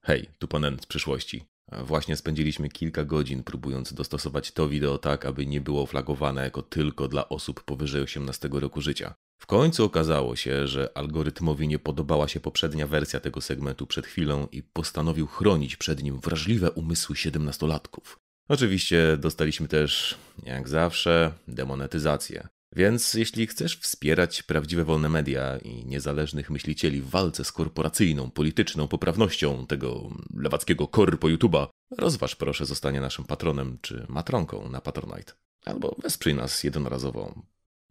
Hej, 0.06 0.28
tu 0.38 0.48
ponent 0.48 0.82
z 0.82 0.86
przyszłości. 0.86 1.44
Właśnie 1.82 2.16
spędziliśmy 2.16 2.68
kilka 2.68 3.04
godzin 3.04 3.42
próbując 3.42 3.92
dostosować 3.92 4.52
to 4.52 4.68
wideo 4.68 4.98
tak, 4.98 5.26
aby 5.26 5.46
nie 5.46 5.60
było 5.60 5.86
flagowane 5.86 6.44
jako 6.44 6.62
tylko 6.62 7.08
dla 7.08 7.28
osób 7.28 7.64
powyżej 7.64 8.02
18 8.02 8.48
roku 8.52 8.80
życia. 8.80 9.14
W 9.38 9.46
końcu 9.46 9.84
okazało 9.84 10.36
się, 10.36 10.66
że 10.66 10.90
algorytmowi 10.94 11.68
nie 11.68 11.78
podobała 11.78 12.28
się 12.28 12.40
poprzednia 12.40 12.86
wersja 12.86 13.20
tego 13.20 13.40
segmentu 13.40 13.86
przed 13.86 14.06
chwilą 14.06 14.46
i 14.52 14.62
postanowił 14.62 15.26
chronić 15.26 15.76
przed 15.76 16.02
nim 16.02 16.20
wrażliwe 16.20 16.70
umysły 16.70 17.16
siedemnastolatków. 17.16 18.18
Oczywiście 18.48 19.16
dostaliśmy 19.16 19.68
też, 19.68 20.18
jak 20.42 20.68
zawsze, 20.68 21.32
demonetyzację. 21.48 22.48
Więc 22.76 23.14
jeśli 23.14 23.46
chcesz 23.46 23.76
wspierać 23.76 24.42
prawdziwe 24.42 24.84
wolne 24.84 25.08
media 25.08 25.58
i 25.58 25.86
niezależnych 25.86 26.50
myślicieli 26.50 27.02
w 27.02 27.10
walce 27.10 27.44
z 27.44 27.52
korporacyjną, 27.52 28.30
polityczną 28.30 28.88
poprawnością 28.88 29.66
tego 29.66 30.10
lewackiego 30.34 30.88
korpo 30.88 31.28
YouTube'a, 31.28 31.66
rozważ 31.98 32.36
proszę 32.36 32.66
zostanie 32.66 33.00
naszym 33.00 33.24
patronem 33.24 33.78
czy 33.82 34.06
matronką 34.08 34.70
na 34.70 34.80
Patronite. 34.80 35.32
Albo 35.64 35.96
wesprzyj 36.02 36.34
nas 36.34 36.64
jednorazowo. 36.64 37.34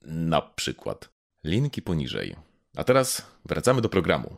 Na 0.01 0.41
przykład. 0.41 1.09
Linki 1.43 1.81
poniżej. 1.81 2.35
A 2.75 2.83
teraz 2.83 3.25
wracamy 3.45 3.81
do 3.81 3.89
programu. 3.89 4.37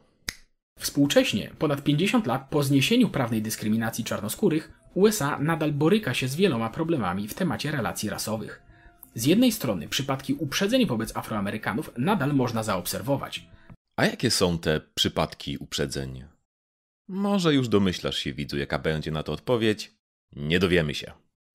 Współcześnie, 0.80 1.52
ponad 1.60 1.84
50 1.84 2.28
lat 2.28 2.48
po 2.50 2.64
zniesieniu 2.64 3.10
prawnej 3.10 3.42
dyskryminacji 3.42 4.04
czarnoskórych, 4.04 4.72
USA 4.94 5.40
nadal 5.40 5.72
boryka 5.72 6.14
się 6.14 6.28
z 6.28 6.36
wieloma 6.36 6.70
problemami 6.70 7.28
w 7.28 7.34
temacie 7.34 7.72
relacji 7.72 8.10
rasowych. 8.10 8.67
Z 9.18 9.26
jednej 9.26 9.52
strony 9.52 9.88
przypadki 9.88 10.34
uprzedzeń 10.34 10.86
wobec 10.86 11.18
Afroamerykanów 11.18 11.92
nadal 11.98 12.34
można 12.34 12.64
zaobserwować. 12.64 13.46
A 13.96 14.06
jakie 14.06 14.32
są 14.32 14.60
te 14.60 14.82
przypadki 14.96 15.58
uprzedzeń? 15.58 16.24
Może 17.08 17.54
już 17.54 17.68
domyślasz 17.68 18.18
się, 18.18 18.34
widzu, 18.34 18.58
jaka 18.58 18.80
będzie 18.80 19.12
na 19.12 19.24
to 19.24 19.34
odpowiedź? 19.34 19.92
Nie 20.36 20.60
dowiemy 20.60 20.96
się. 20.96 21.12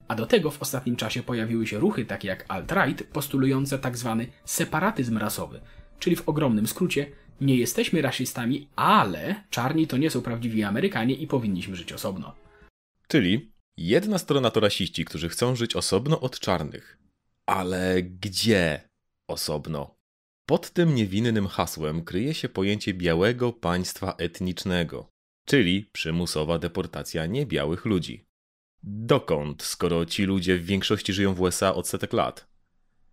A 0.09 0.15
do 0.15 0.27
tego 0.27 0.51
w 0.51 0.63
ostatnim 0.63 0.97
czasie 0.97 1.23
pojawiły 1.23 1.67
się 1.67 1.79
ruchy 1.79 2.05
takie 2.05 2.29
jak 2.29 2.49
alt-right, 2.49 3.05
postulujące 3.05 3.79
tzw. 3.79 4.25
separatyzm 4.45 5.19
rasowy, 5.19 5.61
czyli 5.99 6.17
w 6.17 6.29
ogromnym 6.29 6.67
skrócie 6.67 7.07
nie 7.41 7.57
jesteśmy 7.57 8.03
rasistami, 8.03 8.69
ale 8.77 9.45
czarni 9.51 9.87
to 9.87 9.97
nie 9.97 10.11
są 10.11 10.23
prawdziwi 10.23 10.63
Amerykanie 10.63 11.15
i 11.15 11.27
powinniśmy 11.27 11.77
żyć 11.77 11.93
osobno. 11.93 12.35
Czyli 13.09 13.53
jedna 13.77 14.19
strona 14.19 14.51
to 14.51 14.61
rasiści, 14.61 15.05
którzy 15.05 15.29
chcą 15.29 15.57
żyć 15.57 15.77
osobno 15.77 16.21
od 16.21 16.41
czarnych. 16.41 17.03
Ale 17.47 18.03
gdzie 18.03 18.89
osobno? 19.29 19.95
Pod 20.47 20.71
tym 20.71 20.95
niewinnym 20.95 21.47
hasłem 21.47 22.05
kryje 22.05 22.35
się 22.35 22.49
pojęcie 22.49 22.95
białego 22.95 23.53
państwa 23.53 24.15
etnicznego, 24.19 25.09
czyli 25.47 25.87
przymusowa 25.93 26.59
deportacja 26.59 27.27
niebiałych 27.27 27.85
ludzi. 27.85 28.25
Dokąd, 28.83 29.63
skoro 29.63 30.07
ci 30.07 30.25
ludzie 30.25 30.57
w 30.57 30.65
większości 30.65 31.13
żyją 31.13 31.35
w 31.35 31.41
USA 31.41 31.75
od 31.75 31.89
setek 31.89 32.13
lat? 32.13 32.53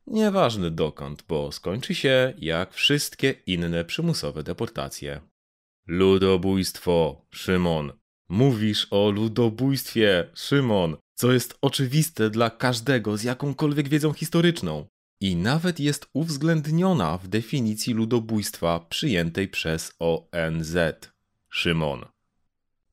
Nieważne 0.08 0.72
dokąd, 0.72 1.24
bo 1.28 1.52
skończy 1.52 1.96
się 1.96 2.34
jak 2.38 2.74
wszystkie 2.74 3.36
inne 3.46 3.86
przymusowe 3.86 4.44
deportacje. 4.44 5.22
Ludobójstwo, 5.88 7.26
Szymon. 7.32 7.92
Mówisz 8.30 8.88
o 8.92 9.10
ludobójstwie, 9.10 10.30
Szymon, 10.34 10.98
co 11.20 11.32
jest 11.32 11.58
oczywiste 11.62 12.30
dla 12.30 12.50
każdego 12.50 13.18
z 13.18 13.24
jakąkolwiek 13.24 13.90
wiedzą 13.90 14.14
historyczną. 14.14 14.86
I 15.22 15.36
nawet 15.36 15.80
jest 15.80 16.08
uwzględniona 16.14 17.18
w 17.18 17.28
definicji 17.28 17.94
ludobójstwa 17.94 18.80
przyjętej 18.80 19.48
przez 19.48 19.92
ONZ. 20.00 20.78
Szymon. 21.50 22.06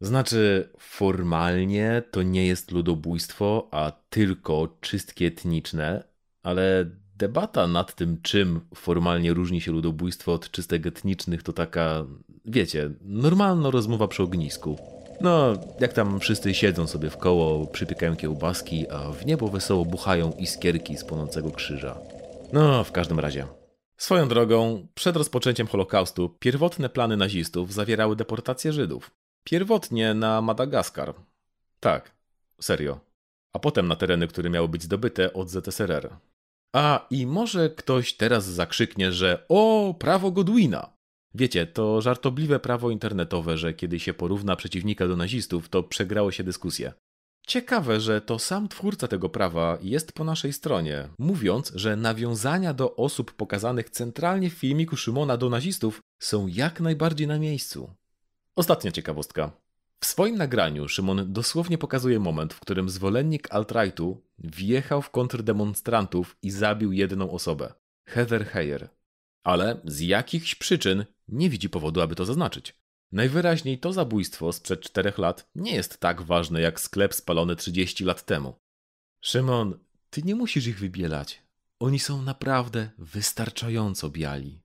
Znaczy, 0.00 0.68
formalnie 0.78 2.02
to 2.10 2.22
nie 2.22 2.46
jest 2.46 2.70
ludobójstwo, 2.70 3.68
a 3.70 3.92
tylko 4.08 4.76
czystki 4.80 5.24
etniczne, 5.24 6.04
ale 6.42 6.90
debata 7.16 7.66
nad 7.66 7.94
tym, 7.94 8.22
czym 8.22 8.60
formalnie 8.74 9.34
różni 9.34 9.60
się 9.60 9.72
ludobójstwo 9.72 10.32
od 10.32 10.50
czystek 10.50 10.86
etnicznych, 10.86 11.42
to 11.42 11.52
taka, 11.52 12.06
wiecie, 12.44 12.90
normalna 13.00 13.70
rozmowa 13.70 14.08
przy 14.08 14.22
ognisku. 14.22 14.95
No, 15.20 15.52
jak 15.80 15.92
tam 15.92 16.20
wszyscy 16.20 16.54
siedzą 16.54 16.86
sobie 16.86 17.10
w 17.10 17.16
koło, 17.16 17.66
przypiekają 17.66 18.16
kiełbaski, 18.16 18.90
a 18.90 19.10
w 19.10 19.26
niebo 19.26 19.48
wesoło 19.48 19.84
buchają 19.84 20.32
iskierki 20.32 20.96
z 20.96 21.04
płonącego 21.04 21.50
krzyża. 21.50 21.98
No, 22.52 22.84
w 22.84 22.92
każdym 22.92 23.20
razie. 23.20 23.46
Swoją 23.96 24.28
drogą, 24.28 24.86
przed 24.94 25.16
rozpoczęciem 25.16 25.66
Holokaustu 25.66 26.28
pierwotne 26.28 26.88
plany 26.88 27.16
nazistów 27.16 27.72
zawierały 27.72 28.16
deportację 28.16 28.72
Żydów. 28.72 29.10
Pierwotnie 29.44 30.14
na 30.14 30.40
Madagaskar. 30.40 31.14
Tak, 31.80 32.10
serio. 32.60 33.00
A 33.52 33.58
potem 33.58 33.88
na 33.88 33.96
tereny, 33.96 34.28
które 34.28 34.50
miały 34.50 34.68
być 34.68 34.82
zdobyte 34.82 35.32
od 35.32 35.50
ZSRR. 35.50 36.16
A 36.72 37.06
i 37.10 37.26
może 37.26 37.70
ktoś 37.70 38.14
teraz 38.14 38.44
zakrzyknie, 38.44 39.12
że 39.12 39.44
o, 39.48 39.94
prawo 39.98 40.30
Godwina. 40.30 40.95
Wiecie, 41.34 41.66
to 41.66 42.00
żartobliwe 42.00 42.60
prawo 42.60 42.90
internetowe, 42.90 43.58
że 43.58 43.74
kiedy 43.74 44.00
się 44.00 44.14
porówna 44.14 44.56
przeciwnika 44.56 45.08
do 45.08 45.16
nazistów, 45.16 45.68
to 45.68 45.82
przegrało 45.82 46.30
się 46.32 46.44
dyskusję. 46.44 46.92
Ciekawe, 47.46 48.00
że 48.00 48.20
to 48.20 48.38
sam 48.38 48.68
twórca 48.68 49.08
tego 49.08 49.28
prawa 49.28 49.78
jest 49.82 50.12
po 50.12 50.24
naszej 50.24 50.52
stronie, 50.52 51.08
mówiąc, 51.18 51.72
że 51.74 51.96
nawiązania 51.96 52.74
do 52.74 52.96
osób 52.96 53.32
pokazanych 53.32 53.90
centralnie 53.90 54.50
w 54.50 54.52
filmiku 54.52 54.96
Szymona 54.96 55.36
do 55.36 55.50
nazistów 55.50 56.00
są 56.18 56.46
jak 56.46 56.80
najbardziej 56.80 57.26
na 57.26 57.38
miejscu. 57.38 57.90
Ostatnia 58.56 58.92
ciekawostka. 58.92 59.50
W 60.00 60.06
swoim 60.06 60.36
nagraniu 60.36 60.88
Szymon 60.88 61.32
dosłownie 61.32 61.78
pokazuje 61.78 62.20
moment, 62.20 62.54
w 62.54 62.60
którym 62.60 62.88
zwolennik 62.88 63.48
alt-rightu 63.54 64.16
wjechał 64.38 65.02
w 65.02 65.10
kontrdemonstrantów 65.10 66.36
i 66.42 66.50
zabił 66.50 66.92
jedną 66.92 67.30
osobę 67.30 67.72
Heather 68.06 68.46
Heyer. 68.46 68.88
Ale 69.47 69.80
z 69.84 70.01
jakichś 70.01 70.55
przyczyn 70.55 71.05
nie 71.28 71.51
widzi 71.51 71.68
powodu, 71.68 72.01
aby 72.01 72.14
to 72.14 72.24
zaznaczyć. 72.24 72.74
Najwyraźniej 73.12 73.78
to 73.78 73.92
zabójstwo 73.92 74.53
sprzed 74.53 74.80
czterech 74.80 75.18
lat 75.18 75.51
nie 75.55 75.74
jest 75.74 75.99
tak 75.99 76.22
ważne 76.22 76.61
jak 76.61 76.80
sklep 76.80 77.14
spalony 77.14 77.57
30 77.57 78.05
lat 78.05 78.24
temu. 78.24 78.55
Szymon, 79.20 79.78
ty 80.11 80.22
nie 80.22 80.34
musisz 80.34 80.66
ich 80.66 80.78
wybielać. 80.78 81.42
Oni 81.80 81.99
są 81.99 82.22
naprawdę 82.22 82.90
wystarczająco 82.99 84.11
biali. 84.11 84.62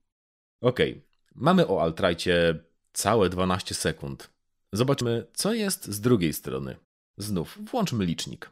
Okej, 0.61 0.91
okay. 0.91 1.03
mamy 1.35 1.67
o 1.67 1.81
Altrajcie 1.81 2.63
całe 2.93 3.29
12 3.29 3.75
sekund. 3.75 4.29
Zobaczmy, 4.73 5.25
co 5.33 5.53
jest 5.53 5.85
z 5.85 6.01
drugiej 6.01 6.33
strony. 6.33 6.75
Znów 7.17 7.57
włączmy 7.71 8.05
licznik. 8.05 8.51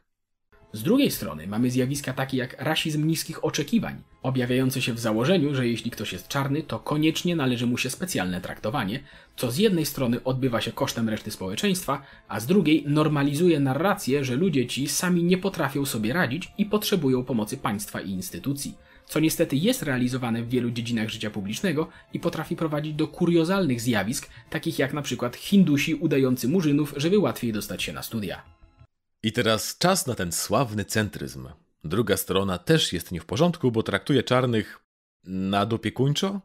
Z 0.73 0.83
drugiej 0.83 1.11
strony 1.11 1.47
mamy 1.47 1.71
zjawiska 1.71 2.13
takie 2.13 2.37
jak 2.37 2.61
rasizm 2.61 3.07
niskich 3.07 3.45
oczekiwań, 3.45 4.01
objawiający 4.23 4.81
się 4.81 4.93
w 4.93 4.99
założeniu, 4.99 5.55
że 5.55 5.67
jeśli 5.67 5.91
ktoś 5.91 6.13
jest 6.13 6.27
czarny, 6.27 6.63
to 6.63 6.79
koniecznie 6.79 7.35
należy 7.35 7.67
mu 7.67 7.77
się 7.77 7.89
specjalne 7.89 8.41
traktowanie, 8.41 8.99
co 9.35 9.51
z 9.51 9.57
jednej 9.57 9.85
strony 9.85 10.23
odbywa 10.23 10.61
się 10.61 10.71
kosztem 10.71 11.09
reszty 11.09 11.31
społeczeństwa, 11.31 12.01
a 12.27 12.39
z 12.39 12.45
drugiej 12.45 12.83
normalizuje 12.87 13.59
narrację, 13.59 14.23
że 14.23 14.35
ludzie 14.35 14.67
ci 14.67 14.87
sami 14.87 15.23
nie 15.23 15.37
potrafią 15.37 15.85
sobie 15.85 16.13
radzić 16.13 16.51
i 16.57 16.65
potrzebują 16.65 17.23
pomocy 17.23 17.57
państwa 17.57 18.01
i 18.01 18.09
instytucji, 18.09 18.75
co 19.05 19.19
niestety 19.19 19.55
jest 19.55 19.83
realizowane 19.83 20.43
w 20.43 20.49
wielu 20.49 20.71
dziedzinach 20.71 21.09
życia 21.09 21.29
publicznego 21.29 21.87
i 22.13 22.19
potrafi 22.19 22.55
prowadzić 22.55 22.93
do 22.93 23.07
kuriozalnych 23.07 23.81
zjawisk, 23.81 24.29
takich 24.49 24.79
jak 24.79 24.93
na 24.93 25.01
przykład 25.01 25.35
Hindusi 25.35 25.95
udający 25.95 26.47
murzynów, 26.47 26.93
żeby 26.97 27.19
łatwiej 27.19 27.53
dostać 27.53 27.83
się 27.83 27.93
na 27.93 28.03
studia. 28.03 28.58
I 29.23 29.31
teraz 29.31 29.77
czas 29.77 30.07
na 30.07 30.15
ten 30.15 30.31
sławny 30.31 30.85
centryzm. 30.85 31.47
Druga 31.83 32.17
strona 32.17 32.57
też 32.57 32.93
jest 32.93 33.11
nie 33.11 33.21
w 33.21 33.25
porządku, 33.25 33.71
bo 33.71 33.83
traktuje 33.83 34.23
czarnych 34.23 34.79
nadopiekuńczo? 35.23 36.41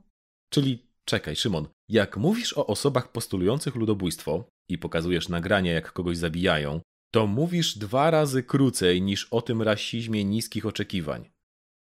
Czyli 0.48 0.86
czekaj, 1.04 1.36
Szymon, 1.36 1.68
jak 1.88 2.16
mówisz 2.16 2.52
o 2.52 2.66
osobach 2.66 3.12
postulujących 3.12 3.74
ludobójstwo 3.74 4.44
i 4.68 4.78
pokazujesz 4.78 5.28
nagrania, 5.28 5.72
jak 5.72 5.92
kogoś 5.92 6.16
zabijają, 6.16 6.80
to 7.10 7.26
mówisz 7.26 7.78
dwa 7.78 8.10
razy 8.10 8.42
krócej 8.42 9.02
niż 9.02 9.24
o 9.24 9.42
tym 9.42 9.62
rasizmie 9.62 10.24
niskich 10.24 10.66
oczekiwań. 10.66 11.30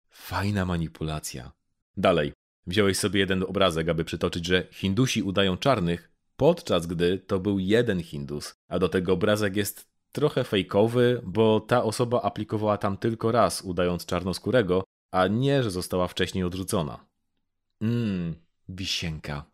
Fajna 0.09 0.65
manipulacja. 0.65 1.51
Dalej, 1.97 2.33
wziąłeś 2.67 2.97
sobie 2.97 3.19
jeden 3.19 3.43
obrazek, 3.43 3.89
aby 3.89 4.05
przytoczyć, 4.05 4.45
że 4.45 4.67
Hindusi 4.71 5.23
udają 5.23 5.57
czarnych, 5.57 6.11
podczas 6.37 6.87
gdy 6.87 7.19
to 7.19 7.39
był 7.39 7.59
jeden 7.59 8.03
Hindus, 8.03 8.53
a 8.67 8.79
do 8.79 8.89
tego 8.89 9.13
obrazek 9.13 9.55
jest 9.55 9.89
trochę 10.11 10.43
fejkowy, 10.43 11.21
bo 11.23 11.59
ta 11.59 11.83
osoba 11.83 12.21
aplikowała 12.21 12.77
tam 12.77 12.97
tylko 12.97 13.31
raz, 13.31 13.61
udając 13.61 14.05
czarnoskórego, 14.05 14.83
a 15.11 15.27
nie, 15.27 15.63
że 15.63 15.71
została 15.71 16.07
wcześniej 16.07 16.43
odrzucona. 16.43 17.05
Mmm, 17.81 18.35
wisienka. 18.69 19.45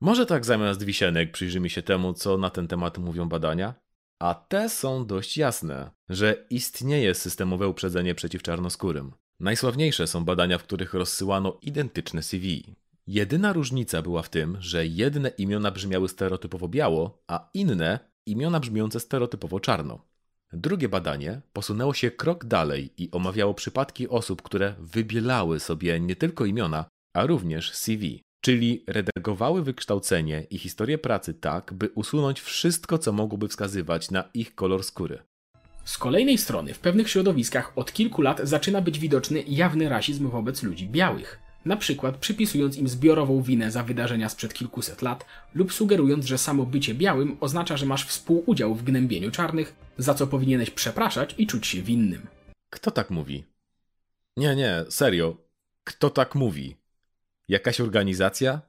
Może 0.00 0.26
tak 0.26 0.44
zamiast 0.44 0.82
wisienek 0.82 1.32
przyjrzymy 1.32 1.70
się 1.70 1.82
temu, 1.82 2.12
co 2.12 2.38
na 2.38 2.50
ten 2.50 2.68
temat 2.68 2.98
mówią 2.98 3.28
badania? 3.28 3.74
A 4.18 4.34
te 4.34 4.68
są 4.68 5.06
dość 5.06 5.36
jasne, 5.36 5.90
że 6.08 6.44
istnieje 6.50 7.14
systemowe 7.14 7.68
uprzedzenie 7.68 8.14
przeciw 8.14 8.42
czarnoskórym. 8.42 9.12
Najsławniejsze 9.40 10.06
są 10.06 10.24
badania, 10.24 10.58
w 10.58 10.62
których 10.62 10.94
rozsyłano 10.94 11.58
identyczne 11.62 12.22
CV. 12.22 12.76
Jedyna 13.06 13.52
różnica 13.52 14.02
była 14.02 14.22
w 14.22 14.28
tym, 14.28 14.56
że 14.60 14.86
jedne 14.86 15.28
imiona 15.28 15.70
brzmiały 15.70 16.08
stereotypowo 16.08 16.68
biało, 16.68 17.22
a 17.26 17.48
inne 17.54 18.11
imiona 18.26 18.60
brzmiące 18.60 19.00
stereotypowo 19.00 19.60
czarno. 19.60 20.04
Drugie 20.52 20.88
badanie 20.88 21.40
posunęło 21.52 21.94
się 21.94 22.10
krok 22.10 22.44
dalej 22.44 22.92
i 22.98 23.10
omawiało 23.10 23.54
przypadki 23.54 24.08
osób, 24.08 24.42
które 24.42 24.74
wybielały 24.78 25.60
sobie 25.60 26.00
nie 26.00 26.16
tylko 26.16 26.44
imiona, 26.44 26.84
a 27.16 27.26
również 27.26 27.72
CV, 27.72 28.22
czyli 28.40 28.84
redagowały 28.86 29.62
wykształcenie 29.62 30.46
i 30.50 30.58
historię 30.58 30.98
pracy 30.98 31.34
tak, 31.34 31.72
by 31.72 31.90
usunąć 31.94 32.40
wszystko, 32.40 32.98
co 32.98 33.12
mogłoby 33.12 33.48
wskazywać 33.48 34.10
na 34.10 34.24
ich 34.34 34.54
kolor 34.54 34.84
skóry. 34.84 35.22
Z 35.84 35.98
kolejnej 35.98 36.38
strony, 36.38 36.74
w 36.74 36.78
pewnych 36.78 37.10
środowiskach 37.10 37.72
od 37.76 37.92
kilku 37.92 38.22
lat 38.22 38.40
zaczyna 38.44 38.80
być 38.80 38.98
widoczny 38.98 39.42
jawny 39.46 39.88
rasizm 39.88 40.30
wobec 40.30 40.62
ludzi 40.62 40.88
białych 40.88 41.38
na 41.64 41.76
przykład 41.76 42.16
przypisując 42.16 42.76
im 42.76 42.88
zbiorową 42.88 43.42
winę 43.42 43.70
za 43.70 43.82
wydarzenia 43.82 44.28
sprzed 44.28 44.54
kilkuset 44.54 45.02
lat 45.02 45.26
lub 45.54 45.72
sugerując, 45.72 46.24
że 46.24 46.38
samo 46.38 46.66
bycie 46.66 46.94
białym 46.94 47.36
oznacza, 47.40 47.76
że 47.76 47.86
masz 47.86 48.06
współudział 48.06 48.74
w 48.74 48.82
gnębieniu 48.82 49.30
czarnych, 49.30 49.74
za 49.98 50.14
co 50.14 50.26
powinieneś 50.26 50.70
przepraszać 50.70 51.34
i 51.38 51.46
czuć 51.46 51.66
się 51.66 51.82
winnym. 51.82 52.26
Kto 52.70 52.90
tak 52.90 53.10
mówi? 53.10 53.44
Nie, 54.36 54.56
nie, 54.56 54.84
serio. 54.88 55.36
Kto 55.84 56.10
tak 56.10 56.34
mówi? 56.34 56.76
Jakaś 57.48 57.80
organizacja? 57.80 58.60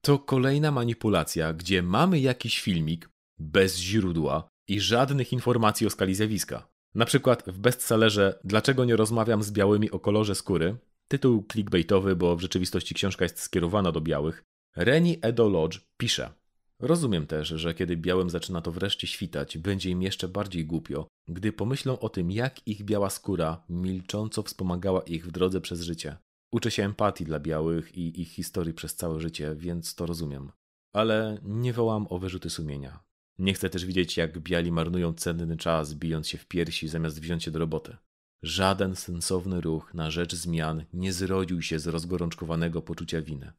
To 0.00 0.18
kolejna 0.18 0.70
manipulacja, 0.70 1.52
gdzie 1.52 1.82
mamy 1.82 2.20
jakiś 2.20 2.60
filmik 2.60 3.10
bez 3.38 3.78
źródła 3.78 4.48
i 4.68 4.80
żadnych 4.80 5.32
informacji 5.32 5.86
o 5.86 5.90
skali 5.90 6.14
zjawiska. 6.14 6.68
Na 6.94 7.04
przykład 7.04 7.42
w 7.46 7.58
bestsellerze 7.58 8.38
Dlaczego 8.44 8.84
nie 8.84 8.96
rozmawiam 8.96 9.42
z 9.42 9.52
białymi 9.52 9.90
o 9.90 9.98
kolorze 9.98 10.34
skóry 10.34 10.76
Tytuł 11.10 11.44
clickbaitowy, 11.52 12.16
bo 12.16 12.36
w 12.36 12.40
rzeczywistości 12.40 12.94
książka 12.94 13.24
jest 13.24 13.40
skierowana 13.40 13.92
do 13.92 14.00
białych. 14.00 14.42
Reni 14.76 15.18
Edo 15.22 15.48
Lodge 15.48 15.80
pisze. 15.96 16.30
Rozumiem 16.78 17.26
też, 17.26 17.48
że 17.48 17.74
kiedy 17.74 17.96
białym 17.96 18.30
zaczyna 18.30 18.60
to 18.60 18.72
wreszcie 18.72 19.06
świtać, 19.06 19.58
będzie 19.58 19.90
im 19.90 20.02
jeszcze 20.02 20.28
bardziej 20.28 20.66
głupio, 20.66 21.08
gdy 21.28 21.52
pomyślą 21.52 21.98
o 21.98 22.08
tym, 22.08 22.30
jak 22.30 22.68
ich 22.68 22.82
biała 22.82 23.10
skóra 23.10 23.64
milcząco 23.68 24.42
wspomagała 24.42 25.00
ich 25.00 25.26
w 25.26 25.30
drodze 25.30 25.60
przez 25.60 25.82
życie. 25.82 26.16
Uczę 26.52 26.70
się 26.70 26.84
empatii 26.84 27.24
dla 27.24 27.40
białych 27.40 27.98
i 27.98 28.20
ich 28.20 28.28
historii 28.28 28.74
przez 28.74 28.96
całe 28.96 29.20
życie, 29.20 29.54
więc 29.56 29.94
to 29.94 30.06
rozumiem. 30.06 30.52
Ale 30.92 31.38
nie 31.42 31.72
wołam 31.72 32.06
o 32.10 32.18
wyrzuty 32.18 32.50
sumienia. 32.50 33.02
Nie 33.38 33.54
chcę 33.54 33.70
też 33.70 33.86
widzieć, 33.86 34.16
jak 34.16 34.38
biali 34.38 34.72
marnują 34.72 35.12
cenny 35.12 35.56
czas, 35.56 35.94
bijąc 35.94 36.28
się 36.28 36.38
w 36.38 36.46
piersi, 36.46 36.88
zamiast 36.88 37.20
wziąć 37.20 37.44
się 37.44 37.50
do 37.50 37.58
roboty. 37.58 37.96
Żaden 38.42 38.96
sensowny 38.96 39.60
ruch 39.60 39.94
na 39.94 40.10
rzecz 40.10 40.34
zmian 40.34 40.84
nie 40.92 41.12
zrodził 41.12 41.62
się 41.62 41.78
z 41.78 41.86
rozgorączkowanego 41.86 42.82
poczucia 42.82 43.22
winy. 43.22 43.52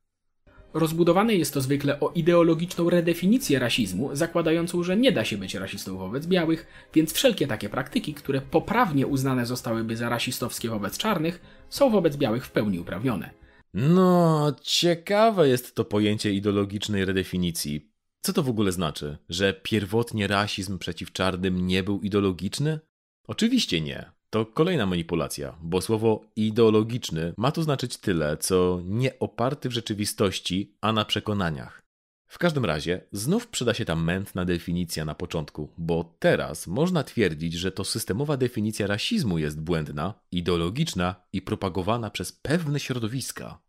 Rozbudowane 0.74 1.36
jest 1.36 1.54
to 1.54 1.62
zwykle 1.62 2.00
o 2.00 2.10
ideologiczną 2.10 2.90
redefinicję 2.90 3.60
rasizmu, 3.60 4.16
zakładającą, 4.16 4.84
że 4.84 4.98
nie 4.98 5.12
da 5.12 5.26
się 5.26 5.38
być 5.38 5.56
rasistą 5.56 5.98
wobec 5.98 6.28
białych, 6.28 6.68
więc 6.94 7.14
wszelkie 7.14 7.48
takie 7.48 7.70
praktyki, 7.70 8.14
które 8.14 8.42
poprawnie 8.42 9.08
uznane 9.08 9.46
zostałyby 9.46 9.98
za 9.98 10.10
rasistowskie 10.10 10.70
wobec 10.70 10.98
czarnych, 10.98 11.42
są 11.70 11.90
wobec 11.90 12.18
białych 12.18 12.46
w 12.46 12.52
pełni 12.52 12.80
uprawnione. 12.80 13.32
No, 13.74 14.56
ciekawe 14.62 15.48
jest 15.48 15.76
to 15.76 15.86
pojęcie 15.86 16.34
ideologicznej 16.34 17.06
redefinicji. 17.06 17.92
Co 18.22 18.34
to 18.34 18.44
w 18.44 18.50
ogóle 18.50 18.72
znaczy? 18.72 19.18
Że 19.30 19.54
pierwotnie 19.54 20.28
rasizm 20.28 20.78
przeciw 20.78 21.12
czarnym 21.12 21.68
nie 21.68 21.84
był 21.84 22.02
ideologiczny? 22.02 22.80
Oczywiście 23.28 23.82
nie. 23.82 24.12
To 24.34 24.46
kolejna 24.46 24.86
manipulacja, 24.86 25.58
bo 25.62 25.82
słowo 25.82 26.22
ideologiczny 26.36 27.34
ma 27.38 27.52
tu 27.52 27.64
znaczyć 27.64 27.98
tyle, 27.98 28.38
co 28.38 28.82
nie 28.86 29.20
oparty 29.20 29.70
w 29.70 29.72
rzeczywistości, 29.72 30.78
a 30.82 30.94
na 30.94 31.06
przekonaniach. 31.06 31.82
W 32.28 32.38
każdym 32.38 32.66
razie, 32.66 33.02
znów 33.12 33.48
przyda 33.48 33.74
się 33.74 33.86
ta 33.86 33.96
mętna 33.96 34.46
definicja 34.46 35.06
na 35.06 35.16
początku, 35.16 35.70
bo 35.78 36.16
teraz 36.20 36.68
można 36.68 37.04
twierdzić, 37.04 37.54
że 37.54 37.72
to 37.72 37.84
systemowa 37.84 38.38
definicja 38.38 38.88
rasizmu 38.88 39.38
jest 39.38 39.62
błędna, 39.62 40.14
ideologiczna 40.32 41.16
i 41.34 41.42
propagowana 41.42 42.10
przez 42.10 42.32
pewne 42.32 42.80
środowiska. 42.80 43.60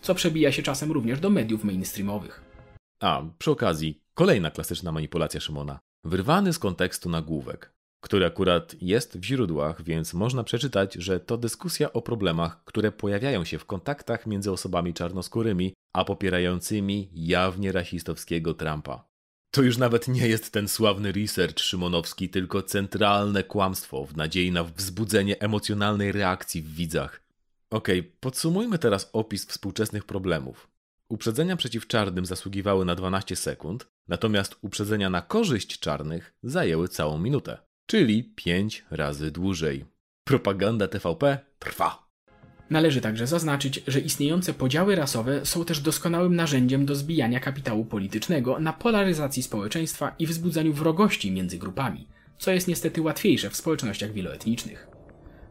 Co 0.00 0.14
przebija 0.14 0.52
się 0.52 0.62
czasem 0.62 0.92
również 0.92 1.20
do 1.20 1.30
mediów 1.30 1.64
mainstreamowych. 1.64 2.44
A, 3.00 3.22
przy 3.38 3.50
okazji, 3.50 4.00
kolejna 4.14 4.50
klasyczna 4.50 4.92
manipulacja 4.92 5.40
Szymona. 5.40 5.78
Wyrwany 6.04 6.52
z 6.52 6.58
kontekstu 6.58 7.10
nagłówek 7.10 7.69
który 8.00 8.26
akurat 8.26 8.82
jest 8.82 9.18
w 9.18 9.24
źródłach, 9.24 9.82
więc 9.82 10.14
można 10.14 10.44
przeczytać, 10.44 10.94
że 10.94 11.20
to 11.20 11.38
dyskusja 11.38 11.92
o 11.92 12.02
problemach, 12.02 12.64
które 12.64 12.92
pojawiają 12.92 13.44
się 13.44 13.58
w 13.58 13.64
kontaktach 13.64 14.26
między 14.26 14.52
osobami 14.52 14.94
czarnoskórymi, 14.94 15.74
a 15.92 16.04
popierającymi 16.04 17.10
jawnie 17.14 17.72
rasistowskiego 17.72 18.54
Trumpa. 18.54 19.10
To 19.50 19.62
już 19.62 19.78
nawet 19.78 20.08
nie 20.08 20.28
jest 20.28 20.52
ten 20.52 20.68
sławny 20.68 21.12
research 21.12 21.60
szymonowski, 21.60 22.28
tylko 22.28 22.62
centralne 22.62 23.44
kłamstwo 23.44 24.04
w 24.04 24.16
nadziei 24.16 24.52
na 24.52 24.64
wzbudzenie 24.64 25.40
emocjonalnej 25.40 26.12
reakcji 26.12 26.62
w 26.62 26.74
widzach. 26.74 27.22
Okej, 27.70 28.02
podsumujmy 28.02 28.78
teraz 28.78 29.10
opis 29.12 29.46
współczesnych 29.46 30.04
problemów. 30.04 30.68
Uprzedzenia 31.08 31.56
przeciw 31.56 31.86
czarnym 31.86 32.26
zasługiwały 32.26 32.84
na 32.84 32.94
12 32.94 33.36
sekund, 33.36 33.86
natomiast 34.08 34.56
uprzedzenia 34.62 35.10
na 35.10 35.22
korzyść 35.22 35.78
czarnych 35.78 36.34
zajęły 36.42 36.88
całą 36.88 37.18
minutę, 37.18 37.58
czyli 37.90 38.24
5 38.24 38.84
razy 38.90 39.30
dłużej. 39.30 39.84
Propaganda 40.24 40.88
TVP 40.88 41.38
trwa. 41.58 42.08
Należy 42.70 43.00
także 43.00 43.26
zaznaczyć, 43.26 43.82
że 43.86 44.00
istniejące 44.00 44.54
podziały 44.54 44.96
rasowe 44.96 45.46
są 45.46 45.64
też 45.64 45.80
doskonałym 45.80 46.36
narzędziem 46.36 46.86
do 46.86 46.94
zbijania 46.94 47.40
kapitału 47.40 47.84
politycznego 47.84 48.60
na 48.60 48.72
polaryzacji 48.72 49.42
społeczeństwa 49.42 50.14
i 50.18 50.26
wzbudzaniu 50.26 50.72
wrogości 50.72 51.30
między 51.30 51.58
grupami, 51.58 52.08
co 52.38 52.50
jest 52.50 52.68
niestety 52.68 53.02
łatwiejsze 53.02 53.50
w 53.50 53.56
społecznościach 53.56 54.12
wieloetnicznych. 54.12 54.88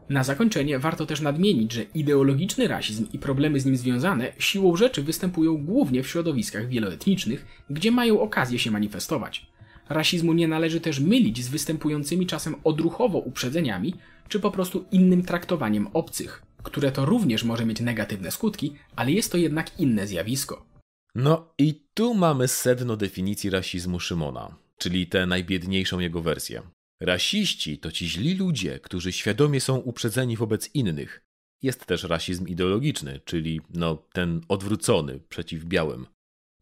Na 0.08 0.24
zakończenie 0.24 0.78
warto 0.78 1.06
też 1.06 1.20
nadmienić, 1.20 1.72
że 1.72 1.82
ideologiczny 1.82 2.68
rasizm 2.68 3.06
i 3.12 3.18
problemy 3.18 3.60
z 3.60 3.66
nim 3.66 3.76
związane 3.76 4.32
siłą 4.38 4.76
rzeczy 4.76 5.02
występują 5.02 5.56
głównie 5.64 6.02
w 6.02 6.08
środowiskach 6.08 6.68
wieloetnicznych, 6.68 7.46
gdzie 7.70 7.90
mają 7.90 8.20
okazję 8.20 8.58
się 8.58 8.70
manifestować. 8.70 9.50
Rasizmu 9.90 10.32
nie 10.32 10.48
należy 10.48 10.80
też 10.80 11.00
mylić 11.00 11.44
z 11.44 11.48
występującymi 11.48 12.26
czasem 12.26 12.54
odruchowo 12.64 13.18
uprzedzeniami, 13.18 13.94
czy 14.28 14.40
po 14.40 14.50
prostu 14.50 14.84
innym 14.92 15.22
traktowaniem 15.22 15.86
obcych, 15.92 16.42
które 16.62 16.92
to 16.92 17.04
również 17.04 17.44
może 17.44 17.66
mieć 17.66 17.80
negatywne 17.80 18.30
skutki, 18.30 18.74
ale 18.96 19.12
jest 19.12 19.32
to 19.32 19.38
jednak 19.38 19.80
inne 19.80 20.06
zjawisko. 20.06 20.66
No 21.14 21.54
i 21.58 21.84
tu 21.94 22.14
mamy 22.14 22.48
sedno 22.48 22.96
definicji 22.96 23.50
rasizmu 23.50 24.00
Szymona, 24.00 24.56
czyli 24.78 25.06
tę 25.06 25.26
najbiedniejszą 25.26 25.98
jego 25.98 26.22
wersję. 26.22 26.62
Rasiści 27.00 27.78
to 27.78 27.92
ci 27.92 28.08
źli 28.08 28.34
ludzie, 28.34 28.78
którzy 28.78 29.12
świadomie 29.12 29.60
są 29.60 29.76
uprzedzeni 29.76 30.36
wobec 30.36 30.74
innych. 30.74 31.22
Jest 31.62 31.86
też 31.86 32.04
rasizm 32.04 32.46
ideologiczny, 32.46 33.20
czyli 33.24 33.60
no 33.74 33.96
ten 34.12 34.40
odwrócony 34.48 35.20
przeciw 35.28 35.64
białym. 35.64 36.06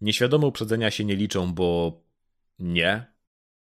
Nieświadome 0.00 0.46
uprzedzenia 0.46 0.90
się 0.90 1.04
nie 1.04 1.16
liczą, 1.16 1.52
bo 1.54 2.00
nie, 2.58 3.17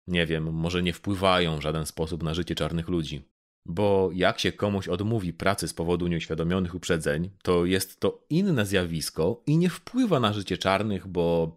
nie 0.06 0.26
wiem, 0.26 0.52
może 0.54 0.82
nie 0.82 0.92
wpływają 0.92 1.58
w 1.58 1.62
żaden 1.62 1.86
sposób 1.86 2.22
na 2.22 2.34
życie 2.34 2.54
czarnych 2.54 2.88
ludzi. 2.88 3.24
Bo 3.66 4.10
jak 4.14 4.38
się 4.38 4.52
komuś 4.52 4.88
odmówi 4.88 5.32
pracy 5.32 5.68
z 5.68 5.74
powodu 5.74 6.06
nieuświadomionych 6.06 6.74
uprzedzeń, 6.74 7.30
to 7.42 7.64
jest 7.64 8.00
to 8.00 8.24
inne 8.30 8.66
zjawisko 8.66 9.42
i 9.46 9.58
nie 9.58 9.70
wpływa 9.70 10.20
na 10.20 10.32
życie 10.32 10.58
czarnych, 10.58 11.06
bo 11.06 11.56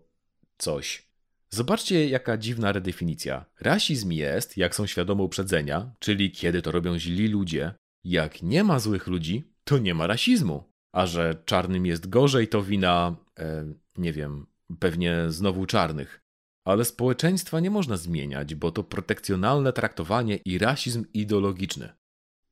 coś. 0.58 1.06
Zobaczcie, 1.50 2.10
jaka 2.10 2.38
dziwna 2.38 2.72
redefinicja. 2.72 3.46
Rasizm 3.62 4.12
jest, 4.12 4.58
jak 4.58 4.76
są 4.76 4.86
świadome 4.88 5.24
uprzedzenia, 5.24 5.91
czyli 6.00 6.32
kiedy 6.32 6.62
to 6.62 6.72
robią 6.72 7.00
źli 7.00 7.28
ludzie. 7.28 7.74
Jak 8.04 8.41
nie 8.41 8.64
ma 8.64 8.80
złych 8.80 9.08
ludzi, 9.08 9.43
to 9.64 9.78
nie 9.78 9.93
ma 9.93 10.08
rasizmu. 10.08 10.64
A 10.93 11.06
że 11.06 11.36
czarnym 11.46 11.86
jest 11.86 12.10
gorzej, 12.10 12.48
to 12.48 12.64
wina, 12.64 13.16
e, 13.39 13.74
nie 13.98 14.14
wiem, 14.14 14.46
pewnie 14.80 15.16
znowu 15.28 15.66
czarnych. 15.66 16.24
Ale 16.66 16.86
społeczeństwa 16.86 17.59
nie 17.59 17.70
można 17.70 17.97
zmieniać, 17.97 18.55
bo 18.55 18.72
to 18.72 18.84
protekcjonalne 18.84 19.74
traktowanie 19.74 20.36
i 20.45 20.57
rasizm 20.57 21.05
ideologiczny. 21.13 21.89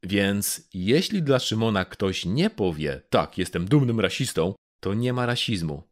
Więc 0.03 0.67
jeśli 0.73 1.23
dla 1.23 1.39
Szymona 1.39 1.85
ktoś 1.85 2.25
nie 2.25 2.49
powie, 2.49 3.01
tak, 3.09 3.37
jestem 3.37 3.65
dumnym 3.65 3.99
rasistą, 3.99 4.55
to 4.79 4.93
nie 4.93 5.13
ma 5.13 5.25
rasizmu. 5.25 5.83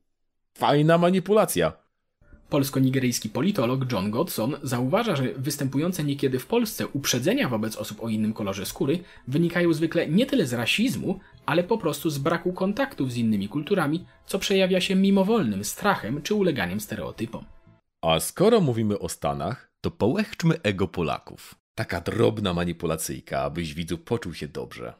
Fajna 0.57 0.97
manipulacja. 0.97 1.73
Polsko-nigeryjski 2.49 3.29
politolog 3.29 3.91
John 3.91 4.11
Godson 4.11 4.55
zauważa, 4.63 5.15
że 5.15 5.23
występujące 5.37 6.03
niekiedy 6.03 6.39
w 6.39 6.45
Polsce 6.45 6.87
uprzedzenia 6.87 7.49
wobec 7.49 7.75
osób 7.75 8.03
o 8.03 8.09
innym 8.09 8.33
kolorze 8.33 8.65
skóry 8.65 8.99
wynikają 9.27 9.73
zwykle 9.73 10.07
nie 10.07 10.25
tyle 10.25 10.47
z 10.47 10.53
rasizmu, 10.53 11.19
ale 11.45 11.63
po 11.63 11.77
prostu 11.77 12.09
z 12.09 12.17
braku 12.17 12.53
kontaktów 12.53 13.11
z 13.11 13.17
innymi 13.17 13.49
kulturami, 13.49 14.05
co 14.25 14.39
przejawia 14.39 14.81
się 14.81 14.95
mimowolnym 14.95 15.63
strachem 15.63 16.21
czy 16.21 16.35
uleganiem 16.35 16.79
stereotypom. 16.79 17.45
A 18.01 18.19
skoro 18.19 18.61
mówimy 18.61 18.99
o 18.99 19.09
Stanach, 19.09 19.71
to 19.81 19.91
połechczmy 19.91 20.61
ego 20.63 20.87
Polaków. 20.87 21.55
Taka 21.75 22.01
drobna 22.01 22.53
manipulacyjka, 22.53 23.41
abyś 23.41 23.73
widzu 23.73 23.97
poczuł 23.97 24.33
się 24.33 24.47
dobrze. 24.47 24.93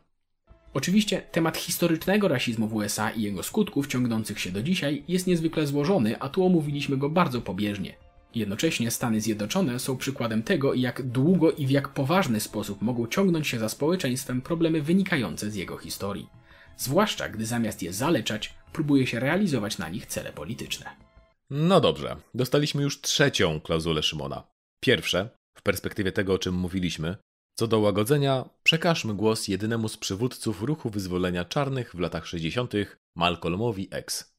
Oczywiście 0.74 1.22
temat 1.22 1.58
historycznego 1.58 2.28
rasizmu 2.28 2.68
w 2.68 2.74
USA 2.74 3.10
i 3.10 3.22
jego 3.22 3.44
skutków 3.44 3.88
ciągnących 3.88 4.40
się 4.40 4.52
do 4.52 4.64
dzisiaj 4.64 5.04
jest 5.08 5.28
niezwykle 5.28 5.68
złożony, 5.68 6.20
a 6.20 6.30
tu 6.30 6.46
omówiliśmy 6.46 6.98
go 6.98 7.10
bardzo 7.10 7.42
pobieżnie. 7.42 7.94
Jednocześnie 8.36 8.92
Stany 8.92 9.22
Zjednoczone 9.22 9.80
są 9.80 9.98
przykładem 9.98 10.44
tego, 10.44 10.74
jak 10.74 11.02
długo 11.02 11.52
i 11.52 11.68
w 11.68 11.70
jak 11.70 11.90
poważny 11.90 12.40
sposób 12.40 12.82
mogą 12.82 13.08
ciągnąć 13.08 13.48
się 13.48 13.60
za 13.60 13.70
społeczeństwem 13.70 14.42
problemy 14.42 14.82
wynikające 14.82 15.52
z 15.52 15.56
jego 15.56 15.78
historii. 15.78 16.30
Zwłaszcza 16.78 17.30
gdy 17.30 17.46
zamiast 17.46 17.84
je 17.84 17.94
zaleczać, 17.94 18.54
próbuje 18.74 19.08
się 19.08 19.20
realizować 19.20 19.78
na 19.78 19.90
nich 19.90 20.06
cele 20.06 20.34
polityczne. 20.34 21.11
No 21.54 21.82
dobrze, 21.82 22.16
dostaliśmy 22.34 22.84
już 22.84 23.02
trzecią 23.02 23.62
klauzulę 23.62 24.04
Szymona. 24.04 24.48
Pierwsze, 24.84 25.30
w 25.58 25.62
perspektywie 25.62 26.12
tego, 26.12 26.34
o 26.34 26.38
czym 26.38 26.56
mówiliśmy, 26.56 27.16
co 27.60 27.68
do 27.68 27.80
łagodzenia, 27.80 28.50
przekażmy 28.64 29.14
głos 29.14 29.48
jedynemu 29.48 29.90
z 29.90 29.98
przywódców 29.98 30.64
ruchu 30.64 30.90
wyzwolenia 30.90 31.46
czarnych 31.46 31.96
w 31.96 32.00
latach 32.00 32.28
60., 32.28 32.74
Malcolmowi 33.16 33.88
X. 33.92 34.36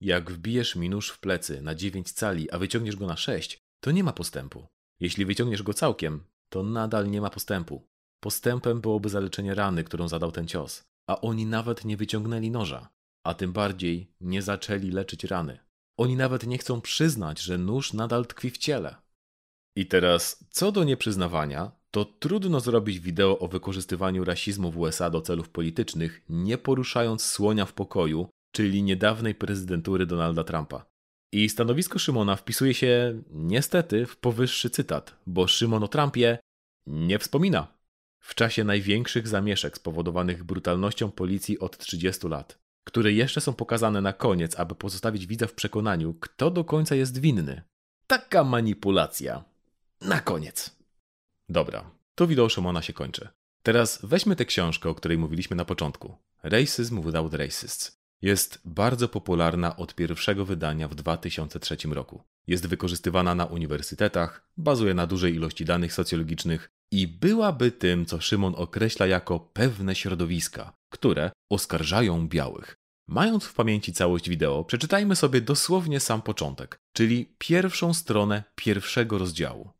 Jak 0.00 0.30
wbijesz 0.30 0.76
mi 0.76 0.90
nóż 0.90 1.10
w 1.10 1.20
plecy 1.20 1.62
na 1.62 1.74
9 1.74 2.12
cali, 2.12 2.50
a 2.50 2.58
wyciągniesz 2.58 2.96
go 2.96 3.06
na 3.06 3.16
6, 3.16 3.58
to 3.84 3.90
nie 3.90 4.04
ma 4.04 4.12
postępu. 4.12 4.66
Jeśli 5.00 5.24
wyciągniesz 5.24 5.62
go 5.62 5.74
całkiem, 5.74 6.24
to 6.52 6.62
nadal 6.62 7.10
nie 7.10 7.20
ma 7.20 7.30
postępu. 7.30 7.86
Postępem 8.20 8.80
byłoby 8.80 9.08
zaleczenie 9.08 9.54
rany, 9.54 9.84
którą 9.84 10.08
zadał 10.08 10.32
ten 10.32 10.48
cios, 10.48 10.84
a 11.10 11.20
oni 11.20 11.46
nawet 11.46 11.84
nie 11.84 11.96
wyciągnęli 11.96 12.50
noża, 12.50 12.88
a 13.26 13.34
tym 13.34 13.52
bardziej 13.52 14.12
nie 14.20 14.42
zaczęli 14.42 14.90
leczyć 14.90 15.24
rany. 15.24 15.67
Oni 15.98 16.16
nawet 16.16 16.46
nie 16.46 16.58
chcą 16.58 16.80
przyznać, 16.80 17.40
że 17.40 17.58
nóż 17.58 17.92
nadal 17.92 18.26
tkwi 18.26 18.50
w 18.50 18.58
ciele. 18.58 18.96
I 19.76 19.86
teraz, 19.86 20.44
co 20.50 20.72
do 20.72 20.84
nieprzyznawania, 20.84 21.72
to 21.90 22.04
trudno 22.04 22.60
zrobić 22.60 23.00
wideo 23.00 23.38
o 23.38 23.48
wykorzystywaniu 23.48 24.24
rasizmu 24.24 24.70
w 24.70 24.78
USA 24.78 25.10
do 25.10 25.20
celów 25.20 25.48
politycznych, 25.48 26.22
nie 26.28 26.58
poruszając 26.58 27.22
słonia 27.22 27.66
w 27.66 27.72
pokoju, 27.72 28.28
czyli 28.52 28.82
niedawnej 28.82 29.34
prezydentury 29.34 30.06
Donalda 30.06 30.44
Trumpa. 30.44 30.86
I 31.32 31.48
stanowisko 31.48 31.98
Szymona 31.98 32.36
wpisuje 32.36 32.74
się 32.74 33.22
niestety 33.30 34.06
w 34.06 34.16
powyższy 34.16 34.70
cytat, 34.70 35.16
bo 35.26 35.46
Szymon 35.46 35.82
o 35.82 35.88
Trumpie 35.88 36.38
nie 36.86 37.18
wspomina. 37.18 37.78
W 38.20 38.34
czasie 38.34 38.64
największych 38.64 39.28
zamieszek 39.28 39.76
spowodowanych 39.76 40.44
brutalnością 40.44 41.10
policji 41.10 41.58
od 41.58 41.78
30 41.78 42.28
lat, 42.28 42.58
które 42.88 43.12
jeszcze 43.12 43.40
są 43.40 43.52
pokazane 43.54 44.00
na 44.00 44.12
koniec, 44.12 44.60
aby 44.60 44.74
pozostawić 44.74 45.26
widza 45.26 45.46
w 45.46 45.52
przekonaniu, 45.52 46.14
kto 46.14 46.50
do 46.50 46.64
końca 46.64 46.94
jest 46.94 47.20
winny. 47.20 47.62
Taka 48.06 48.44
manipulacja. 48.44 49.44
Na 50.00 50.20
koniec. 50.20 50.76
Dobra, 51.48 51.90
to 52.14 52.26
wideo 52.26 52.48
Szymona 52.48 52.82
się 52.82 52.92
kończy. 52.92 53.28
Teraz 53.62 53.98
weźmy 54.02 54.36
tę 54.36 54.44
książkę, 54.44 54.88
o 54.88 54.94
której 54.94 55.18
mówiliśmy 55.18 55.56
na 55.56 55.64
początku. 55.64 56.16
Racism 56.42 57.02
Without 57.02 57.34
Racists. 57.34 57.98
Jest 58.22 58.60
bardzo 58.64 59.08
popularna 59.08 59.76
od 59.76 59.94
pierwszego 59.94 60.44
wydania 60.44 60.88
w 60.88 60.94
2003 60.94 61.76
roku. 61.90 62.22
Jest 62.46 62.66
wykorzystywana 62.66 63.34
na 63.34 63.46
uniwersytetach, 63.46 64.48
bazuje 64.56 64.94
na 64.94 65.06
dużej 65.06 65.34
ilości 65.34 65.64
danych 65.64 65.92
socjologicznych 65.92 66.70
i 66.90 67.08
byłaby 67.08 67.72
tym, 67.72 68.06
co 68.06 68.20
Szymon 68.20 68.54
określa 68.56 69.06
jako 69.06 69.40
pewne 69.40 69.94
środowiska, 69.94 70.72
które 70.92 71.30
oskarżają 71.50 72.28
białych. 72.28 72.77
Mając 73.08 73.44
w 73.44 73.54
pamięci 73.54 73.92
całość 73.92 74.28
wideo, 74.28 74.64
przeczytajmy 74.64 75.16
sobie 75.16 75.40
dosłownie 75.40 76.00
sam 76.00 76.22
początek, 76.22 76.80
czyli 76.92 77.34
pierwszą 77.38 77.94
stronę 77.94 78.44
pierwszego 78.54 79.18
rozdziału. 79.18 79.70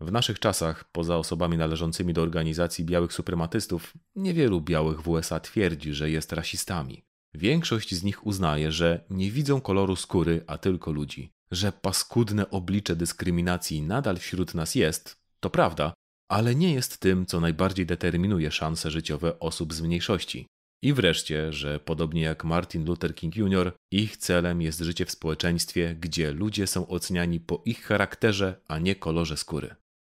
W 0.00 0.12
naszych 0.12 0.38
czasach, 0.38 0.84
poza 0.92 1.16
osobami 1.16 1.56
należącymi 1.56 2.12
do 2.12 2.22
organizacji 2.22 2.84
białych 2.84 3.12
suprematystów, 3.12 3.92
niewielu 4.16 4.60
białych 4.60 5.00
w 5.00 5.08
USA 5.08 5.40
twierdzi, 5.40 5.92
że 5.92 6.10
jest 6.10 6.32
rasistami. 6.32 7.04
Większość 7.34 7.94
z 7.94 8.02
nich 8.02 8.26
uznaje, 8.26 8.72
że 8.72 9.04
nie 9.10 9.30
widzą 9.30 9.60
koloru 9.60 9.96
skóry, 9.96 10.44
a 10.46 10.58
tylko 10.58 10.92
ludzi. 10.92 11.32
Że 11.50 11.72
paskudne 11.72 12.50
oblicze 12.50 12.96
dyskryminacji 12.96 13.82
nadal 13.82 14.16
wśród 14.16 14.54
nas 14.54 14.74
jest, 14.74 15.16
to 15.40 15.50
prawda, 15.50 15.94
ale 16.28 16.54
nie 16.54 16.74
jest 16.74 16.98
tym, 16.98 17.26
co 17.26 17.40
najbardziej 17.40 17.86
determinuje 17.86 18.50
szanse 18.50 18.90
życiowe 18.90 19.38
osób 19.38 19.74
z 19.74 19.80
mniejszości. 19.80 20.46
I 20.82 20.92
wreszcie, 20.92 21.52
że 21.52 21.80
podobnie 21.80 22.22
jak 22.22 22.44
Martin 22.44 22.84
Luther 22.84 23.14
King 23.14 23.36
Jr., 23.36 23.72
ich 23.90 24.16
celem 24.16 24.62
jest 24.62 24.80
życie 24.80 25.06
w 25.06 25.10
społeczeństwie, 25.10 25.96
gdzie 26.00 26.32
ludzie 26.32 26.66
są 26.66 26.86
oceniani 26.88 27.40
po 27.40 27.62
ich 27.64 27.82
charakterze, 27.84 28.60
a 28.68 28.78
nie 28.78 28.94
kolorze 28.94 29.36
skóry. 29.36 29.74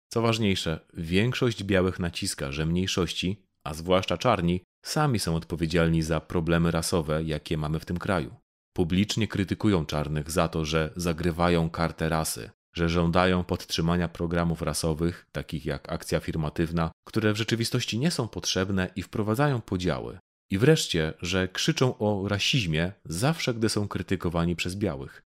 Co 0.10 0.22
ważniejsze, 0.22 0.80
większość 0.94 1.64
białych 1.64 2.00
naciska, 2.00 2.52
że 2.52 2.66
mniejszości, 2.66 3.44
a 3.64 3.74
zwłaszcza 3.74 4.18
czarni, 4.18 4.64
sami 4.86 5.20
są 5.20 5.36
odpowiedzialni 5.36 6.02
za 6.02 6.20
problemy 6.20 6.72
rasowe, 6.72 7.24
jakie 7.24 7.58
mamy 7.58 7.80
w 7.80 7.86
tym 7.86 7.98
kraju. 7.98 8.36
Publicznie 8.74 9.28
krytykują 9.28 9.86
czarnych 9.86 10.32
za 10.32 10.48
to, 10.48 10.66
że 10.66 10.94
zagrywają 10.96 11.70
kartę 11.70 12.10
rasy, 12.10 12.50
że 12.76 12.90
żądają 12.90 13.44
podtrzymania 13.44 14.08
programów 14.08 14.62
rasowych, 14.62 15.26
takich 15.32 15.66
jak 15.66 15.92
akcja 15.92 16.18
afirmatywna, 16.18 16.92
które 17.08 17.34
w 17.34 17.38
rzeczywistości 17.38 18.00
nie 18.00 18.12
są 18.12 18.28
potrzebne 18.28 18.90
i 18.96 19.04
wprowadzają 19.04 19.62
podziały. 19.62 20.20
I 20.50 20.58
wreszcie, 20.58 21.14
że 21.22 21.48
krzyczą 21.48 21.98
o 21.98 22.28
rasizmie 22.28 22.92
zawsze, 23.06 23.54
gdy 23.54 23.70
są 23.70 23.88
krytykowani 23.88 24.56
przez 24.56 24.76
białych. 24.76 25.22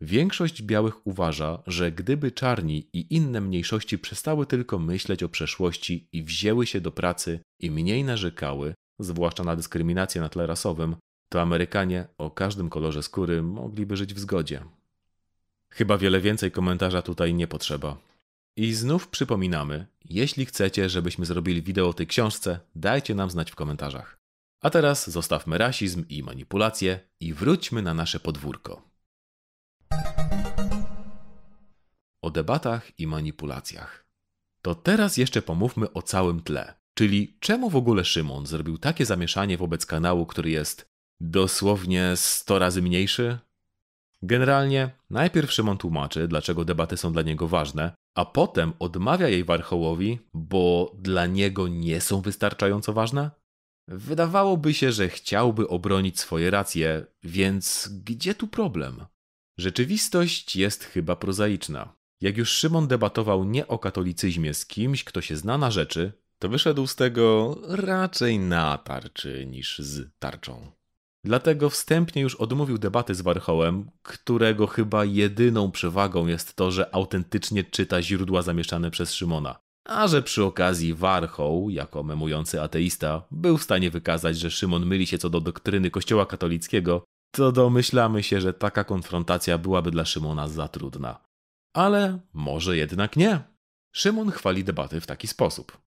Większość 0.00 0.62
białych 0.62 1.06
uważa, 1.06 1.62
że 1.66 1.92
gdyby 1.92 2.32
czarni 2.32 2.88
i 2.92 3.14
inne 3.14 3.40
mniejszości 3.40 3.98
przestały 3.98 4.46
tylko 4.46 4.78
myśleć 4.78 5.22
o 5.22 5.28
przeszłości 5.28 6.08
i 6.12 6.22
wzięły 6.22 6.66
się 6.66 6.80
do 6.80 6.92
pracy 6.92 7.40
i 7.60 7.70
mniej 7.70 8.04
narzekały, 8.04 8.74
zwłaszcza 8.98 9.44
na 9.44 9.56
dyskryminację 9.56 10.20
na 10.20 10.28
tle 10.28 10.46
rasowym, 10.46 10.96
to 11.28 11.40
Amerykanie 11.40 12.06
o 12.18 12.30
każdym 12.30 12.70
kolorze 12.70 13.02
skóry 13.02 13.42
mogliby 13.42 13.96
żyć 13.96 14.14
w 14.14 14.18
zgodzie. 14.18 14.64
Chyba 15.70 15.98
wiele 15.98 16.20
więcej 16.20 16.50
komentarza 16.50 17.02
tutaj 17.02 17.34
nie 17.34 17.46
potrzeba. 17.46 17.96
I 18.56 18.72
znów 18.74 19.08
przypominamy, 19.08 19.86
jeśli 20.04 20.46
chcecie, 20.46 20.88
żebyśmy 20.88 21.26
zrobili 21.26 21.62
wideo 21.62 21.88
o 21.88 21.94
tej 21.94 22.06
książce, 22.06 22.60
dajcie 22.74 23.14
nam 23.14 23.30
znać 23.30 23.50
w 23.50 23.54
komentarzach. 23.54 24.17
A 24.60 24.70
teraz 24.70 25.10
zostawmy 25.10 25.58
rasizm 25.58 26.04
i 26.08 26.22
manipulacje 26.22 27.00
i 27.20 27.34
wróćmy 27.34 27.82
na 27.82 27.94
nasze 27.94 28.20
podwórko. 28.20 28.82
O 32.22 32.30
debatach 32.30 33.00
i 33.00 33.06
manipulacjach. 33.06 34.06
To 34.62 34.74
teraz 34.74 35.16
jeszcze 35.16 35.42
pomówmy 35.42 35.92
o 35.92 36.02
całym 36.02 36.42
tle. 36.42 36.74
Czyli 36.94 37.36
czemu 37.40 37.70
w 37.70 37.76
ogóle 37.76 38.04
Szymon 38.04 38.46
zrobił 38.46 38.78
takie 38.78 39.06
zamieszanie 39.06 39.58
wobec 39.58 39.86
kanału, 39.86 40.26
który 40.26 40.50
jest 40.50 40.88
dosłownie 41.20 42.12
100 42.16 42.58
razy 42.58 42.82
mniejszy? 42.82 43.38
Generalnie 44.22 44.90
najpierw 45.10 45.52
Szymon 45.52 45.78
tłumaczy, 45.78 46.28
dlaczego 46.28 46.64
debaty 46.64 46.96
są 46.96 47.12
dla 47.12 47.22
niego 47.22 47.48
ważne, 47.48 47.92
a 48.14 48.24
potem 48.24 48.72
odmawia 48.78 49.28
jej 49.28 49.44
Warchołowi, 49.44 50.18
bo 50.34 50.92
dla 50.98 51.26
niego 51.26 51.68
nie 51.68 52.00
są 52.00 52.20
wystarczająco 52.20 52.92
ważne? 52.92 53.37
Wydawałoby 53.90 54.74
się, 54.74 54.92
że 54.92 55.08
chciałby 55.08 55.68
obronić 55.68 56.20
swoje 56.20 56.50
racje, 56.50 57.06
więc 57.22 57.90
gdzie 58.04 58.34
tu 58.34 58.48
problem? 58.48 59.06
Rzeczywistość 59.58 60.56
jest 60.56 60.84
chyba 60.84 61.16
prozaiczna. 61.16 61.94
Jak 62.20 62.36
już 62.36 62.50
Szymon 62.50 62.88
debatował 62.88 63.44
nie 63.44 63.66
o 63.66 63.78
katolicyzmie 63.78 64.54
z 64.54 64.66
kimś, 64.66 65.04
kto 65.04 65.20
się 65.20 65.36
zna 65.36 65.58
na 65.58 65.70
rzeczy, 65.70 66.12
to 66.38 66.48
wyszedł 66.48 66.86
z 66.86 66.96
tego 66.96 67.58
raczej 67.68 68.38
na 68.38 68.78
tarczy 68.78 69.46
niż 69.46 69.78
z 69.78 70.10
tarczą. 70.18 70.72
Dlatego 71.24 71.70
wstępnie 71.70 72.22
już 72.22 72.34
odmówił 72.34 72.78
debaty 72.78 73.14
z 73.14 73.20
Warchołem, 73.20 73.90
którego 74.02 74.66
chyba 74.66 75.04
jedyną 75.04 75.70
przewagą 75.70 76.26
jest 76.26 76.56
to, 76.56 76.70
że 76.70 76.94
autentycznie 76.94 77.64
czyta 77.64 78.02
źródła 78.02 78.42
zamieszczane 78.42 78.90
przez 78.90 79.14
Szymona. 79.14 79.67
A 79.84 80.08
że 80.08 80.22
przy 80.22 80.44
okazji 80.44 80.94
Warchoł, 80.94 81.70
jako 81.70 82.02
memujący 82.02 82.62
ateista, 82.62 83.22
był 83.30 83.58
w 83.58 83.62
stanie 83.62 83.90
wykazać, 83.90 84.38
że 84.38 84.50
Szymon 84.50 84.86
myli 84.86 85.06
się 85.06 85.18
co 85.18 85.30
do 85.30 85.40
doktryny 85.40 85.90
Kościoła 85.90 86.26
katolickiego, 86.26 87.04
to 87.34 87.52
domyślamy 87.52 88.22
się, 88.22 88.40
że 88.40 88.52
taka 88.52 88.84
konfrontacja 88.84 89.58
byłaby 89.58 89.90
dla 89.90 90.04
Szymona 90.04 90.48
za 90.48 90.68
trudna. 90.68 91.20
Ale 91.76 92.18
może 92.32 92.76
jednak 92.76 93.16
nie. 93.16 93.40
Szymon 93.94 94.30
chwali 94.30 94.64
debaty 94.64 95.00
w 95.00 95.06
taki 95.06 95.28
sposób. 95.28 95.78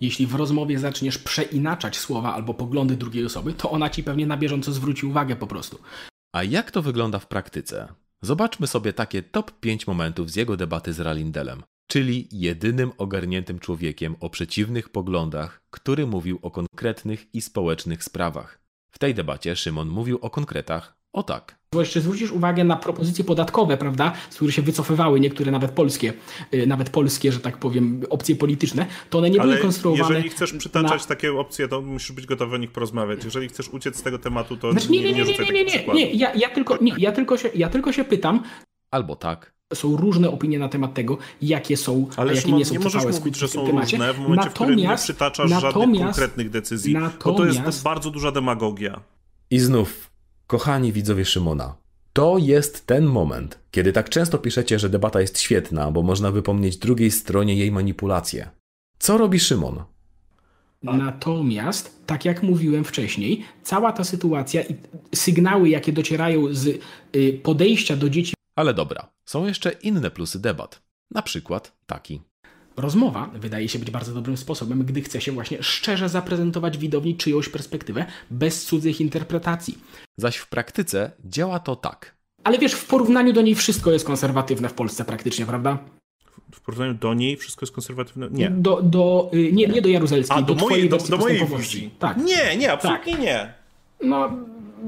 Jeśli 0.00 0.26
w 0.26 0.34
rozmowie 0.34 0.78
zaczniesz 0.78 1.18
przeinaczać 1.18 1.96
słowa 1.96 2.34
albo 2.34 2.54
poglądy 2.54 2.96
drugiej 2.96 3.24
osoby, 3.24 3.52
to 3.52 3.70
ona 3.70 3.90
ci 3.90 4.02
pewnie 4.02 4.26
na 4.26 4.36
bieżąco 4.36 4.72
zwróci 4.72 5.06
uwagę 5.06 5.36
po 5.36 5.46
prostu. 5.46 5.78
A 6.34 6.42
jak 6.42 6.70
to 6.70 6.82
wygląda 6.82 7.18
w 7.18 7.26
praktyce? 7.26 7.88
Zobaczmy 8.22 8.66
sobie 8.66 8.92
takie 8.92 9.22
top 9.22 9.60
5 9.60 9.86
momentów 9.86 10.30
z 10.30 10.36
jego 10.36 10.56
debaty 10.56 10.92
z 10.92 11.00
Ralindelem, 11.00 11.62
czyli 11.92 12.28
jedynym 12.32 12.92
ogarniętym 12.98 13.58
człowiekiem 13.58 14.16
o 14.20 14.30
przeciwnych 14.30 14.88
poglądach, 14.88 15.62
który 15.70 16.06
mówił 16.06 16.38
o 16.42 16.50
konkretnych 16.50 17.34
i 17.34 17.40
społecznych 17.40 18.04
sprawach. 18.04 18.60
W 18.90 18.98
tej 18.98 19.14
debacie 19.14 19.56
Szymon 19.56 19.88
mówił 19.88 20.18
o 20.22 20.30
konkretach, 20.30 20.96
o 21.12 21.22
tak. 21.22 21.58
Bo 21.72 21.80
jeszcze 21.80 22.00
zwrócisz 22.00 22.30
uwagę 22.30 22.64
na 22.64 22.76
propozycje 22.76 23.24
podatkowe, 23.24 23.76
prawda, 23.76 24.12
z 24.30 24.36
których 24.36 24.54
się 24.54 24.62
wycofywały 24.62 25.20
niektóre 25.20 25.52
nawet 25.52 25.70
polskie, 25.70 26.12
y, 26.54 26.66
nawet 26.66 26.90
polskie, 26.90 27.32
że 27.32 27.40
tak 27.40 27.58
powiem, 27.58 28.02
opcje 28.10 28.36
polityczne, 28.36 28.86
to 29.10 29.18
one 29.18 29.30
nie 29.30 29.40
Ale 29.40 29.50
były 29.50 29.62
konstruowane. 29.62 30.14
jeżeli 30.14 30.30
chcesz 30.30 30.52
przytaczać 30.52 31.02
na... 31.02 31.08
takie 31.08 31.32
opcje, 31.32 31.68
to 31.68 31.82
musisz 31.82 32.12
być 32.12 32.26
gotowy 32.26 32.54
o 32.54 32.58
nich 32.58 32.72
porozmawiać. 32.72 33.24
Jeżeli 33.24 33.48
chcesz 33.48 33.68
uciec 33.68 33.96
z 33.96 34.02
tego 34.02 34.18
tematu, 34.18 34.56
to 34.56 34.72
Znaczy, 34.72 34.90
nie, 34.90 35.00
nie, 35.00 35.12
nie, 35.12 35.24
nie, 35.24 35.38
nie, 35.38 35.52
nie, 35.52 35.64
nie, 35.64 35.94
nie, 35.94 36.10
ja, 36.10 36.34
ja, 36.34 36.50
tylko, 36.50 36.78
nie 36.80 36.94
ja, 36.98 37.12
tylko 37.12 37.36
się, 37.36 37.50
ja 37.54 37.68
tylko 37.68 37.92
się 37.92 38.04
pytam, 38.04 38.42
Albo 38.92 39.16
tak. 39.16 39.54
Są 39.74 39.96
różne 39.96 40.30
opinie 40.30 40.58
na 40.58 40.68
temat 40.68 40.94
tego, 40.94 41.18
jakie 41.42 41.76
są, 41.76 42.06
Ale 42.16 42.32
a 42.32 42.34
jakie 42.34 42.52
nie 42.52 42.64
są 42.64 42.72
nie 42.72 42.78
możesz 42.78 42.92
trwałe 43.02 43.18
mówić, 43.18 43.36
że 43.36 43.48
w 43.48 43.50
są 43.50 43.58
tym 43.60 43.66
temacie. 43.70 43.96
różne 43.96 44.12
w 44.14 44.18
momencie, 44.18 44.50
w 44.50 44.52
którym 44.54 44.76
nie 44.76 44.96
przytaczasz 44.96 45.50
żadnych 45.50 45.74
natomiast- 45.74 46.04
konkretnych 46.04 46.50
decyzji. 46.50 46.94
Bo 46.94 47.00
to 47.00 47.30
natomiast- 47.32 47.66
jest 47.66 47.82
bardzo 47.82 48.10
duża 48.10 48.32
demagogia. 48.32 49.00
I 49.50 49.58
znów, 49.58 50.10
kochani 50.46 50.92
widzowie 50.92 51.24
Szymona, 51.24 51.74
to 52.12 52.38
jest 52.38 52.86
ten 52.86 53.04
moment, 53.06 53.58
kiedy 53.70 53.92
tak 53.92 54.08
często 54.10 54.38
piszecie, 54.38 54.78
że 54.78 54.88
debata 54.88 55.20
jest 55.20 55.40
świetna, 55.40 55.90
bo 55.90 56.02
można 56.02 56.30
wypomnieć 56.30 56.76
drugiej 56.76 57.10
stronie 57.10 57.54
jej 57.56 57.72
manipulacje. 57.72 58.50
Co 58.98 59.18
robi 59.18 59.40
Szymon? 59.40 59.82
Natomiast, 60.82 62.06
tak 62.06 62.24
jak 62.24 62.42
mówiłem 62.42 62.84
wcześniej, 62.84 63.44
cała 63.62 63.92
ta 63.92 64.04
sytuacja 64.04 64.62
i 64.62 64.74
sygnały, 65.14 65.68
jakie 65.68 65.92
docierają 65.92 66.54
z 66.54 66.66
y, 67.16 67.40
podejścia 67.42 67.96
do 67.96 68.08
dzieci 68.10 68.34
Ale 68.56 68.74
dobra, 68.74 69.08
są 69.24 69.46
jeszcze 69.46 69.70
inne 69.70 70.10
plusy 70.10 70.40
debat. 70.40 70.82
Na 71.10 71.22
przykład 71.22 71.72
taki. 71.86 72.20
Rozmowa 72.76 73.30
wydaje 73.34 73.68
się 73.68 73.78
być 73.78 73.90
bardzo 73.90 74.14
dobrym 74.14 74.36
sposobem, 74.36 74.84
gdy 74.84 75.02
chce 75.02 75.20
się 75.20 75.32
właśnie 75.32 75.62
szczerze 75.62 76.08
zaprezentować 76.08 76.78
widowni 76.78 77.16
czyjąś 77.16 77.48
perspektywę, 77.48 78.06
bez 78.30 78.64
cudzych 78.64 79.00
interpretacji. 79.00 79.78
Zaś 80.16 80.36
w 80.36 80.48
praktyce 80.48 81.10
działa 81.24 81.58
to 81.58 81.76
tak. 81.76 82.16
Ale 82.44 82.58
wiesz, 82.58 82.72
w 82.72 82.86
porównaniu 82.86 83.32
do 83.32 83.42
niej 83.42 83.54
wszystko 83.54 83.92
jest 83.92 84.04
konserwatywne 84.04 84.68
w 84.68 84.74
Polsce 84.74 85.04
praktycznie, 85.04 85.46
prawda? 85.46 85.78
W 86.54 86.60
porównaniu 86.60 86.94
do 86.94 87.14
niej 87.14 87.36
wszystko 87.36 87.64
jest 87.64 87.74
konserwatywne? 87.74 88.28
Nie. 88.30 88.50
Do, 88.50 88.82
do, 88.82 89.30
y, 89.34 89.52
nie, 89.52 89.66
nie 89.66 89.82
do 89.82 89.88
Jaruzelskiej, 89.88 90.38
A, 90.38 90.42
do, 90.42 90.54
do 90.54 90.66
twojej 90.66 90.76
mojej, 90.76 90.88
do, 90.88 90.96
wersji 90.96 91.10
do 91.10 91.18
mojej 91.18 91.46
wizji. 91.58 91.90
Tak. 91.98 92.16
Nie, 92.16 92.56
nie, 92.56 92.72
absolutnie 92.72 93.14
nie. 93.14 93.54
No, 94.02 94.30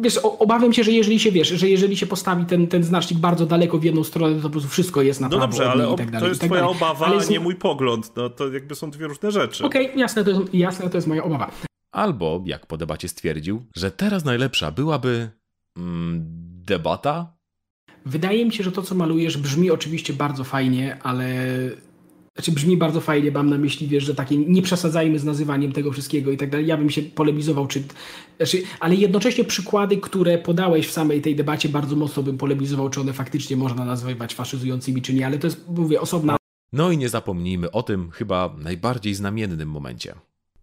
wiesz, 0.01 0.17
obawiam 0.39 0.73
się, 0.73 0.85
że 0.85 0.91
jeżeli 0.93 1.21
się, 1.21 1.33
wiesz, 1.33 1.49
że 1.49 1.69
jeżeli 1.69 1.97
się 1.97 2.07
postawi 2.07 2.45
ten, 2.45 2.67
ten 2.67 2.85
znacznik 2.85 3.19
bardzo 3.21 3.47
daleko 3.47 3.79
w 3.79 3.85
jedną 3.85 4.05
stronę, 4.05 4.37
to 4.37 4.43
po 4.43 4.51
prostu 4.51 4.69
wszystko 4.69 5.03
jest 5.03 5.21
na 5.21 5.29
No 5.29 5.37
prawo 5.37 5.47
dobrze, 5.47 5.65
od 5.65 5.71
ale 5.71 5.97
tak 5.97 6.11
dalej, 6.11 6.21
to 6.21 6.29
jest 6.29 6.41
tak 6.41 6.49
twoja 6.49 6.61
dalej. 6.63 6.77
obawa, 6.77 7.07
Ale 7.07 7.27
nie 7.27 7.41
mój 7.41 7.55
pogląd. 7.55 8.13
No 8.17 8.31
to 8.31 8.53
jakby 8.53 8.75
są 8.75 8.91
dwie 8.91 9.07
różne 9.07 9.33
rzeczy. 9.33 9.65
Okej, 9.65 9.91
jasne, 9.97 10.25
to 10.25 10.31
jest, 10.31 10.55
jasne, 10.55 10.91
to 10.91 10.97
jest 10.99 11.07
moja 11.09 11.25
obawa. 11.25 11.51
Albo, 11.93 12.43
jak 12.47 12.67
po 12.67 12.77
debacie 12.77 13.09
stwierdził, 13.09 13.63
że 13.77 13.91
teraz 13.91 14.25
najlepsza 14.25 14.71
byłaby. 14.71 15.31
Mm, 15.77 16.25
debata? 16.67 17.35
Wydaje 18.07 18.45
mi 18.45 18.53
się, 18.53 18.65
że 18.65 18.73
to, 18.73 18.83
co 18.83 18.95
malujesz, 18.95 19.37
brzmi 19.37 19.71
oczywiście 19.71 20.13
bardzo 20.13 20.45
fajnie, 20.45 20.97
ale. 21.03 21.27
Znaczy 22.35 22.53
brzmi 22.53 22.77
bardzo 22.77 23.01
fajnie, 23.01 23.31
mam 23.31 23.51
na 23.51 23.59
myśli, 23.59 23.89
wiesz, 23.89 24.05
że 24.05 24.15
takie 24.15 24.37
nie 24.37 24.63
przesadzajmy 24.63 25.19
z 25.19 25.25
nazywaniem 25.25 25.73
tego 25.73 25.93
wszystkiego 25.93 26.31
i 26.31 26.37
tak 26.37 26.51
dalej. 26.51 26.67
Ja 26.67 26.77
bym 26.77 26.91
się 26.91 27.03
polemizował, 27.03 27.67
czy. 27.67 27.83
Znaczy, 28.37 28.63
ale 28.81 28.95
jednocześnie 28.95 29.45
przykłady, 29.45 29.97
które 29.97 30.39
podałeś 30.39 30.89
w 30.89 30.93
samej 30.93 31.23
tej 31.23 31.37
debacie, 31.37 31.69
bardzo 31.69 31.97
mocno 31.97 32.23
bym 32.23 32.39
polemizował, 32.39 32.91
czy 32.91 33.01
one 33.01 33.13
faktycznie 33.13 33.57
można 33.57 33.85
nazywać 33.85 34.35
faszyzującymi, 34.35 35.03
czy 35.03 35.15
nie, 35.15 35.27
ale 35.27 35.39
to 35.39 35.47
jest, 35.47 35.69
mówię, 35.69 36.01
osobna 36.01 36.37
No 36.73 36.91
i 36.91 36.99
nie 36.99 37.09
zapomnijmy 37.09 37.71
o 37.71 37.83
tym 37.83 38.11
chyba 38.11 38.57
najbardziej 38.59 39.15
znamiennym 39.15 39.71
momencie. 39.71 40.15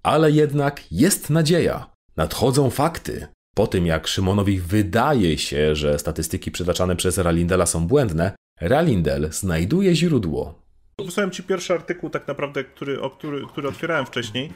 Ale 0.04 0.32
jednak 0.32 0.92
jest 0.92 1.30
nadzieja. 1.30 1.90
Nadchodzą 2.18 2.70
fakty. 2.70 3.28
Po 3.56 3.68
tym 3.68 3.86
jak 3.86 4.08
Szymonowi 4.08 4.60
wydaje 4.60 5.38
się, 5.38 5.76
że 5.76 6.00
statystyki 6.00 6.52
przytaczane 6.52 6.96
przez 6.96 7.18
Ralindela 7.18 7.66
są 7.66 7.88
błędne, 7.88 8.36
Ralindel 8.62 9.30
znajduje 9.32 9.96
źródło. 9.96 10.61
Wysłałem 11.06 11.32
ci 11.32 11.44
pierwszy 11.44 11.74
artykuł, 11.74 12.10
tak 12.10 12.28
naprawdę, 12.28 12.64
który, 12.64 13.02
o 13.02 13.10
który, 13.10 13.48
który 13.48 13.68
otwierałem 13.68 14.06
wcześniej, 14.06 14.54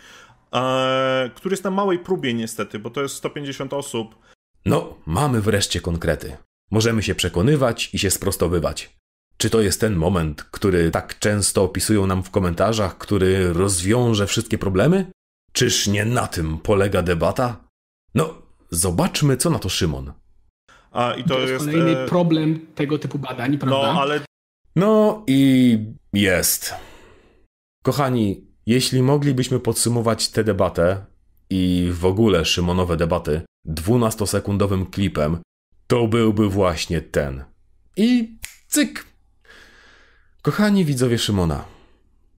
e, 0.53 1.29
który 1.35 1.53
jest 1.53 1.63
na 1.63 1.71
małej 1.71 1.99
próbie 1.99 2.33
niestety, 2.33 2.79
bo 2.79 2.89
to 2.89 3.01
jest 3.01 3.15
150 3.15 3.73
osób. 3.73 4.15
No, 4.65 4.97
mamy 5.05 5.41
wreszcie 5.41 5.81
konkrety. 5.81 6.37
Możemy 6.71 7.03
się 7.03 7.15
przekonywać 7.15 7.89
i 7.93 7.99
się 7.99 8.11
sprostowywać. 8.11 8.95
Czy 9.37 9.49
to 9.49 9.61
jest 9.61 9.81
ten 9.81 9.95
moment, 9.95 10.43
który 10.43 10.91
tak 10.91 11.19
często 11.19 11.63
opisują 11.63 12.07
nam 12.07 12.23
w 12.23 12.29
komentarzach, 12.31 12.97
który 12.97 13.53
rozwiąże 13.53 14.27
wszystkie 14.27 14.57
problemy? 14.57 15.11
Czyż 15.51 15.87
nie 15.87 16.05
na 16.05 16.27
tym 16.27 16.57
polega 16.57 17.01
debata? 17.01 17.57
No, 18.15 18.41
zobaczmy, 18.71 19.37
co 19.37 19.49
na 19.49 19.59
to 19.59 19.69
Szymon. 19.69 20.13
A 20.91 21.13
i 21.13 21.23
to, 21.23 21.29
To 21.29 21.39
jest 21.39 21.53
jest. 21.53 21.65
kolejny 21.65 21.99
e, 21.99 22.07
problem 22.07 22.67
tego 22.75 22.99
typu 22.99 23.19
badań, 23.19 23.57
prawda? 23.57 23.93
no, 23.93 24.01
ale 24.01 24.19
No 24.75 25.23
i 25.27 25.79
jest. 26.13 26.73
Kochani, 27.83 28.47
jeśli 28.65 29.01
moglibyśmy 29.01 29.59
podsumować 29.59 30.29
tę 30.29 30.43
debatę 30.43 31.05
i 31.49 31.89
w 31.93 32.05
ogóle 32.05 32.45
Szymonowe 32.45 32.97
debaty 32.97 33.41
12-sekundowym 33.67 34.89
klipem, 34.89 35.37
to 35.87 36.07
byłby 36.07 36.49
właśnie 36.49 37.01
ten. 37.01 37.43
I 37.97 38.37
cyk! 38.67 39.05
Kochani 40.41 40.85
widzowie 40.85 41.17
Szymona, 41.17 41.65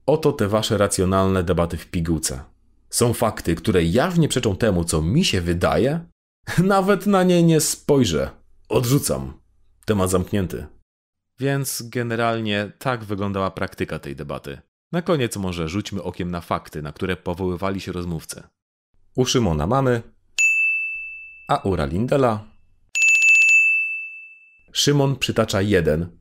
oto 0.06 0.32
te 0.32 0.48
wasze 0.48 0.78
racjonalne 0.78 1.42
debaty 1.42 1.76
w 1.76 1.86
pigułce. 1.86 2.40
Są 2.90 3.12
fakty, 3.12 3.54
które 3.54 3.84
jawnie 3.84 4.28
przeczą 4.28 4.56
temu, 4.56 4.84
co 4.84 5.02
mi 5.02 5.24
się 5.24 5.40
wydaje? 5.40 6.00
Nawet 6.58 7.06
na 7.06 7.22
nie 7.22 7.42
nie 7.42 7.60
spojrzę. 7.60 8.30
Odrzucam. 8.68 9.40
Temat 9.84 10.10
zamknięty. 10.10 10.66
Więc 11.40 11.82
generalnie 11.82 12.72
tak 12.78 13.04
wyglądała 13.04 13.50
praktyka 13.50 13.98
tej 13.98 14.16
debaty. 14.16 14.60
Na 14.92 15.02
koniec 15.02 15.36
może 15.36 15.68
rzućmy 15.68 16.02
okiem 16.02 16.30
na 16.30 16.40
fakty, 16.40 16.82
na 16.82 16.92
które 16.92 17.16
powoływali 17.16 17.80
się 17.80 17.92
rozmówcy. 17.92 18.42
U 19.16 19.24
Szymona 19.24 19.66
mamy, 19.66 20.02
a 21.48 21.56
u 21.56 21.76
Ralindela 21.76 22.44
Szymon 24.72 25.16
przytacza 25.16 25.62
jeden. 25.62 26.18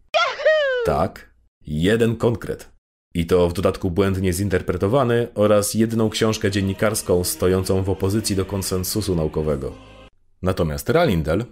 Tak, 0.85 1.33
jeden 1.61 2.15
konkret. 2.15 2.71
I 3.13 3.25
to 3.25 3.49
w 3.49 3.53
dodatku 3.53 3.91
błędnie 3.91 4.33
zinterpretowany 4.33 5.27
oraz 5.35 5.73
jedną 5.73 6.09
książkę 6.09 6.51
dziennikarską 6.51 7.23
stojącą 7.23 7.83
w 7.83 7.89
opozycji 7.89 8.35
do 8.35 8.45
konsensusu 8.45 9.15
naukowego. 9.15 9.75
Natomiast 10.41 10.89
Ralindel 10.89 11.45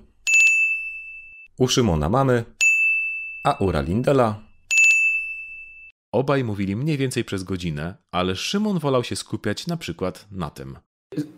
u 1.58 1.68
Szymona 1.68 2.10
mamy, 2.10 2.44
a 3.46 3.54
u 3.60 3.72
Ralindela 3.72 4.36
Obaj 6.12 6.44
mówili 6.44 6.76
mniej 6.76 6.98
więcej 6.98 7.24
przez 7.24 7.44
godzinę, 7.44 7.96
ale 8.12 8.36
Szymon 8.36 8.80
wolał 8.80 9.04
się 9.04 9.16
skupiać 9.16 9.68
na 9.68 9.78
przykład 9.78 10.28
na 10.32 10.50
tym. 10.50 10.78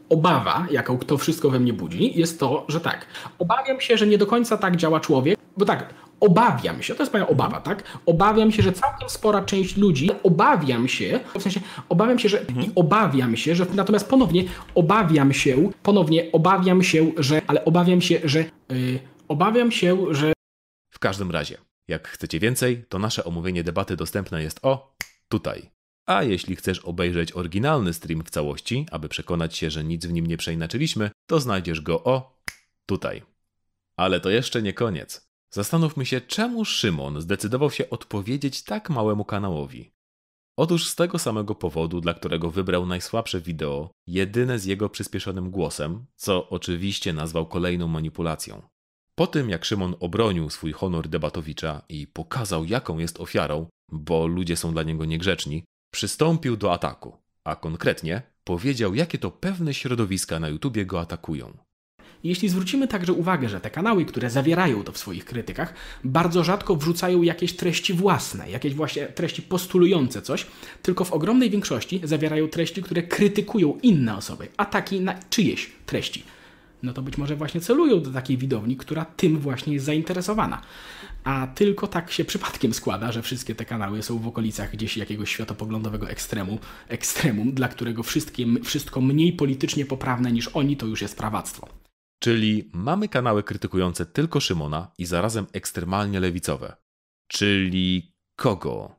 Obawa, 0.10 0.68
jaką 0.72 0.98
to 0.98 1.18
wszystko 1.18 1.50
we 1.50 1.60
mnie 1.60 1.74
budzi, 1.74 2.20
jest 2.20 2.40
to, 2.40 2.66
że 2.68 2.80
tak, 2.80 3.06
obawiam 3.40 3.82
się, 3.82 3.98
że 3.98 4.08
nie 4.08 4.18
do 4.18 4.28
końca 4.28 4.58
tak 4.58 4.76
działa 4.76 5.00
człowiek, 5.00 5.40
bo 5.58 5.66
tak, 5.66 5.94
obawiam 6.20 6.84
się, 6.84 6.96
to 6.96 7.04
jest 7.04 7.14
moja 7.14 7.28
obawa, 7.28 7.62
tak? 7.62 7.84
Obawiam 8.06 8.52
się, 8.52 8.64
że 8.64 8.72
całkiem 8.72 9.10
spora 9.10 9.42
część 9.42 9.78
ludzi, 9.78 10.10
obawiam 10.24 10.88
się, 10.88 11.20
w 11.40 11.42
sensie, 11.42 11.60
obawiam 11.90 12.20
się, 12.20 12.30
że 12.30 12.42
i 12.42 12.72
obawiam 12.76 13.38
się, 13.38 13.56
że 13.56 13.66
natomiast 13.74 14.10
ponownie 14.10 14.44
obawiam 14.76 15.34
się, 15.34 15.70
ponownie 15.84 16.32
obawiam 16.32 16.84
się, 16.84 17.12
że, 17.18 17.42
ale 17.48 17.66
obawiam 17.66 18.02
się, 18.02 18.20
że, 18.24 18.40
yy, 18.40 19.00
obawiam 19.28 19.72
się, 19.72 19.98
że 20.12 20.34
W 20.90 21.00
każdym 21.00 21.32
razie, 21.32 21.58
jak 21.88 22.08
chcecie 22.08 22.40
więcej, 22.40 22.86
to 22.90 23.00
nasze 23.00 23.24
omówienie 23.24 23.64
debaty 23.64 23.96
dostępne 23.96 24.44
jest 24.44 24.60
o 24.62 24.96
tutaj. 25.30 25.72
A 26.06 26.24
jeśli 26.24 26.56
chcesz 26.56 26.80
obejrzeć 26.80 27.32
oryginalny 27.32 27.94
stream 27.94 28.24
w 28.24 28.30
całości, 28.30 28.86
aby 28.92 29.10
przekonać 29.10 29.58
się, 29.58 29.70
że 29.70 29.84
nic 29.84 30.06
w 30.06 30.12
nim 30.12 30.28
nie 30.28 30.38
przeinaczyliśmy, 30.38 31.12
to 31.26 31.40
znajdziesz 31.40 31.82
go 31.82 32.04
o 32.04 32.42
tutaj. 32.86 33.24
Ale 33.96 34.20
to 34.20 34.30
jeszcze 34.30 34.62
nie 34.62 34.74
koniec. 34.74 35.28
Zastanówmy 35.50 36.06
się, 36.06 36.22
czemu 36.22 36.66
Szymon 36.66 37.22
zdecydował 37.22 37.72
się 37.72 37.90
odpowiedzieć 37.90 38.64
tak 38.64 38.90
małemu 38.90 39.26
kanałowi. 39.26 39.92
Otóż 40.58 40.88
z 40.88 40.96
tego 40.96 41.20
samego 41.20 41.56
powodu, 41.56 42.02
dla 42.02 42.14
którego 42.14 42.52
wybrał 42.52 42.86
najsłabsze 42.86 43.42
wideo, 43.42 43.92
jedyne 44.08 44.60
z 44.60 44.66
jego 44.66 44.90
przyspieszonym 44.90 45.52
głosem, 45.52 46.06
co 46.16 46.50
oczywiście 46.50 47.14
nazwał 47.14 47.46
kolejną 47.46 47.88
manipulacją. 47.88 48.62
Po 49.20 49.28
tym, 49.28 49.50
jak 49.50 49.66
Szymon 49.66 49.96
obronił 50.00 50.50
swój 50.50 50.72
honor 50.72 51.08
debatowicza 51.08 51.82
i 51.90 52.08
pokazał, 52.08 52.66
jaką 52.66 53.00
jest 53.00 53.20
ofiarą, 53.20 53.68
bo 53.92 54.28
ludzie 54.28 54.58
są 54.58 54.74
dla 54.74 54.84
niego 54.84 55.06
niegrzeczni, 55.06 55.64
przystąpił 55.94 56.58
do 56.58 56.74
ataku, 56.74 57.18
a 57.44 57.56
konkretnie 57.56 58.22
powiedział, 58.44 58.96
jakie 58.96 59.18
to 59.18 59.32
pewne 59.32 59.74
środowiska 59.74 60.40
na 60.40 60.50
YouTubie 60.50 60.86
go 60.86 61.00
atakują. 61.00 61.58
Jeśli 62.24 62.50
zwrócimy 62.50 62.88
także 62.88 63.14
uwagę, 63.14 63.50
że 63.50 63.62
te 63.62 63.70
kanały, 63.70 64.06
które 64.06 64.30
zawierają 64.30 64.84
to 64.84 64.92
w 64.92 64.98
swoich 64.98 65.26
krytykach, 65.26 65.74
bardzo 66.04 66.44
rzadko 66.44 66.76
wrzucają 66.76 67.22
jakieś 67.22 67.56
treści 67.56 67.94
własne, 67.94 68.50
jakieś 68.52 68.74
właśnie 68.74 69.06
treści 69.06 69.42
postulujące 69.42 70.22
coś, 70.22 70.48
tylko 70.82 71.06
w 71.06 71.14
ogromnej 71.14 71.50
większości 71.50 72.02
zawierają 72.04 72.48
treści, 72.48 72.84
które 72.84 73.04
krytykują 73.04 73.78
inne 73.84 74.18
osoby, 74.18 74.48
ataki 74.58 75.00
na 75.00 75.20
czyjeś 75.30 75.72
treści. 75.86 76.37
No 76.84 76.94
to 76.94 77.02
być 77.02 77.18
może 77.18 77.36
właśnie 77.36 77.62
celują 77.62 78.02
do 78.02 78.12
takiej 78.12 78.38
widowni, 78.38 78.78
która 78.78 79.06
tym 79.06 79.40
właśnie 79.40 79.74
jest 79.74 79.86
zainteresowana. 79.86 80.62
A 81.24 81.48
tylko 81.48 81.88
tak 81.88 82.12
się 82.12 82.26
przypadkiem 82.26 82.74
składa, 82.74 83.12
że 83.12 83.22
wszystkie 83.22 83.56
te 83.56 83.66
kanały 83.66 84.04
są 84.04 84.20
w 84.20 84.28
okolicach 84.28 84.72
gdzieś 84.72 84.98
jakiegoś 84.98 85.32
światopoglądowego 85.32 86.10
ekstremu, 86.10 86.60
ekstremum, 86.88 87.54
dla 87.54 87.68
którego 87.68 88.04
wszystko 88.64 89.02
mniej 89.02 89.34
politycznie 89.34 89.86
poprawne 89.86 90.32
niż 90.32 90.48
oni 90.48 90.78
to 90.78 90.86
już 90.86 91.02
jest 91.02 91.18
prawactwo. 91.18 91.70
Czyli 92.20 92.70
mamy 92.74 93.08
kanały 93.10 93.44
krytykujące 93.44 94.06
tylko 94.06 94.40
Szymona 94.40 94.92
i 94.98 95.06
zarazem 95.06 95.46
ekstremalnie 95.54 96.20
lewicowe. 96.20 96.76
Czyli 97.28 98.14
kogo? 98.36 98.96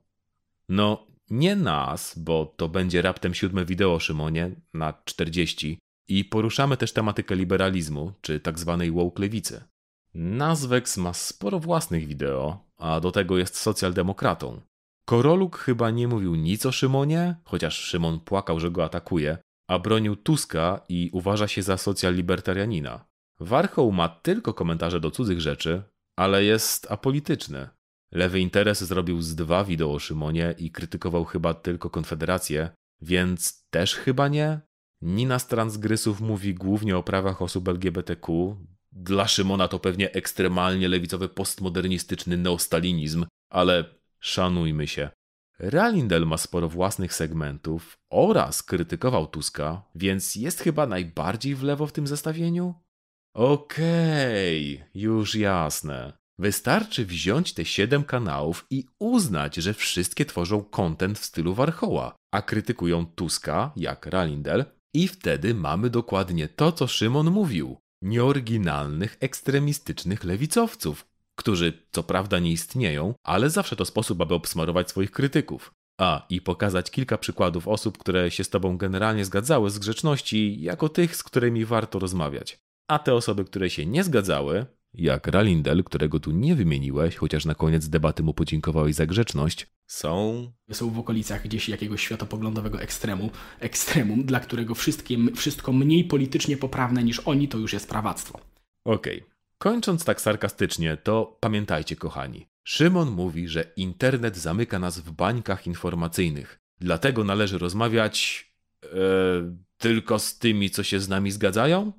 No, 0.68 1.06
nie 1.30 1.56
nas, 1.56 2.18
bo 2.18 2.54
to 2.56 2.68
będzie 2.68 3.02
raptem 3.02 3.34
siódme 3.34 3.64
wideo 3.64 4.00
Szymonie 4.00 4.50
na 4.74 4.94
40 5.04 5.78
i 6.08 6.24
poruszamy 6.24 6.76
też 6.76 6.92
tematykę 6.92 7.36
liberalizmu, 7.36 8.12
czy 8.20 8.40
tak 8.40 8.58
zwanej 8.58 8.92
woke 8.92 9.22
lewicy. 9.22 9.64
Nazwex 10.14 10.96
ma 10.96 11.14
sporo 11.14 11.60
własnych 11.60 12.06
wideo, 12.06 12.64
a 12.76 13.00
do 13.00 13.12
tego 13.12 13.38
jest 13.38 13.56
socjaldemokratą. 13.56 14.60
Koroluk 15.04 15.58
chyba 15.58 15.90
nie 15.90 16.08
mówił 16.08 16.34
nic 16.34 16.66
o 16.66 16.72
Szymonie, 16.72 17.36
chociaż 17.44 17.78
Szymon 17.78 18.20
płakał, 18.20 18.60
że 18.60 18.70
go 18.70 18.84
atakuje, 18.84 19.38
a 19.68 19.78
bronił 19.78 20.16
Tuska 20.16 20.80
i 20.88 21.10
uważa 21.12 21.48
się 21.48 21.62
za 21.62 21.76
socjal-libertarianina. 21.76 23.04
Warchoł 23.40 23.92
ma 23.92 24.08
tylko 24.08 24.54
komentarze 24.54 25.00
do 25.00 25.10
cudzych 25.10 25.40
rzeczy, 25.40 25.82
ale 26.16 26.44
jest 26.44 26.90
apolityczny. 26.90 27.68
Lewy 28.12 28.40
Interes 28.40 28.84
zrobił 28.84 29.22
z 29.22 29.34
dwa 29.34 29.64
wideo 29.64 29.92
o 29.92 29.98
Szymonie 29.98 30.54
i 30.58 30.70
krytykował 30.70 31.24
chyba 31.24 31.54
tylko 31.54 31.90
Konfederację, 31.90 32.70
więc 33.00 33.66
też 33.70 33.94
chyba 33.94 34.28
nie. 34.28 34.60
Nina 35.02 35.38
z 35.38 35.46
Transgrysów 35.46 36.20
mówi 36.20 36.54
głównie 36.54 36.96
o 36.96 37.02
prawach 37.02 37.42
osób 37.42 37.68
LGBTQ. 37.68 38.56
Dla 38.92 39.28
Szymona 39.28 39.68
to 39.68 39.78
pewnie 39.78 40.12
ekstremalnie 40.12 40.88
lewicowy 40.88 41.28
postmodernistyczny 41.28 42.36
neostalinizm, 42.36 43.26
ale 43.50 43.84
szanujmy 44.20 44.86
się. 44.86 45.10
Ralindel 45.58 46.26
ma 46.26 46.36
sporo 46.36 46.68
własnych 46.68 47.14
segmentów 47.14 47.98
oraz 48.10 48.62
krytykował 48.62 49.26
Tuska, 49.26 49.82
więc 49.94 50.34
jest 50.34 50.60
chyba 50.60 50.86
najbardziej 50.86 51.54
w 51.54 51.62
lewo 51.62 51.86
w 51.86 51.92
tym 51.92 52.06
zestawieniu? 52.06 52.74
Okej, 53.34 54.74
okay, 54.76 54.90
już 54.94 55.34
jasne. 55.34 56.12
Wystarczy 56.38 57.06
wziąć 57.06 57.54
te 57.54 57.64
siedem 57.64 58.04
kanałów 58.04 58.66
i 58.70 58.84
uznać, 58.98 59.56
że 59.56 59.74
wszystkie 59.74 60.24
tworzą 60.24 60.64
content 60.64 61.18
w 61.18 61.24
stylu 61.24 61.54
Warchoła, 61.54 62.16
a 62.34 62.42
krytykują 62.42 63.06
Tuska, 63.06 63.72
jak 63.76 64.06
Ralindel, 64.06 64.64
i 64.94 65.08
wtedy 65.08 65.54
mamy 65.54 65.90
dokładnie 65.90 66.48
to, 66.48 66.72
co 66.72 66.86
Szymon 66.86 67.30
mówił. 67.30 67.76
Nieoryginalnych, 68.02 69.16
ekstremistycznych 69.20 70.24
lewicowców, 70.24 71.06
którzy 71.38 71.86
co 71.92 72.02
prawda 72.02 72.38
nie 72.38 72.52
istnieją, 72.52 73.14
ale 73.24 73.50
zawsze 73.50 73.76
to 73.76 73.84
sposób, 73.84 74.20
aby 74.20 74.34
obsmarować 74.34 74.90
swoich 74.90 75.10
krytyków. 75.10 75.72
A, 76.00 76.26
i 76.30 76.40
pokazać 76.40 76.90
kilka 76.90 77.18
przykładów 77.18 77.68
osób, 77.68 77.98
które 77.98 78.30
się 78.30 78.44
z 78.44 78.50
tobą 78.50 78.76
generalnie 78.76 79.24
zgadzały 79.24 79.70
z 79.70 79.78
grzeczności, 79.78 80.62
jako 80.62 80.88
tych, 80.88 81.16
z 81.16 81.22
którymi 81.22 81.64
warto 81.64 81.98
rozmawiać. 81.98 82.58
A 82.90 82.98
te 82.98 83.14
osoby, 83.14 83.44
które 83.44 83.70
się 83.70 83.86
nie 83.86 84.04
zgadzały, 84.04 84.66
jak 84.94 85.26
Ralindel, 85.26 85.84
którego 85.84 86.20
tu 86.20 86.30
nie 86.30 86.54
wymieniłeś, 86.54 87.16
chociaż 87.16 87.44
na 87.44 87.54
koniec 87.54 87.88
debaty 87.88 88.22
mu 88.22 88.34
podziękowałeś 88.34 88.94
za 88.94 89.06
grzeczność, 89.06 89.66
są. 89.86 90.52
Są 90.72 90.90
w 90.90 90.98
okolicach 90.98 91.42
gdzieś 91.42 91.68
jakiegoś 91.68 92.02
światopoglądowego 92.02 92.80
ekstremu, 92.80 93.30
ekstremum, 93.60 94.24
dla 94.24 94.40
którego 94.40 94.74
wszystko 95.34 95.72
mniej 95.72 96.04
politycznie 96.04 96.56
poprawne 96.56 97.04
niż 97.04 97.20
oni 97.20 97.48
to 97.48 97.58
już 97.58 97.72
jest 97.72 97.88
prawactwo. 97.88 98.40
Okej. 98.84 99.16
Okay. 99.16 99.38
Kończąc 99.58 100.04
tak 100.04 100.20
sarkastycznie, 100.20 100.96
to 100.96 101.36
pamiętajcie, 101.40 101.96
kochani. 101.96 102.46
Szymon 102.64 103.10
mówi, 103.10 103.48
że 103.48 103.72
internet 103.76 104.36
zamyka 104.36 104.78
nas 104.78 105.00
w 105.00 105.10
bańkach 105.10 105.66
informacyjnych. 105.66 106.58
Dlatego 106.80 107.24
należy 107.24 107.58
rozmawiać. 107.58 108.46
E, 108.84 108.88
tylko 109.78 110.18
z 110.18 110.38
tymi, 110.38 110.70
co 110.70 110.82
się 110.82 111.00
z 111.00 111.08
nami 111.08 111.30
zgadzają? 111.30 111.92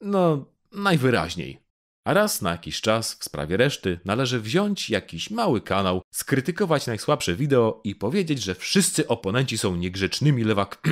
No, 0.00 0.44
najwyraźniej. 0.72 1.63
A 2.04 2.14
raz 2.14 2.42
na 2.42 2.50
jakiś 2.50 2.80
czas 2.80 3.14
w 3.14 3.24
sprawie 3.24 3.56
reszty 3.56 4.00
należy 4.04 4.40
wziąć 4.40 4.90
jakiś 4.90 5.30
mały 5.30 5.60
kanał, 5.60 6.02
skrytykować 6.10 6.86
najsłabsze 6.86 7.36
wideo 7.36 7.80
i 7.84 7.94
powiedzieć, 7.94 8.42
że 8.42 8.54
wszyscy 8.54 9.08
oponenci 9.08 9.58
są 9.58 9.76
niegrzecznymi 9.76 10.44
lewak... 10.44 10.82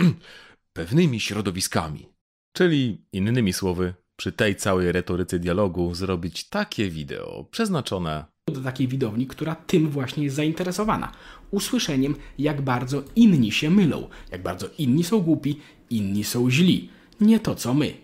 pewnymi 0.72 1.20
środowiskami. 1.20 2.08
Czyli, 2.56 3.04
innymi 3.12 3.52
słowy, 3.52 3.94
przy 4.16 4.32
tej 4.32 4.56
całej 4.56 4.92
retoryce 4.92 5.38
dialogu 5.38 5.94
zrobić 5.94 6.48
takie 6.48 6.90
wideo 6.90 7.44
przeznaczone 7.50 8.24
do 8.48 8.60
takiej 8.60 8.88
widowni, 8.88 9.26
która 9.26 9.54
tym 9.54 9.90
właśnie 9.90 10.24
jest 10.24 10.36
zainteresowana. 10.36 11.12
Usłyszeniem, 11.50 12.14
jak 12.38 12.62
bardzo 12.62 13.02
inni 13.16 13.52
się 13.52 13.70
mylą, 13.70 14.08
jak 14.30 14.42
bardzo 14.42 14.66
inni 14.78 15.04
są 15.04 15.20
głupi, 15.20 15.60
inni 15.90 16.24
są 16.24 16.50
źli. 16.50 16.90
Nie 17.20 17.40
to 17.40 17.54
co 17.54 17.74
my. 17.74 17.94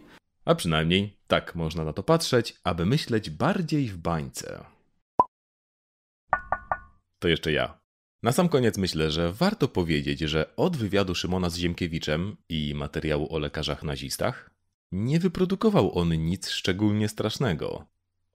A 0.49 0.55
przynajmniej 0.55 1.17
tak 1.27 1.55
można 1.55 1.85
na 1.85 1.93
to 1.93 2.03
patrzeć, 2.03 2.61
aby 2.65 2.87
myśleć 2.87 3.31
bardziej 3.31 3.89
w 3.89 3.97
bańce. 3.97 4.65
To 7.19 7.29
jeszcze 7.29 7.53
ja. 7.53 7.81
Na 8.23 8.33
sam 8.33 8.49
koniec 8.49 8.79
myślę, 8.79 9.11
że 9.11 9.33
warto 9.33 9.69
powiedzieć, 9.69 10.21
że 10.21 10.57
od 10.57 10.77
wywiadu 10.77 11.15
Szymona 11.15 11.51
z 11.51 11.57
Ziemkiewiczem 11.57 12.37
i 12.49 12.75
materiału 12.75 13.35
o 13.35 13.39
lekarzach 13.39 13.83
nazistach 13.83 14.51
nie 14.93 15.21
wyprodukował 15.21 15.99
on 15.99 16.09
nic 16.09 16.49
szczególnie 16.49 17.09
strasznego. 17.09 17.87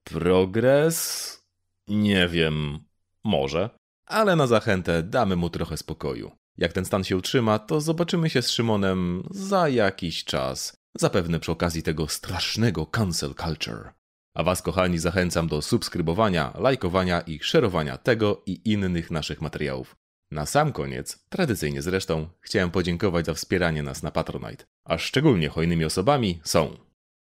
Progres? 0.04 1.42
Nie 1.88 2.28
wiem, 2.28 2.80
może, 3.24 3.70
ale 4.06 4.36
na 4.36 4.48
zachętę 4.48 5.04
damy 5.04 5.36
mu 5.36 5.50
trochę 5.50 5.78
spokoju. 5.78 6.32
Jak 6.58 6.74
ten 6.74 6.86
stan 6.86 7.04
się 7.04 7.18
utrzyma, 7.18 7.60
to 7.60 7.82
zobaczymy 7.82 8.30
się 8.30 8.42
z 8.42 8.52
Szymonem 8.52 9.24
za 9.32 9.70
jakiś 9.70 10.24
czas, 10.24 10.83
zapewne 10.98 11.40
przy 11.40 11.52
okazji 11.52 11.84
tego 11.84 12.08
strasznego 12.08 12.86
cancel 12.86 13.36
culture. 13.36 13.94
A 14.36 14.44
Was, 14.44 14.62
kochani, 14.62 15.00
zachęcam 15.00 15.48
do 15.48 15.62
subskrybowania, 15.62 16.54
lajkowania 16.60 17.22
i 17.22 17.40
szerowania 17.40 17.98
tego 17.98 18.44
i 18.46 18.62
innych 18.72 19.12
naszych 19.12 19.42
materiałów. 19.42 19.96
Na 20.32 20.46
sam 20.46 20.72
koniec, 20.72 21.26
tradycyjnie 21.30 21.82
zresztą, 21.82 22.28
chciałem 22.42 22.72
podziękować 22.72 23.26
za 23.26 23.34
wspieranie 23.34 23.84
nas 23.84 24.04
na 24.04 24.12
Patronite, 24.12 24.66
a 24.88 24.98
szczególnie 24.98 25.50
hojnymi 25.50 25.86
osobami 25.86 26.40
są 26.44 26.78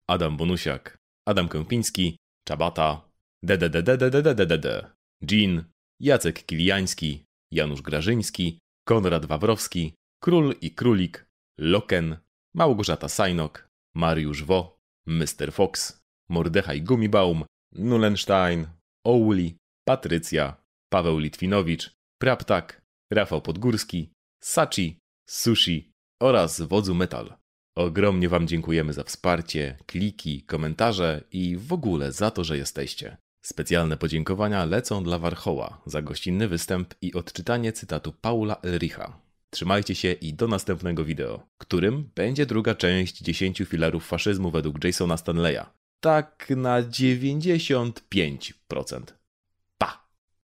Adam 0.08 0.36
Bonusiak, 0.36 0.98
Adam 1.28 1.48
Kępiński, 1.48 2.16
Czabata, 2.48 3.08
DDDDDDDDD, 3.42 4.90
Jean, 5.30 5.64
Jacek 6.00 6.46
Kiliański, 6.46 7.24
Janusz 7.52 7.82
Grażyński, 7.82 8.58
Konrad 8.88 9.26
Wawrowski, 9.26 9.94
Król 10.22 10.54
i 10.60 10.70
Królik, 10.70 11.26
Loken, 11.58 12.16
Małgorzata 12.56 13.08
Sajnok, 13.08 13.68
Mariusz 13.94 14.44
Wo, 14.44 14.76
Mr. 15.06 15.52
Fox, 15.52 16.00
Mordechaj 16.28 16.82
Gumibaum, 16.82 17.44
Nulenstein, 17.72 18.66
Ouli, 19.04 19.56
Patrycja, 19.88 20.56
Paweł 20.92 21.18
Litwinowicz, 21.18 21.90
Praptak, 22.20 22.82
Rafał 23.12 23.42
Podgórski, 23.42 24.10
Sachi, 24.42 24.98
Sushi 25.28 25.90
oraz 26.22 26.60
Wodzu 26.60 26.94
Metal. 26.94 27.34
Ogromnie 27.76 28.28
Wam 28.28 28.46
dziękujemy 28.46 28.92
za 28.92 29.04
wsparcie, 29.04 29.76
kliki, 29.86 30.42
komentarze 30.42 31.24
i 31.32 31.56
w 31.56 31.72
ogóle 31.72 32.12
za 32.12 32.30
to, 32.30 32.44
że 32.44 32.56
jesteście. 32.56 33.16
Specjalne 33.44 33.96
podziękowania 33.96 34.64
lecą 34.64 35.04
dla 35.04 35.18
Warchoła 35.18 35.82
za 35.86 36.02
gościnny 36.02 36.48
występ 36.48 36.94
i 37.02 37.14
odczytanie 37.14 37.72
cytatu 37.72 38.12
Paula 38.12 38.56
Elricha. 38.62 39.23
Trzymajcie 39.54 39.94
się 39.94 40.12
i 40.12 40.34
do 40.34 40.48
następnego 40.48 41.04
wideo, 41.04 41.46
którym 41.58 42.10
będzie 42.14 42.46
druga 42.46 42.74
część 42.74 43.18
10 43.18 43.58
filarów 43.58 44.06
faszyzmu 44.06 44.50
według 44.50 44.84
Jasona 44.84 45.16
Stanleya. 45.16 45.60
Tak 46.00 46.52
na 46.56 46.82
95%. 46.82 49.02